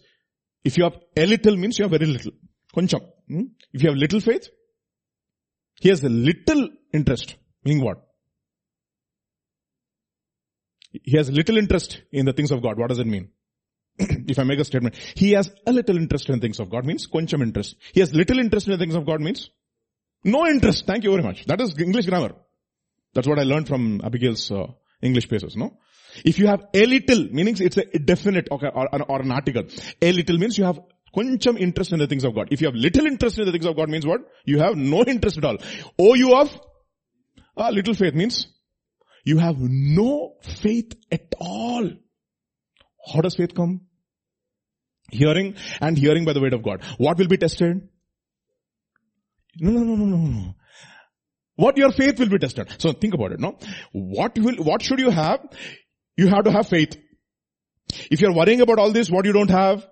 [0.65, 2.33] if you have a little means you have very little.
[2.75, 3.03] Koncham.
[3.73, 4.49] If you have little faith,
[5.81, 7.37] he has a little interest.
[7.65, 7.99] Meaning what?
[10.93, 12.79] He has little interest in the things of God.
[12.79, 13.31] What does it mean?
[13.99, 17.07] if I make a statement, he has a little interest in things of God means
[17.07, 17.77] koncham interest.
[17.93, 19.51] He has little interest in the things of God means
[20.25, 20.87] no interest.
[20.87, 21.47] Thank you very much.
[21.47, 22.35] That is English grammar.
[23.15, 24.67] That's what I learned from Abigail's uh,
[25.03, 25.79] English pages, no?
[26.25, 29.65] If you have a little, meaning it's a definite or, or an article.
[30.03, 30.81] A little means you have
[31.15, 32.49] koncham interest in the things of God.
[32.51, 34.21] If you have little interest in the things of God means what?
[34.45, 35.57] You have no interest at all.
[35.99, 36.61] Oh, you have
[37.57, 38.49] a little faith means
[39.25, 41.91] you have no faith at all.
[43.13, 43.83] How does faith come?
[45.11, 46.83] Hearing and hearing by the word of God.
[46.99, 47.89] What will be tested?
[49.59, 50.55] No, no, no, no, no, no.
[51.57, 52.69] What your faith will be tested.
[52.79, 53.59] So think about it, no?
[53.93, 55.41] What will, what should you have?
[56.17, 56.97] You have to have faith.
[58.11, 59.87] If you're worrying about all this, what you don't have,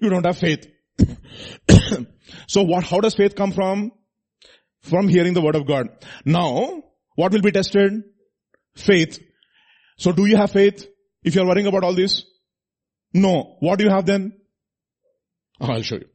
[0.00, 0.66] you don't have faith.
[2.46, 3.92] so what, how does faith come from?
[4.80, 5.88] From hearing the word of God.
[6.24, 6.82] Now,
[7.14, 8.02] what will be tested?
[8.74, 9.18] Faith.
[9.98, 10.86] So do you have faith?
[11.22, 12.24] If you're worrying about all this?
[13.12, 13.56] No.
[13.60, 14.32] What do you have then?
[15.60, 16.06] Oh, I'll show you.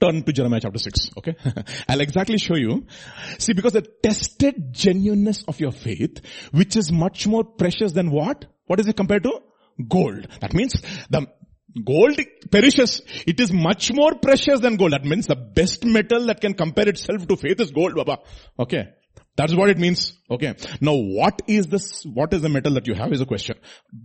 [0.00, 1.36] Turn to Jeremiah chapter 6, okay?
[1.88, 2.86] I'll exactly show you.
[3.38, 6.20] See, because the tested genuineness of your faith,
[6.52, 8.46] which is much more precious than what?
[8.66, 9.40] What is it compared to?
[9.88, 10.26] Gold.
[10.40, 10.80] That means
[11.10, 11.26] the
[11.82, 12.20] gold
[12.50, 13.02] perishes.
[13.26, 14.92] It is much more precious than gold.
[14.92, 18.18] That means the best metal that can compare itself to faith is gold, Baba.
[18.58, 18.88] Okay.
[19.36, 20.16] That's what it means.
[20.30, 20.54] Okay.
[20.80, 23.56] Now what is this, what is the metal that you have is a question.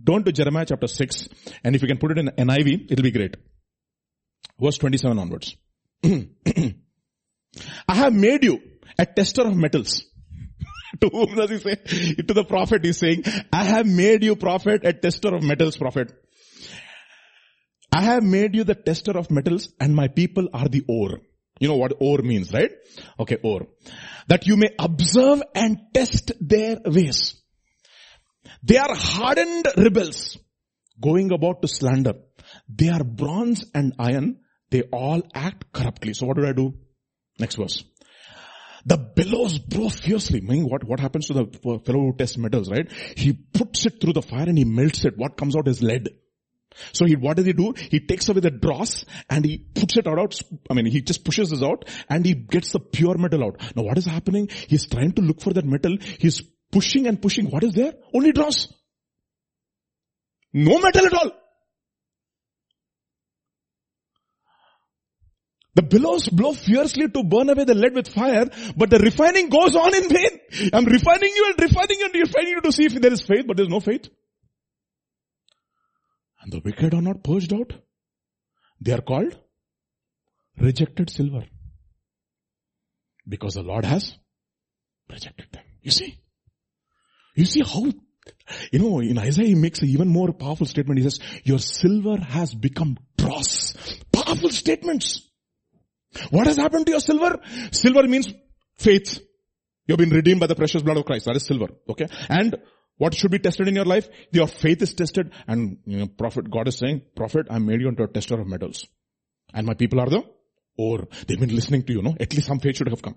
[0.06, 1.28] Turn to Jeremiah chapter 6
[1.62, 3.36] and if you can put it in NIV, it'll be great.
[4.60, 5.56] Verse 27 onwards.
[6.04, 8.60] I have made you
[8.98, 10.04] a tester of metals.
[11.00, 11.76] to whom does he say?
[11.76, 16.12] To the prophet he's saying, I have made you prophet, a tester of metals prophet.
[17.92, 21.20] I have made you the tester of metals and my people are the ore.
[21.58, 22.70] You know what ore means, right?
[23.18, 23.66] Okay, ore.
[24.28, 27.36] That you may observe and test their ways.
[28.62, 30.38] They are hardened rebels
[31.00, 32.14] going about to slander.
[32.68, 34.38] They are bronze and iron
[34.70, 36.14] they all act corruptly.
[36.14, 36.74] So what do I do?
[37.38, 37.84] Next verse.
[38.86, 40.40] The bellows blow fiercely.
[40.40, 42.90] Meaning what, what happens to the fellow who tests metals, right?
[43.16, 45.18] He puts it through the fire and he melts it.
[45.18, 46.08] What comes out is lead.
[46.92, 47.74] So he, what does he do?
[47.76, 50.40] He takes away the dross and he puts it out,
[50.70, 53.60] I mean, he just pushes this out and he gets the pure metal out.
[53.76, 54.48] Now what is happening?
[54.68, 55.96] He's trying to look for that metal.
[56.18, 57.50] He's pushing and pushing.
[57.50, 57.94] What is there?
[58.14, 58.68] Only dross.
[60.52, 61.30] No metal at all.
[65.74, 69.76] The billows blow fiercely to burn away the lead with fire, but the refining goes
[69.76, 70.72] on in vain.
[70.72, 73.46] I'm refining you and refining you and refining you to see if there is faith,
[73.46, 74.08] but there's no faith.
[76.40, 77.72] And the wicked are not purged out.
[78.80, 79.36] They are called
[80.58, 81.44] rejected silver.
[83.28, 84.14] Because the Lord has
[85.08, 85.64] rejected them.
[85.82, 86.18] You see?
[87.34, 87.92] You see how,
[88.72, 90.98] you know, in Isaiah he makes an even more powerful statement.
[90.98, 93.74] He says, your silver has become dross.
[94.12, 95.28] Powerful statements.
[96.30, 97.38] What has happened to your silver?
[97.70, 98.32] Silver means
[98.76, 99.20] faith.
[99.86, 101.26] You've been redeemed by the precious blood of Christ.
[101.26, 101.68] That is silver.
[101.88, 102.06] Okay.
[102.28, 102.56] And
[103.00, 104.08] what should be tested in your life?
[104.30, 107.88] Your faith is tested and you know, prophet, God is saying, prophet, I made you
[107.88, 108.86] into a tester of metals.
[109.54, 110.22] And my people are the
[110.76, 111.08] ore.
[111.26, 112.14] They've been listening to you, know.
[112.20, 113.16] At least some faith should have come.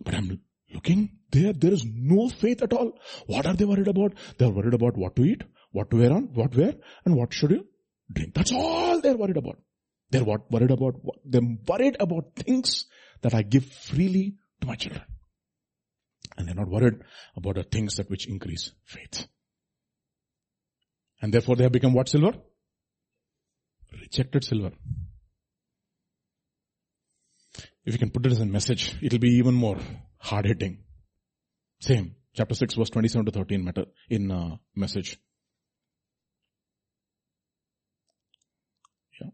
[0.00, 0.40] But I'm
[0.72, 2.92] looking there, there is no faith at all.
[3.26, 4.14] What are they worried about?
[4.38, 5.42] They're worried about what to eat,
[5.72, 6.74] what to wear on, what wear,
[7.04, 7.66] and what should you
[8.12, 8.34] drink.
[8.34, 9.58] That's all they're worried about.
[10.10, 12.86] They're what, worried about, they're worried about things
[13.22, 15.02] that I give freely to my children.
[16.36, 17.00] And they're not worried
[17.36, 19.26] about the things that which increase faith.
[21.22, 22.32] And therefore they have become what silver?
[23.92, 24.72] Rejected silver.
[27.84, 29.78] If you can put it as a message, it'll be even more
[30.18, 30.78] hard hitting.
[31.80, 32.16] Same.
[32.34, 35.18] Chapter 6 verse 27 to 13 matter in uh, message.
[39.20, 39.28] Yeah.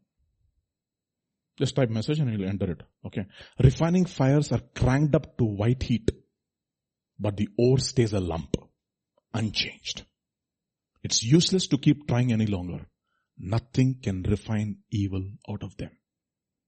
[1.58, 2.82] Just type message and he'll enter it.
[3.06, 3.26] Okay.
[3.58, 6.10] Refining fires are cranked up to white heat,
[7.22, 8.56] but the ore stays a lump,
[9.32, 10.04] unchanged.
[11.04, 12.80] It's useless to keep trying any longer.
[13.38, 15.90] Nothing can refine evil out of them.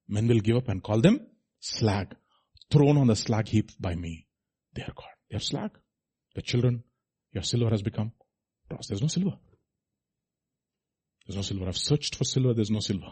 [0.08, 1.26] Men will give up and call them
[1.60, 2.14] slag,
[2.70, 4.26] thrown on the slag heap by me.
[4.74, 5.14] They are God.
[5.30, 5.70] They are slag.
[6.34, 6.84] The children,
[7.32, 8.12] your silver has become
[8.68, 8.86] brass.
[8.88, 9.36] There's no silver.
[11.26, 11.66] There's no silver.
[11.68, 12.54] I've searched for silver.
[12.54, 13.10] There's no silver.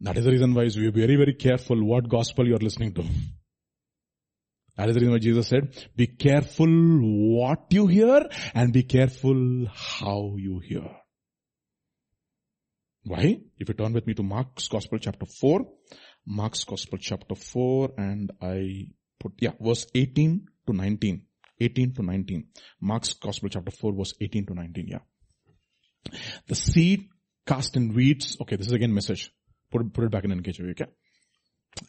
[0.00, 2.92] That is the reason why we are very, very careful what gospel you are listening
[2.94, 3.04] to.
[4.76, 9.66] That is the reason why Jesus said, be careful what you hear and be careful
[9.70, 10.88] how you hear.
[13.04, 13.40] Why?
[13.58, 15.60] If you turn with me to Mark's Gospel chapter 4,
[16.26, 18.86] Mark's Gospel chapter 4 and I
[19.20, 21.22] put, yeah, verse 18 to 19.
[21.60, 22.46] 18 to 19.
[22.80, 24.98] Mark's Gospel chapter 4 verse 18 to 19, yeah.
[26.46, 27.08] The seed
[27.46, 29.30] cast in weeds, okay, this is again message.
[29.70, 30.90] Put, put it back in NKJV, okay?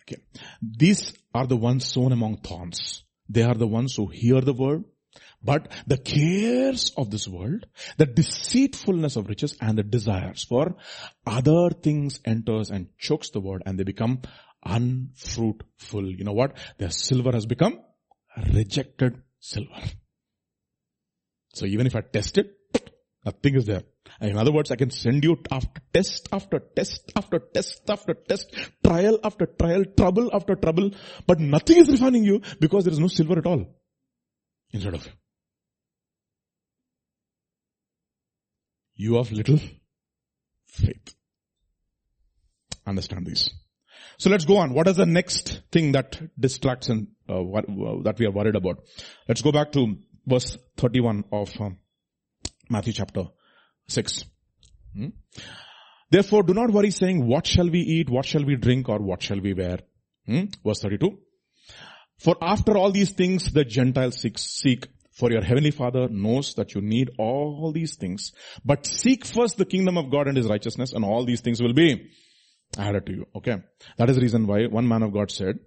[0.02, 0.22] Okay.
[0.62, 3.04] These are the ones sown among thorns.
[3.30, 4.84] They are the ones who hear the word,
[5.44, 7.66] but the cares of this world,
[7.98, 10.76] the deceitfulness of riches and the desires for
[11.26, 14.22] other things enters and chokes the word and they become
[14.64, 16.10] unfruitful.
[16.10, 16.58] You know what?
[16.78, 17.80] Their silver has become
[18.54, 19.82] rejected silver.
[21.54, 22.58] So even if I test it,
[23.26, 23.84] Nothing is there.
[24.20, 28.54] In other words, I can send you after test after test after test after test,
[28.84, 30.92] trial after trial, trouble after trouble,
[31.26, 33.66] but nothing is refining you because there is no silver at all
[34.72, 35.12] inside of you.
[38.96, 39.60] You have little
[40.66, 41.16] faith.
[42.86, 43.50] Understand these.
[44.18, 44.74] So let's go on.
[44.74, 48.56] What is the next thing that distracts and uh, what, uh, that we are worried
[48.56, 48.84] about?
[49.28, 51.80] Let's go back to verse 31 of um,
[52.70, 53.26] Matthew chapter
[53.88, 54.26] 6.
[54.96, 55.08] Hmm?
[56.10, 59.22] Therefore do not worry saying, what shall we eat, what shall we drink, or what
[59.22, 59.80] shall we wear?
[60.26, 60.46] Hmm?
[60.66, 61.18] Verse 32.
[62.20, 66.74] For after all these things the Gentiles seek, seek, for your heavenly father knows that
[66.74, 68.32] you need all these things.
[68.66, 71.74] But seek first the kingdom of God and his righteousness and all these things will
[71.74, 72.10] be
[72.78, 73.26] added to you.
[73.36, 73.58] Okay.
[73.98, 75.60] That is the reason why one man of God said,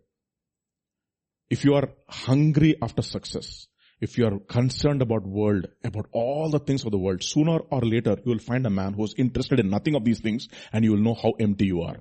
[1.48, 3.68] if you are hungry after success,
[4.00, 7.80] if you are concerned about world, about all the things of the world, sooner or
[7.80, 10.84] later you will find a man who is interested in nothing of these things and
[10.84, 11.96] you will know how empty you are.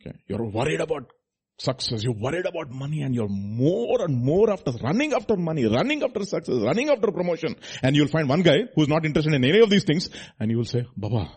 [0.00, 0.16] Okay.
[0.26, 1.10] You're worried about
[1.58, 6.02] success, you're worried about money and you're more and more after running after money, running
[6.02, 7.56] after success, running after promotion.
[7.82, 10.08] And you'll find one guy who's not interested in any of these things
[10.38, 11.32] and you will say, Baba,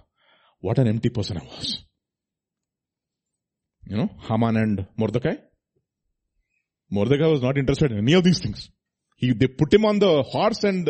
[0.59, 1.83] what an empty person I was.
[3.85, 5.37] You know, Haman and Mordecai.
[6.91, 8.69] Mordecai was not interested in any of these things.
[9.15, 10.89] He, they put him on the horse and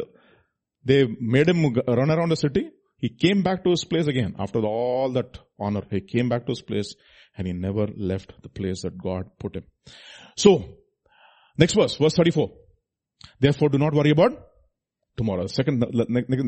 [0.83, 2.69] they made him run around the city.
[2.97, 5.83] He came back to his place again after all that honor.
[5.89, 6.95] He came back to his place
[7.37, 9.63] and he never left the place that God put him.
[10.35, 10.77] So,
[11.57, 12.51] next verse, verse 34.
[13.39, 14.31] Therefore do not worry about
[15.17, 15.47] tomorrow.
[15.47, 15.85] Second,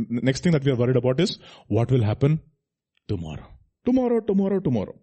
[0.09, 2.41] next thing that we are worried about is what will happen
[3.07, 3.47] tomorrow.
[3.85, 4.95] Tomorrow, tomorrow, tomorrow.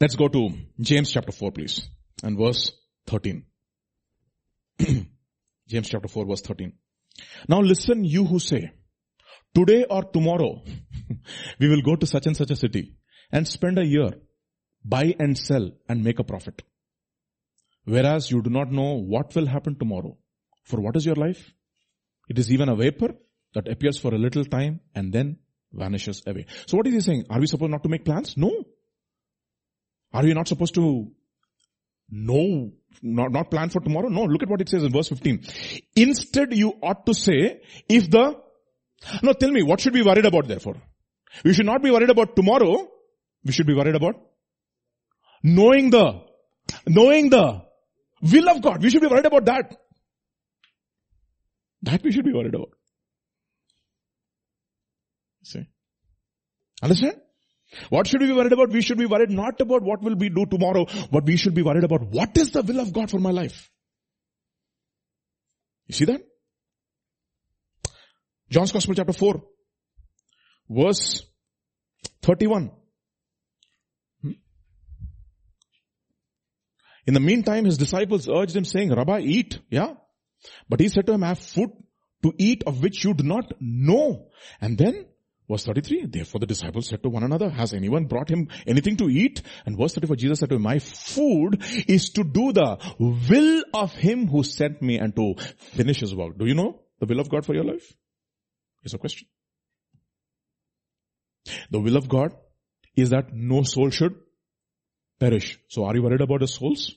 [0.00, 0.50] Let's go to
[0.80, 1.88] James chapter 4 please
[2.22, 2.70] and verse
[3.08, 3.44] 13.
[5.68, 6.72] James chapter 4 verse 13.
[7.48, 8.70] Now listen you who say,
[9.56, 10.62] today or tomorrow
[11.58, 12.94] we will go to such and such a city
[13.32, 14.10] and spend a year,
[14.84, 16.62] buy and sell and make a profit.
[17.84, 20.16] Whereas you do not know what will happen tomorrow.
[20.62, 21.52] For what is your life?
[22.28, 23.16] It is even a vapor
[23.54, 25.38] that appears for a little time and then
[25.72, 26.46] vanishes away.
[26.66, 27.24] So what is he saying?
[27.30, 28.36] Are we supposed not to make plans?
[28.36, 28.64] No.
[30.12, 31.10] Are we not supposed to
[32.10, 32.72] know,
[33.02, 34.08] not, not plan for tomorrow?
[34.08, 35.44] No, look at what it says in verse 15.
[35.96, 38.40] Instead you ought to say, if the,
[39.22, 40.76] no, tell me, what should we be worried about therefore?
[41.44, 42.88] We should not be worried about tomorrow.
[43.44, 44.16] We should be worried about
[45.42, 46.22] knowing the,
[46.86, 47.62] knowing the
[48.22, 48.82] will of God.
[48.82, 49.76] We should be worried about that.
[51.82, 52.70] That we should be worried about.
[55.44, 55.66] See?
[56.82, 57.20] Understand?
[57.90, 58.70] What should we be worried about?
[58.70, 61.62] We should be worried not about what will we do tomorrow, but we should be
[61.62, 63.70] worried about what is the will of God for my life.
[65.86, 66.22] You see that?
[68.50, 69.42] John's Gospel chapter 4,
[70.70, 71.22] verse
[72.22, 72.70] 31.
[74.22, 74.30] Hmm?
[77.06, 79.58] In the meantime, his disciples urged him saying, Rabbi, eat.
[79.70, 79.94] Yeah.
[80.68, 81.70] But he said to him, I have food
[82.22, 84.28] to eat of which you do not know.
[84.60, 85.06] And then
[85.48, 89.08] Verse 33, therefore the disciples said to one another, has anyone brought him anything to
[89.08, 89.40] eat?
[89.64, 93.92] And verse 34, Jesus said to him, my food is to do the will of
[93.94, 96.36] him who sent me and to finish his work.
[96.36, 97.94] Do you know the will of God for your life?
[98.84, 99.26] Is a question.
[101.70, 102.34] The will of God
[102.94, 104.14] is that no soul should
[105.18, 105.58] perish.
[105.68, 106.94] So are you worried about the souls?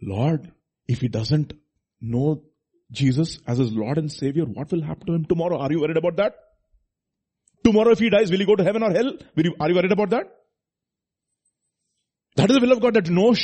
[0.00, 0.52] Lord,
[0.86, 1.52] if he doesn't
[2.00, 2.44] know
[2.92, 5.58] Jesus as his Lord and Savior, what will happen to him tomorrow?
[5.58, 6.34] Are you worried about that?
[7.68, 9.12] Tomorrow if he dies, will he go to heaven or hell?
[9.36, 10.24] You, are you worried about that?
[12.36, 13.34] That is the will of God that no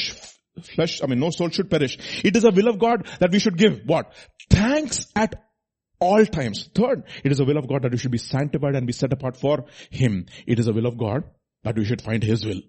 [0.62, 1.98] flesh, I mean no soul should perish.
[2.24, 4.14] It is a will of God that we should give what?
[4.48, 5.34] Thanks at
[6.00, 6.70] all times.
[6.74, 9.12] Third, it is a will of God that we should be sanctified and be set
[9.12, 10.24] apart for Him.
[10.46, 11.24] It is a will of God
[11.64, 12.62] that we should find His will.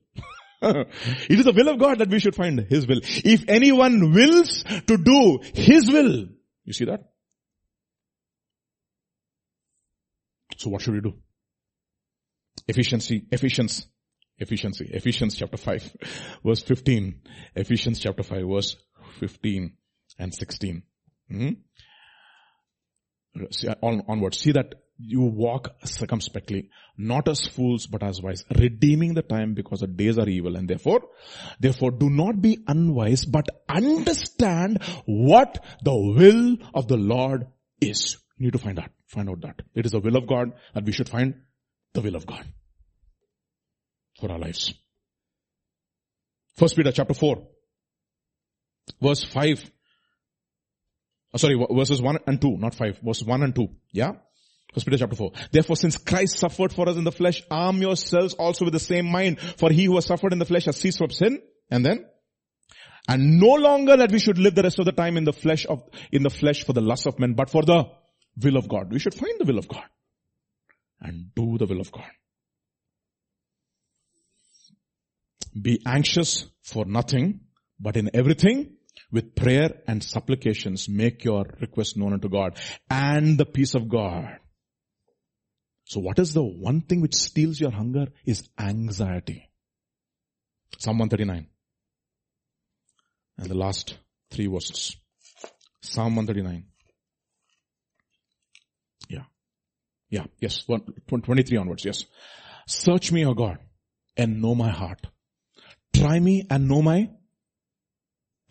[0.61, 2.99] it is a will of God that we should find His will.
[3.01, 6.25] If anyone wills to do His will,
[6.65, 7.11] you see that?
[10.57, 11.13] So what should we do?
[12.67, 13.85] Efficiency, efficiency,
[14.37, 15.97] efficiency, Ephesians chapter 5,
[16.43, 17.21] verse 15,
[17.55, 18.75] Ephesians chapter 5, verse
[19.19, 19.73] 15
[20.19, 20.83] and 16.
[21.29, 21.49] Hmm?
[23.51, 24.33] See, on, onward.
[24.33, 29.81] See that you walk circumspectly, not as fools, but as wise, redeeming the time because
[29.81, 31.01] the days are evil and therefore,
[31.59, 37.47] therefore do not be unwise, but understand what the will of the Lord
[37.81, 38.17] is.
[38.37, 39.61] You need to find out, find out that.
[39.75, 41.35] It is the will of God that we should find
[41.95, 42.45] the will of God
[44.19, 44.73] for our lives.
[46.55, 47.47] First Peter chapter 4,
[49.01, 49.71] verse 5
[51.35, 52.99] Oh, sorry, verses 1 and 2, not 5.
[53.03, 53.67] Verses 1 and 2.
[53.91, 54.13] Yeah?
[54.73, 55.31] First Peter chapter 4.
[55.51, 59.11] Therefore, since Christ suffered for us in the flesh, arm yourselves also with the same
[59.11, 59.41] mind.
[59.41, 61.41] For he who has suffered in the flesh has ceased from sin.
[61.69, 62.05] And then?
[63.09, 65.65] And no longer that we should live the rest of the time in the flesh
[65.65, 67.83] of, in the flesh for the lust of men, but for the
[68.41, 68.93] will of God.
[68.93, 69.83] We should find the will of God.
[71.05, 72.09] And do the will of God.
[75.61, 77.41] Be anxious for nothing,
[77.79, 78.77] but in everything,
[79.11, 82.59] with prayer and supplications, make your request known unto God
[82.89, 84.39] and the peace of God.
[85.85, 89.49] So what is the one thing which steals your hunger is anxiety.
[90.79, 91.47] Psalm 139.
[93.37, 93.97] And the last
[94.31, 94.95] three verses.
[95.81, 96.65] Psalm 139.
[99.07, 99.25] Yeah.
[100.09, 100.25] Yeah.
[100.39, 100.65] Yes.
[101.07, 101.85] 23 onwards.
[101.85, 102.05] Yes.
[102.67, 103.59] Search me, O God,
[104.17, 105.01] and know my heart.
[105.93, 107.09] Try me and know my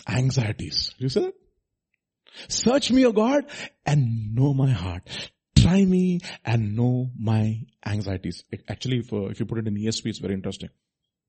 [0.09, 0.95] anxieties.
[0.99, 1.35] You see that?
[2.49, 3.45] Search me, O God,
[3.87, 5.09] and know my heart.
[5.57, 8.45] Try me and know my anxieties.
[8.69, 10.71] Actually, if, uh, if you put it in ESV, it's very interesting.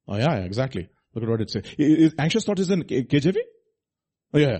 [0.07, 0.89] Oh yeah, exactly.
[1.13, 2.13] Look at what it says.
[2.19, 3.37] Anxious thought is in KJV?
[4.33, 4.57] Oh yeah, yeah.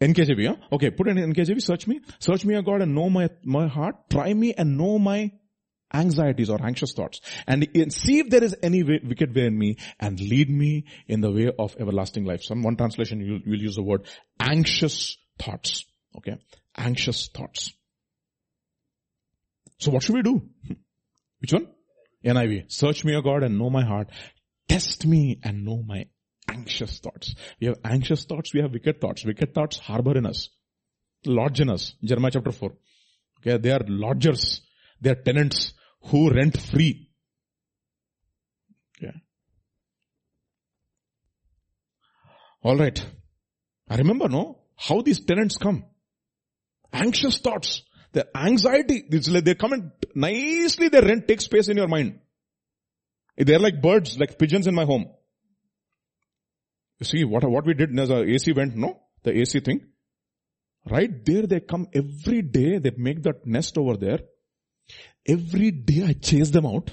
[0.00, 0.56] NKJV, huh?
[0.72, 2.00] Okay, put it in NKJV, search me.
[2.18, 3.96] Search me, O God, and know my, my heart.
[4.10, 5.30] Try me and know my
[5.92, 7.20] anxieties or anxious thoughts.
[7.46, 11.20] And see if there is any way, wicked way in me and lead me in
[11.20, 12.42] the way of everlasting life.
[12.42, 14.06] Some one translation you will use the word
[14.40, 15.84] anxious thoughts.
[16.16, 16.36] Okay.
[16.76, 17.72] Anxious thoughts.
[19.78, 20.48] So what should we do?
[21.38, 21.68] Which one?
[22.24, 22.72] NIV.
[22.72, 24.08] Search me, O God, and know my heart.
[24.68, 26.06] Test me and know my
[26.48, 27.34] anxious thoughts.
[27.60, 29.24] We have anxious thoughts, we have wicked thoughts.
[29.24, 30.50] Wicked thoughts harbor in us.
[31.26, 31.94] Lodge in us.
[32.02, 32.72] Jeremiah chapter 4.
[33.40, 34.62] Okay, they are lodgers.
[35.00, 35.72] They are tenants
[36.06, 37.10] who rent free.
[39.00, 39.12] Yeah.
[42.64, 43.04] Alright.
[43.88, 44.60] I remember, no?
[44.76, 45.84] How these tenants come.
[46.92, 47.82] Anxious thoughts.
[48.12, 52.20] The anxiety, they come and nicely they rent, take space in your mind.
[53.36, 55.06] They're like birds, like pigeons in my home.
[57.04, 59.00] See, what, what we did as our AC went, no?
[59.22, 59.80] The AC thing.
[60.90, 64.20] Right there they come every day, they make that nest over there.
[65.26, 66.90] Every day I chase them out.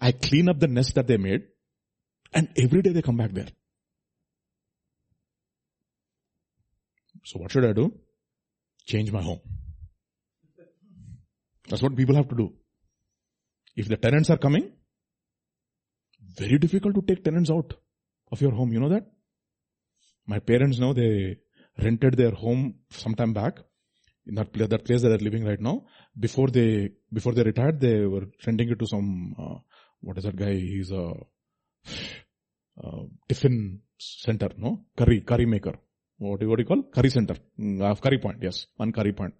[0.00, 1.42] I clean up the nest that they made.
[2.32, 3.48] And every day they come back there.
[7.24, 7.92] So what should I do?
[8.86, 9.40] Change my home.
[11.68, 12.52] That's what people have to do.
[13.74, 14.72] If the tenants are coming,
[16.38, 17.74] very difficult to take tenants out
[18.32, 18.72] of your home.
[18.72, 19.06] You know that?
[20.26, 21.38] My parents know they
[21.82, 23.58] rented their home sometime back
[24.26, 25.84] in that place, that place that they're living right now.
[26.18, 29.58] Before they, before they retired, they were renting it to some, uh,
[30.00, 30.54] what is that guy?
[30.54, 31.12] He's a,
[32.82, 34.84] uh, tiffin center, no?
[34.96, 35.74] Curry, curry maker.
[36.18, 36.82] What, do, what do you call?
[36.84, 37.36] Curry center.
[37.58, 38.66] Mm, uh, curry point, yes.
[38.76, 39.34] One curry point.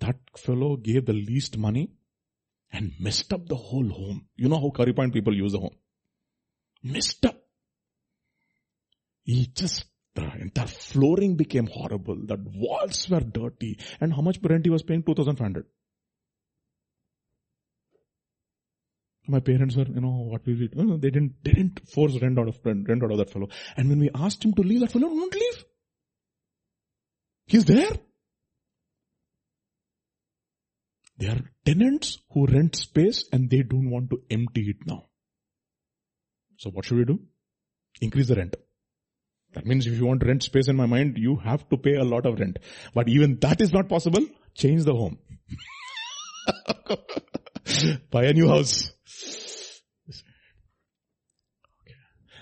[0.00, 1.90] That fellow gave the least money
[2.72, 4.26] and messed up the whole home.
[4.36, 5.76] You know how curry point people use the home?
[6.82, 7.36] Messed up.
[9.24, 9.84] He just
[10.16, 12.16] the entire flooring became horrible.
[12.16, 13.78] The walls were dirty.
[14.00, 15.02] And how much rent he was paying?
[15.02, 15.66] 2500.
[19.28, 20.72] My parents were, you know, what we did.
[21.00, 23.48] They didn't, they didn't force rent out of, rent, out of that fellow.
[23.76, 25.64] And when we asked him to leave, that fellow won't leave.
[27.46, 27.90] He's there.
[31.18, 35.06] They are tenants who rent space and they don't want to empty it now.
[36.58, 37.20] So what should we do?
[38.00, 38.56] Increase the rent.
[39.56, 42.04] That means if you want rent space in my mind, you have to pay a
[42.04, 42.58] lot of rent.
[42.94, 44.20] But even that is not possible.
[44.54, 45.18] Change the home.
[48.10, 48.92] Buy a new house.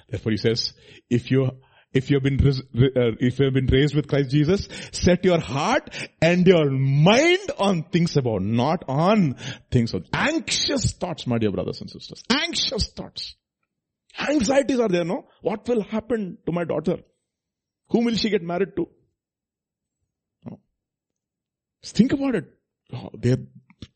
[0.09, 0.73] Therefore he says,
[1.09, 1.53] if you
[1.93, 5.39] if you have been uh, if you have been raised with Christ Jesus, set your
[5.39, 9.37] heart and your mind on things about, not on
[9.71, 12.25] things of anxious thoughts, my dear brothers and sisters.
[12.29, 13.37] Anxious thoughts.
[14.19, 15.27] Anxieties are there, no?
[15.43, 16.99] What will happen to my daughter?
[17.89, 18.89] Whom will she get married to?
[20.45, 20.61] No.
[21.85, 22.45] Think about it.
[22.93, 23.39] Oh, their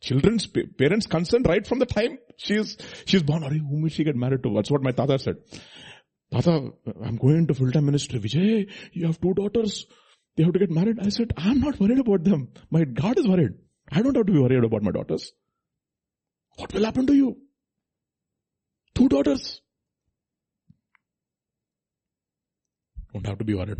[0.00, 2.76] children's parents consent right from the time she's
[3.06, 3.44] she's born.
[3.44, 4.54] Are whom will she get married to?
[4.54, 5.36] That's what my tata said.
[6.32, 6.72] Tata,
[7.02, 8.18] I'm going into full-time ministry.
[8.20, 9.86] Vijay, you have two daughters.
[10.36, 10.98] They have to get married.
[11.00, 12.48] I said, I'm not worried about them.
[12.70, 13.54] My God is worried.
[13.90, 15.32] I don't have to be worried about my daughters.
[16.56, 17.38] What will happen to you?
[18.94, 19.62] Two daughters.
[23.12, 23.78] Don't have to be worried.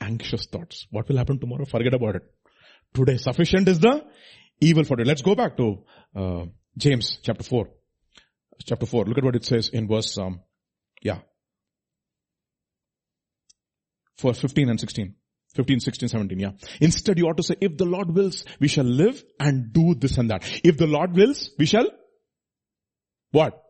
[0.00, 0.86] Anxious thoughts.
[0.90, 1.64] What will happen tomorrow?
[1.64, 2.22] Forget about it.
[2.92, 4.04] Today, sufficient is the
[4.60, 5.06] evil for it.
[5.06, 5.84] Let's go back to
[6.16, 6.44] uh,
[6.76, 7.68] James chapter 4.
[8.64, 9.04] Chapter 4.
[9.04, 10.40] Look at what it says in verse, um,
[11.02, 11.18] yeah.
[14.16, 15.14] For 15 and 16.
[15.54, 16.50] 15, 16, 17, yeah.
[16.80, 20.18] Instead you ought to say, if the Lord wills, we shall live and do this
[20.18, 20.42] and that.
[20.64, 21.88] If the Lord wills, we shall,
[23.30, 23.63] what?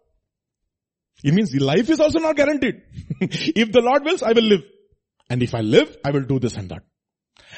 [1.25, 2.83] It means life is also not guaranteed.
[3.21, 4.63] if the Lord wills, I will live.
[5.31, 6.83] And if I live, I will do this and that.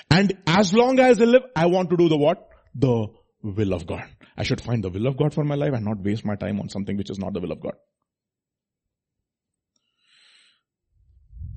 [0.09, 2.49] And as long as I live, I want to do the what?
[2.77, 3.09] The
[3.43, 4.05] will of God.
[4.37, 6.61] I should find the will of God for my life and not waste my time
[6.61, 7.75] on something which is not the will of God.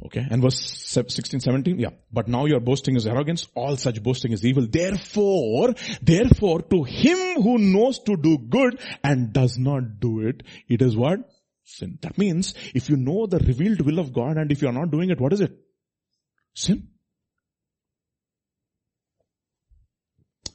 [0.05, 1.89] Okay, and verse 16, 17, yeah.
[2.11, 4.65] But now your boasting is arrogance, all such boasting is evil.
[4.65, 10.81] Therefore, therefore, to him who knows to do good and does not do it, it
[10.81, 11.19] is what?
[11.71, 11.99] Sin.
[12.01, 14.89] That means, if you know the revealed will of God and if you are not
[14.89, 15.55] doing it, what is it?
[16.55, 16.87] Sin.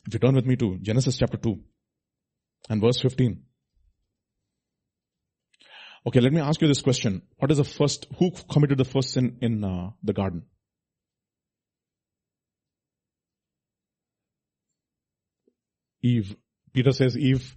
[0.06, 1.56] If you turn with me to Genesis chapter 2
[2.68, 3.42] and verse 15.
[6.06, 7.22] Okay, let me ask you this question.
[7.36, 10.42] What is the first, who committed the first sin in uh, the garden?
[16.02, 16.36] Eve.
[16.72, 17.56] Peter says Eve.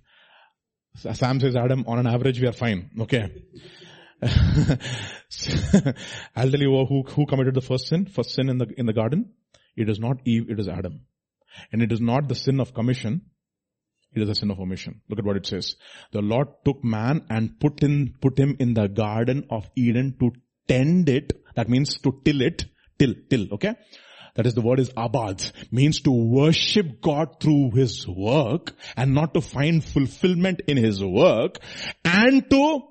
[0.98, 1.86] Sam says Adam.
[1.88, 2.90] On an average, we are fine.
[3.02, 3.32] Okay.
[6.36, 8.94] I'll tell you who, who committed the first sin, first sin in the, in the
[8.94, 9.34] garden.
[9.76, 11.02] It is not Eve, it is Adam.
[11.72, 13.22] And it is not the sin of commission,
[14.16, 15.02] it is a sin of omission.
[15.08, 15.76] Look at what it says.
[16.12, 20.32] The Lord took man and put in, put him in the garden of Eden to
[20.68, 21.34] tend it.
[21.56, 22.66] That means to till it.
[22.98, 23.76] Till, till, okay?
[24.38, 25.44] That is the word is abad.
[25.72, 31.58] Means to worship God through His work and not to find fulfillment in His work
[32.06, 32.82] and to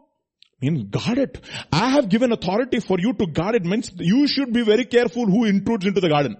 [0.60, 1.40] mean guard it.
[1.70, 5.26] I have given authority for you to guard it means you should be very careful
[5.26, 6.36] who intrudes into the garden.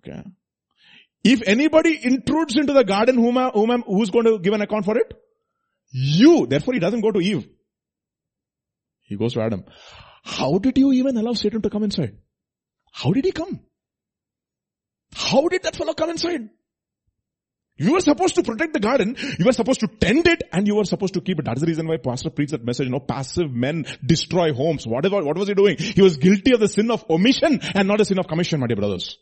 [0.00, 0.22] Okay.
[1.22, 4.98] If anybody intrudes into the garden, whom, whom, who's going to give an account for
[4.98, 5.14] it?
[5.90, 6.46] You.
[6.46, 7.48] Therefore, he doesn't go to Eve.
[9.04, 9.64] He goes to Adam.
[10.24, 12.16] How did you even allow Satan to come inside?
[12.92, 13.60] How did he come?
[15.14, 16.48] How did that fellow come inside?
[17.76, 20.76] You were supposed to protect the garden, you were supposed to tend it, and you
[20.76, 21.44] were supposed to keep it.
[21.44, 24.86] That's the reason why pastor preached that message, you know, passive men destroy homes.
[24.86, 25.76] What, is, what was he doing?
[25.78, 28.68] He was guilty of the sin of omission and not a sin of commission, my
[28.68, 29.18] dear brothers.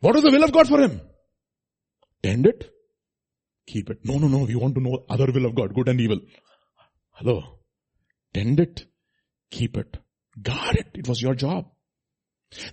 [0.00, 1.00] What was the will of God for him?
[2.20, 2.68] Tend it,
[3.64, 3.98] keep it.
[4.04, 6.18] No, no, no, we want to know other will of God, good and evil.
[7.12, 7.57] Hello.
[8.34, 8.86] Tend it,
[9.50, 9.96] keep it,
[10.40, 10.88] guard it.
[10.94, 11.70] It was your job.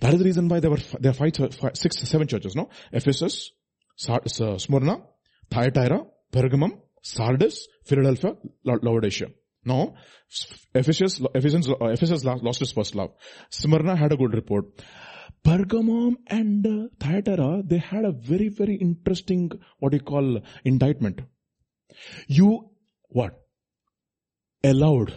[0.00, 2.70] That is the reason why there were, there are five, five six, seven churches, no?
[2.92, 3.52] Ephesus,
[3.96, 5.02] Smyrna,
[5.50, 9.28] Thyatira, Pergamum, Sardis, Philadelphia, Laodicea.
[9.64, 9.96] No,
[10.74, 13.10] Ephesus, Ephesians, Ephesus lost its first love.
[13.50, 14.66] Smyrna had a good report.
[15.44, 21.20] Pergamum and uh, Thyatira, they had a very, very interesting, what you call, indictment.
[22.26, 22.70] You,
[23.08, 23.40] what?
[24.62, 25.14] Allowed.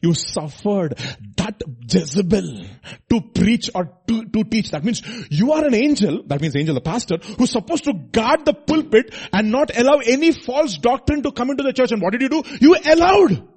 [0.00, 0.96] You suffered
[1.36, 1.60] that
[1.90, 2.66] Jezebel
[3.10, 4.70] to preach or to, to teach.
[4.70, 8.44] That means you are an angel, that means angel, the pastor, who's supposed to guard
[8.44, 11.90] the pulpit and not allow any false doctrine to come into the church.
[11.90, 12.42] And what did you do?
[12.60, 13.48] You allowed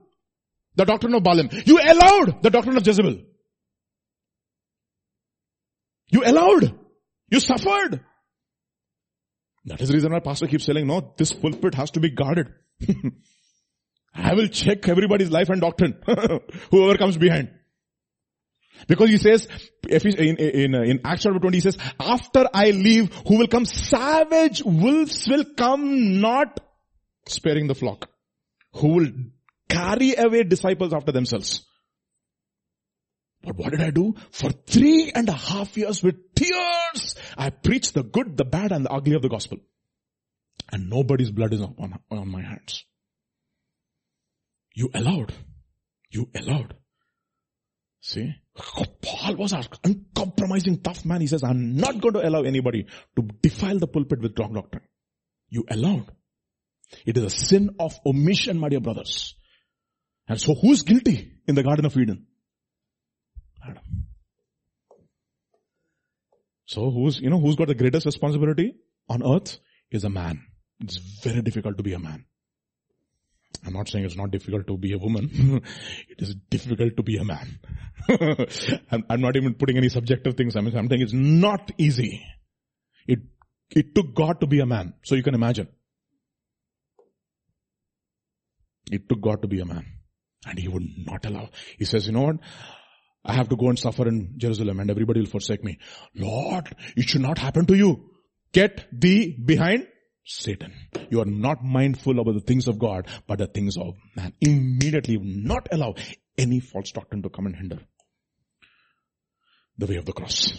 [0.76, 1.50] the doctrine of Balaam.
[1.66, 3.20] You allowed the doctrine of Jezebel.
[6.10, 6.78] You allowed.
[7.30, 8.02] You suffered.
[9.66, 12.48] That is the reason why pastor keeps saying, no, this pulpit has to be guarded.
[14.14, 15.98] I will check everybody's life and doctrine.
[16.72, 17.52] Whoever comes behind.
[18.88, 19.48] Because he says,
[19.88, 23.66] in, in, in Acts chapter 20, he says, after I leave, who will come?
[23.66, 26.60] Savage wolves will come, not
[27.28, 28.10] sparing the flock.
[28.74, 29.08] Who will
[29.70, 31.66] carry away disciples after themselves.
[33.44, 34.16] But what did I do?
[34.32, 38.86] For three and a half years with tears, I preached the good, the bad and
[38.86, 39.58] the ugly of the gospel.
[40.72, 42.86] And nobody's blood is on, on my hands.
[44.74, 45.34] You allowed.
[46.10, 46.76] You allowed.
[48.02, 48.34] See?
[48.56, 51.22] Paul was an uncompromising tough man.
[51.22, 52.86] He says, I'm not going to allow anybody
[53.16, 54.84] to defile the pulpit with wrong doctrine.
[55.50, 56.12] You allowed.
[57.06, 59.36] It is a sin of omission, my dear brothers.
[60.28, 62.28] And so who's guilty in the Garden of Eden?
[63.64, 63.84] Adam.
[66.66, 68.76] So who's, you know, who's got the greatest responsibility
[69.10, 69.60] on earth
[69.92, 70.42] is a man.
[70.80, 72.26] It's very difficult to be a man.
[73.66, 75.30] I'm not saying it's not difficult to be a woman.
[76.10, 77.60] it is difficult to be a man.
[78.92, 80.56] I'm, I'm, not even putting any subjective things.
[80.56, 82.26] I'm, I'm saying it's not easy.
[83.08, 83.20] It,
[83.70, 84.94] it took God to be a man.
[85.04, 85.68] So you can imagine.
[88.92, 89.86] It took God to be a man.
[90.46, 91.50] And he would not allow.
[91.78, 92.38] He says, you know what?
[93.24, 95.78] I have to go and suffer in Jerusalem and everybody will forsake me.
[96.16, 98.10] Lord, it should not happen to you.
[98.52, 99.88] Get thee behind
[100.24, 100.74] Satan.
[101.10, 104.34] You are not mindful about the things of God, but the things of man.
[104.40, 105.96] Immediately not allow
[106.38, 107.80] any false doctrine to come and hinder
[109.78, 110.54] the way of the cross.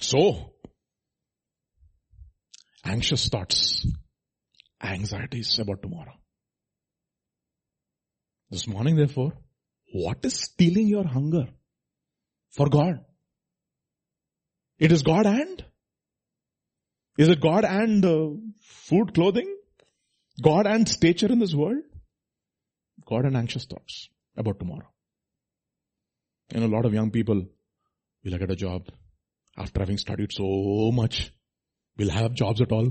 [0.00, 0.52] So,
[2.84, 3.86] anxious thoughts,
[4.82, 6.14] anxieties about tomorrow.
[8.50, 9.32] This morning therefore,
[9.92, 11.48] what is stealing your hunger
[12.50, 13.04] for God?
[14.78, 15.64] It is God and?
[17.20, 18.28] Is it God and uh,
[18.60, 19.48] food, clothing?
[20.42, 21.82] God and stature in this world?
[23.06, 24.88] God and anxious thoughts about tomorrow.
[26.54, 27.44] You know, a lot of young people
[28.24, 28.88] will I get a job
[29.58, 31.30] after having studied so much?
[31.98, 32.90] Will I have jobs at all?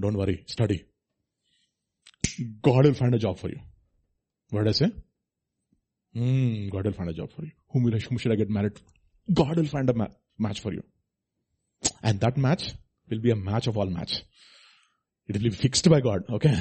[0.00, 0.86] Don't worry, study.
[2.60, 3.60] God will find a job for you.
[4.50, 4.92] What did I say?
[6.12, 7.52] Hmm, God will find a job for you.
[7.70, 8.80] Whom, will I, whom should I get married?
[9.32, 10.82] God will find a ma- match for you.
[12.02, 12.74] And that match
[13.10, 14.22] will be a match of all match.
[15.26, 16.24] It will be fixed by God.
[16.28, 16.52] Okay.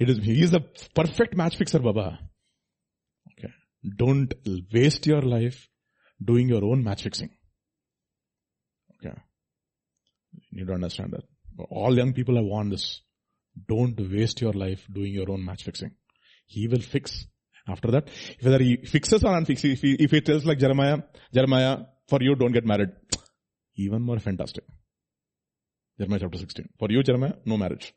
[0.00, 0.60] it is, he is a
[0.94, 2.18] perfect match fixer, Baba.
[3.38, 3.52] Okay.
[3.96, 4.34] Don't
[4.72, 5.68] waste your life
[6.22, 7.30] doing your own match fixing.
[8.98, 9.14] Okay.
[10.50, 11.24] You need to understand that.
[11.70, 13.00] All young people have warned this.
[13.68, 15.92] Don't waste your life doing your own match fixing.
[16.46, 17.26] He will fix.
[17.66, 18.08] After that,
[18.42, 20.98] whether he fixes or unfixes, if he, if he tells like Jeremiah,
[21.32, 21.78] Jeremiah,
[22.08, 22.90] for you don't get married.
[23.76, 24.64] Even more fantastic.
[25.98, 26.68] Jeremiah chapter 16.
[26.78, 27.94] For you, Jeremiah, no marriage.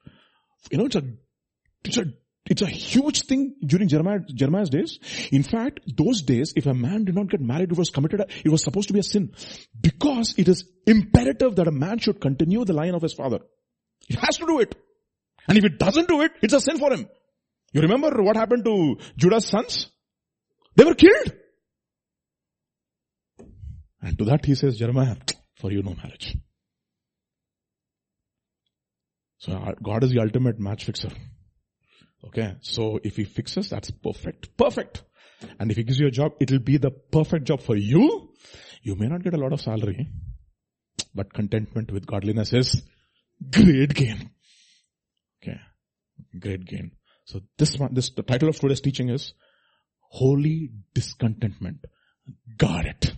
[0.71, 1.03] You know, it's a,
[1.83, 2.05] it's a,
[2.49, 4.99] it's a huge thing during Jeremiah, Jeremiah's days.
[5.31, 8.49] In fact, those days, if a man did not get married, it was committed, it
[8.49, 9.33] was supposed to be a sin.
[9.79, 13.39] Because it is imperative that a man should continue the line of his father.
[14.07, 14.75] He has to do it.
[15.47, 17.07] And if he doesn't do it, it's a sin for him.
[17.73, 19.89] You remember what happened to Judah's sons?
[20.75, 21.33] They were killed.
[24.01, 25.15] And to that he says, Jeremiah,
[25.55, 26.37] for you no marriage.
[29.37, 31.11] So God is the ultimate match fixer.
[32.25, 32.55] Okay.
[32.61, 34.57] So if he fixes, that's perfect.
[34.57, 35.03] Perfect.
[35.59, 38.33] And if he gives you a job, it will be the perfect job for you.
[38.81, 40.07] You may not get a lot of salary,
[41.13, 42.81] but contentment with godliness is
[43.51, 44.31] great gain.
[45.41, 45.59] Okay.
[46.39, 46.91] Great gain.
[47.25, 49.33] So this one, this, the title of today's teaching is
[49.99, 51.85] Holy Discontentment.
[52.57, 53.13] Guard it.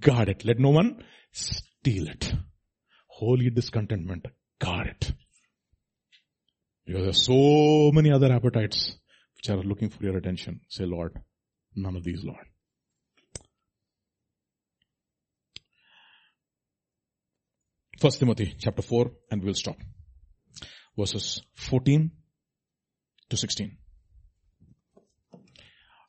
[0.00, 0.44] Guard it.
[0.44, 2.32] Let no one steal it.
[3.06, 4.26] Holy discontentment.
[4.58, 5.12] Guard it.
[6.86, 8.96] Because there are so many other appetites
[9.36, 10.60] which are looking for your attention.
[10.68, 11.20] Say, Lord,
[11.74, 12.46] none of these, Lord.
[18.00, 19.76] First Timothy chapter 4 and we'll stop.
[20.96, 22.10] Verses 14
[23.28, 23.76] to 16.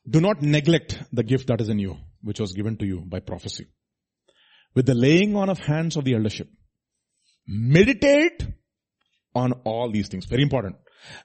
[0.08, 3.20] Do not neglect the gift that is in you, which was given to you by
[3.20, 3.66] prophecy.
[4.74, 6.48] With the laying on of hands of the eldership.
[7.46, 8.46] Meditate
[9.34, 10.26] on all these things.
[10.26, 10.76] Very important.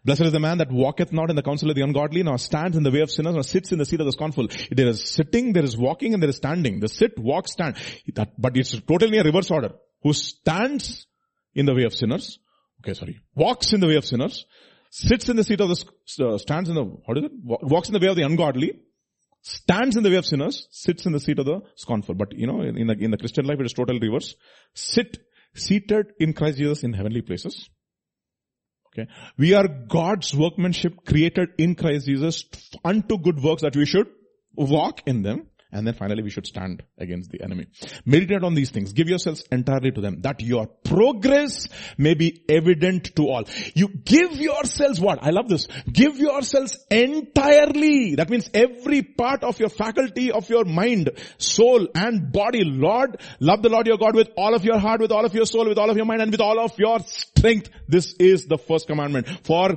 [0.04, 2.78] Blessed is the man that walketh not in the counsel of the ungodly, nor stands
[2.78, 4.48] in the way of sinners, nor sits in the seat of the scornful.
[4.72, 6.80] There is sitting, there is walking, and there is standing.
[6.80, 7.76] The sit, walk, stand.
[8.14, 9.72] That, but it's totally a reverse order.
[10.04, 11.08] Who stands
[11.54, 12.40] in the way of sinners,
[12.82, 14.46] okay, sorry, walks in the way of sinners,
[14.92, 17.32] sits in the seat of the, uh, stands in the, what is it?
[17.44, 18.80] Walks in the way of the ungodly,
[19.42, 22.16] stands in the way of sinners, sits in the seat of the scornful.
[22.16, 24.36] But you know, in the, in the Christian life, it is total reverse.
[24.74, 25.18] Sit,
[25.56, 27.70] seated in Christ Jesus in heavenly places.
[28.98, 29.10] Okay.
[29.38, 32.46] We are God's workmanship created in Christ Jesus
[32.84, 34.08] unto good works that we should
[34.56, 35.48] walk in them.
[35.76, 37.66] And then finally we should stand against the enemy.
[38.06, 38.94] Meditate on these things.
[38.94, 43.44] Give yourselves entirely to them that your progress may be evident to all.
[43.74, 45.20] You give yourselves what?
[45.22, 45.68] I love this.
[45.92, 48.16] Give yourselves entirely.
[48.16, 52.64] That means every part of your faculty of your mind, soul and body.
[52.64, 55.46] Lord, love the Lord your God with all of your heart, with all of your
[55.46, 57.70] soul, with all of your mind and with all of your strength.
[57.90, 59.28] This is the first commandment.
[59.44, 59.76] For,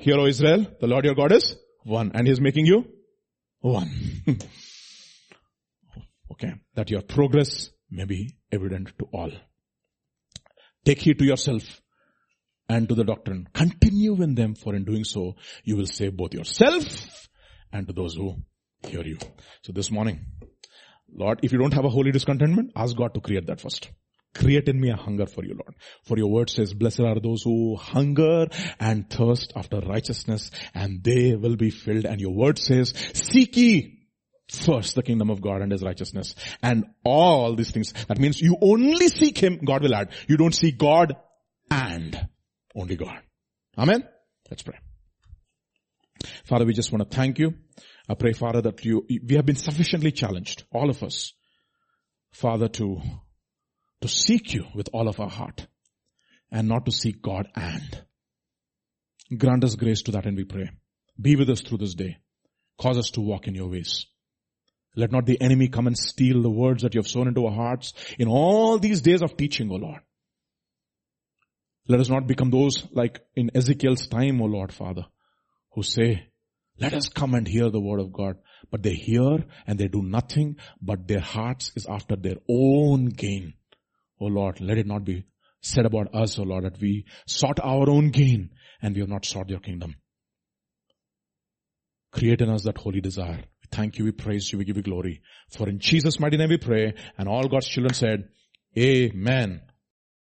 [0.00, 1.54] hear O Israel, the Lord your God is
[1.84, 2.84] one and he is making you
[3.60, 3.90] one.
[6.34, 6.54] Okay.
[6.74, 9.30] That your progress may be evident to all.
[10.84, 11.80] Take heed to yourself
[12.68, 13.48] and to the doctrine.
[13.54, 17.28] Continue in them for in doing so you will save both yourself
[17.72, 18.36] and to those who
[18.82, 19.18] hear you.
[19.62, 20.26] So this morning,
[21.12, 23.90] Lord, if you don't have a holy discontentment, ask God to create that first.
[24.34, 25.76] Create in me a hunger for you, Lord.
[26.02, 28.48] For your word says, blessed are those who hunger
[28.80, 32.04] and thirst after righteousness and they will be filled.
[32.04, 33.93] And your word says, seek ye
[34.58, 37.92] first the kingdom of God and his righteousness and all these things.
[38.08, 40.10] That means you only seek him, God will add.
[40.28, 41.16] You don't seek God
[41.70, 42.28] and
[42.74, 43.20] only God.
[43.78, 44.06] Amen?
[44.50, 44.78] Let's pray.
[46.44, 47.54] Father, we just want to thank you.
[48.08, 51.32] I pray, Father, that you, we have been sufficiently challenged, all of us,
[52.32, 53.00] Father, to,
[54.02, 55.66] to seek you with all of our heart
[56.50, 58.02] and not to seek God and.
[59.36, 60.70] Grant us grace to that and we pray.
[61.20, 62.18] Be with us through this day.
[62.78, 64.06] Cause us to walk in your ways.
[64.96, 67.52] Let not the enemy come and steal the words that you have sown into our
[67.52, 70.00] hearts in all these days of teaching, O Lord.
[71.88, 75.06] Let us not become those like in Ezekiel's time, O Lord Father,
[75.72, 76.28] who say,
[76.78, 78.36] let us come and hear the word of God.
[78.70, 83.54] But they hear and they do nothing, but their hearts is after their own gain.
[84.20, 85.24] O Lord, let it not be
[85.60, 88.50] said about us, O Lord, that we sought our own gain
[88.82, 89.94] and we have not sought your kingdom.
[92.10, 93.44] Create in us that holy desire.
[93.74, 95.20] Thank you, we praise you, we give you glory.
[95.50, 98.28] For in Jesus' mighty name we pray, and all God's children said,
[98.78, 99.62] Amen.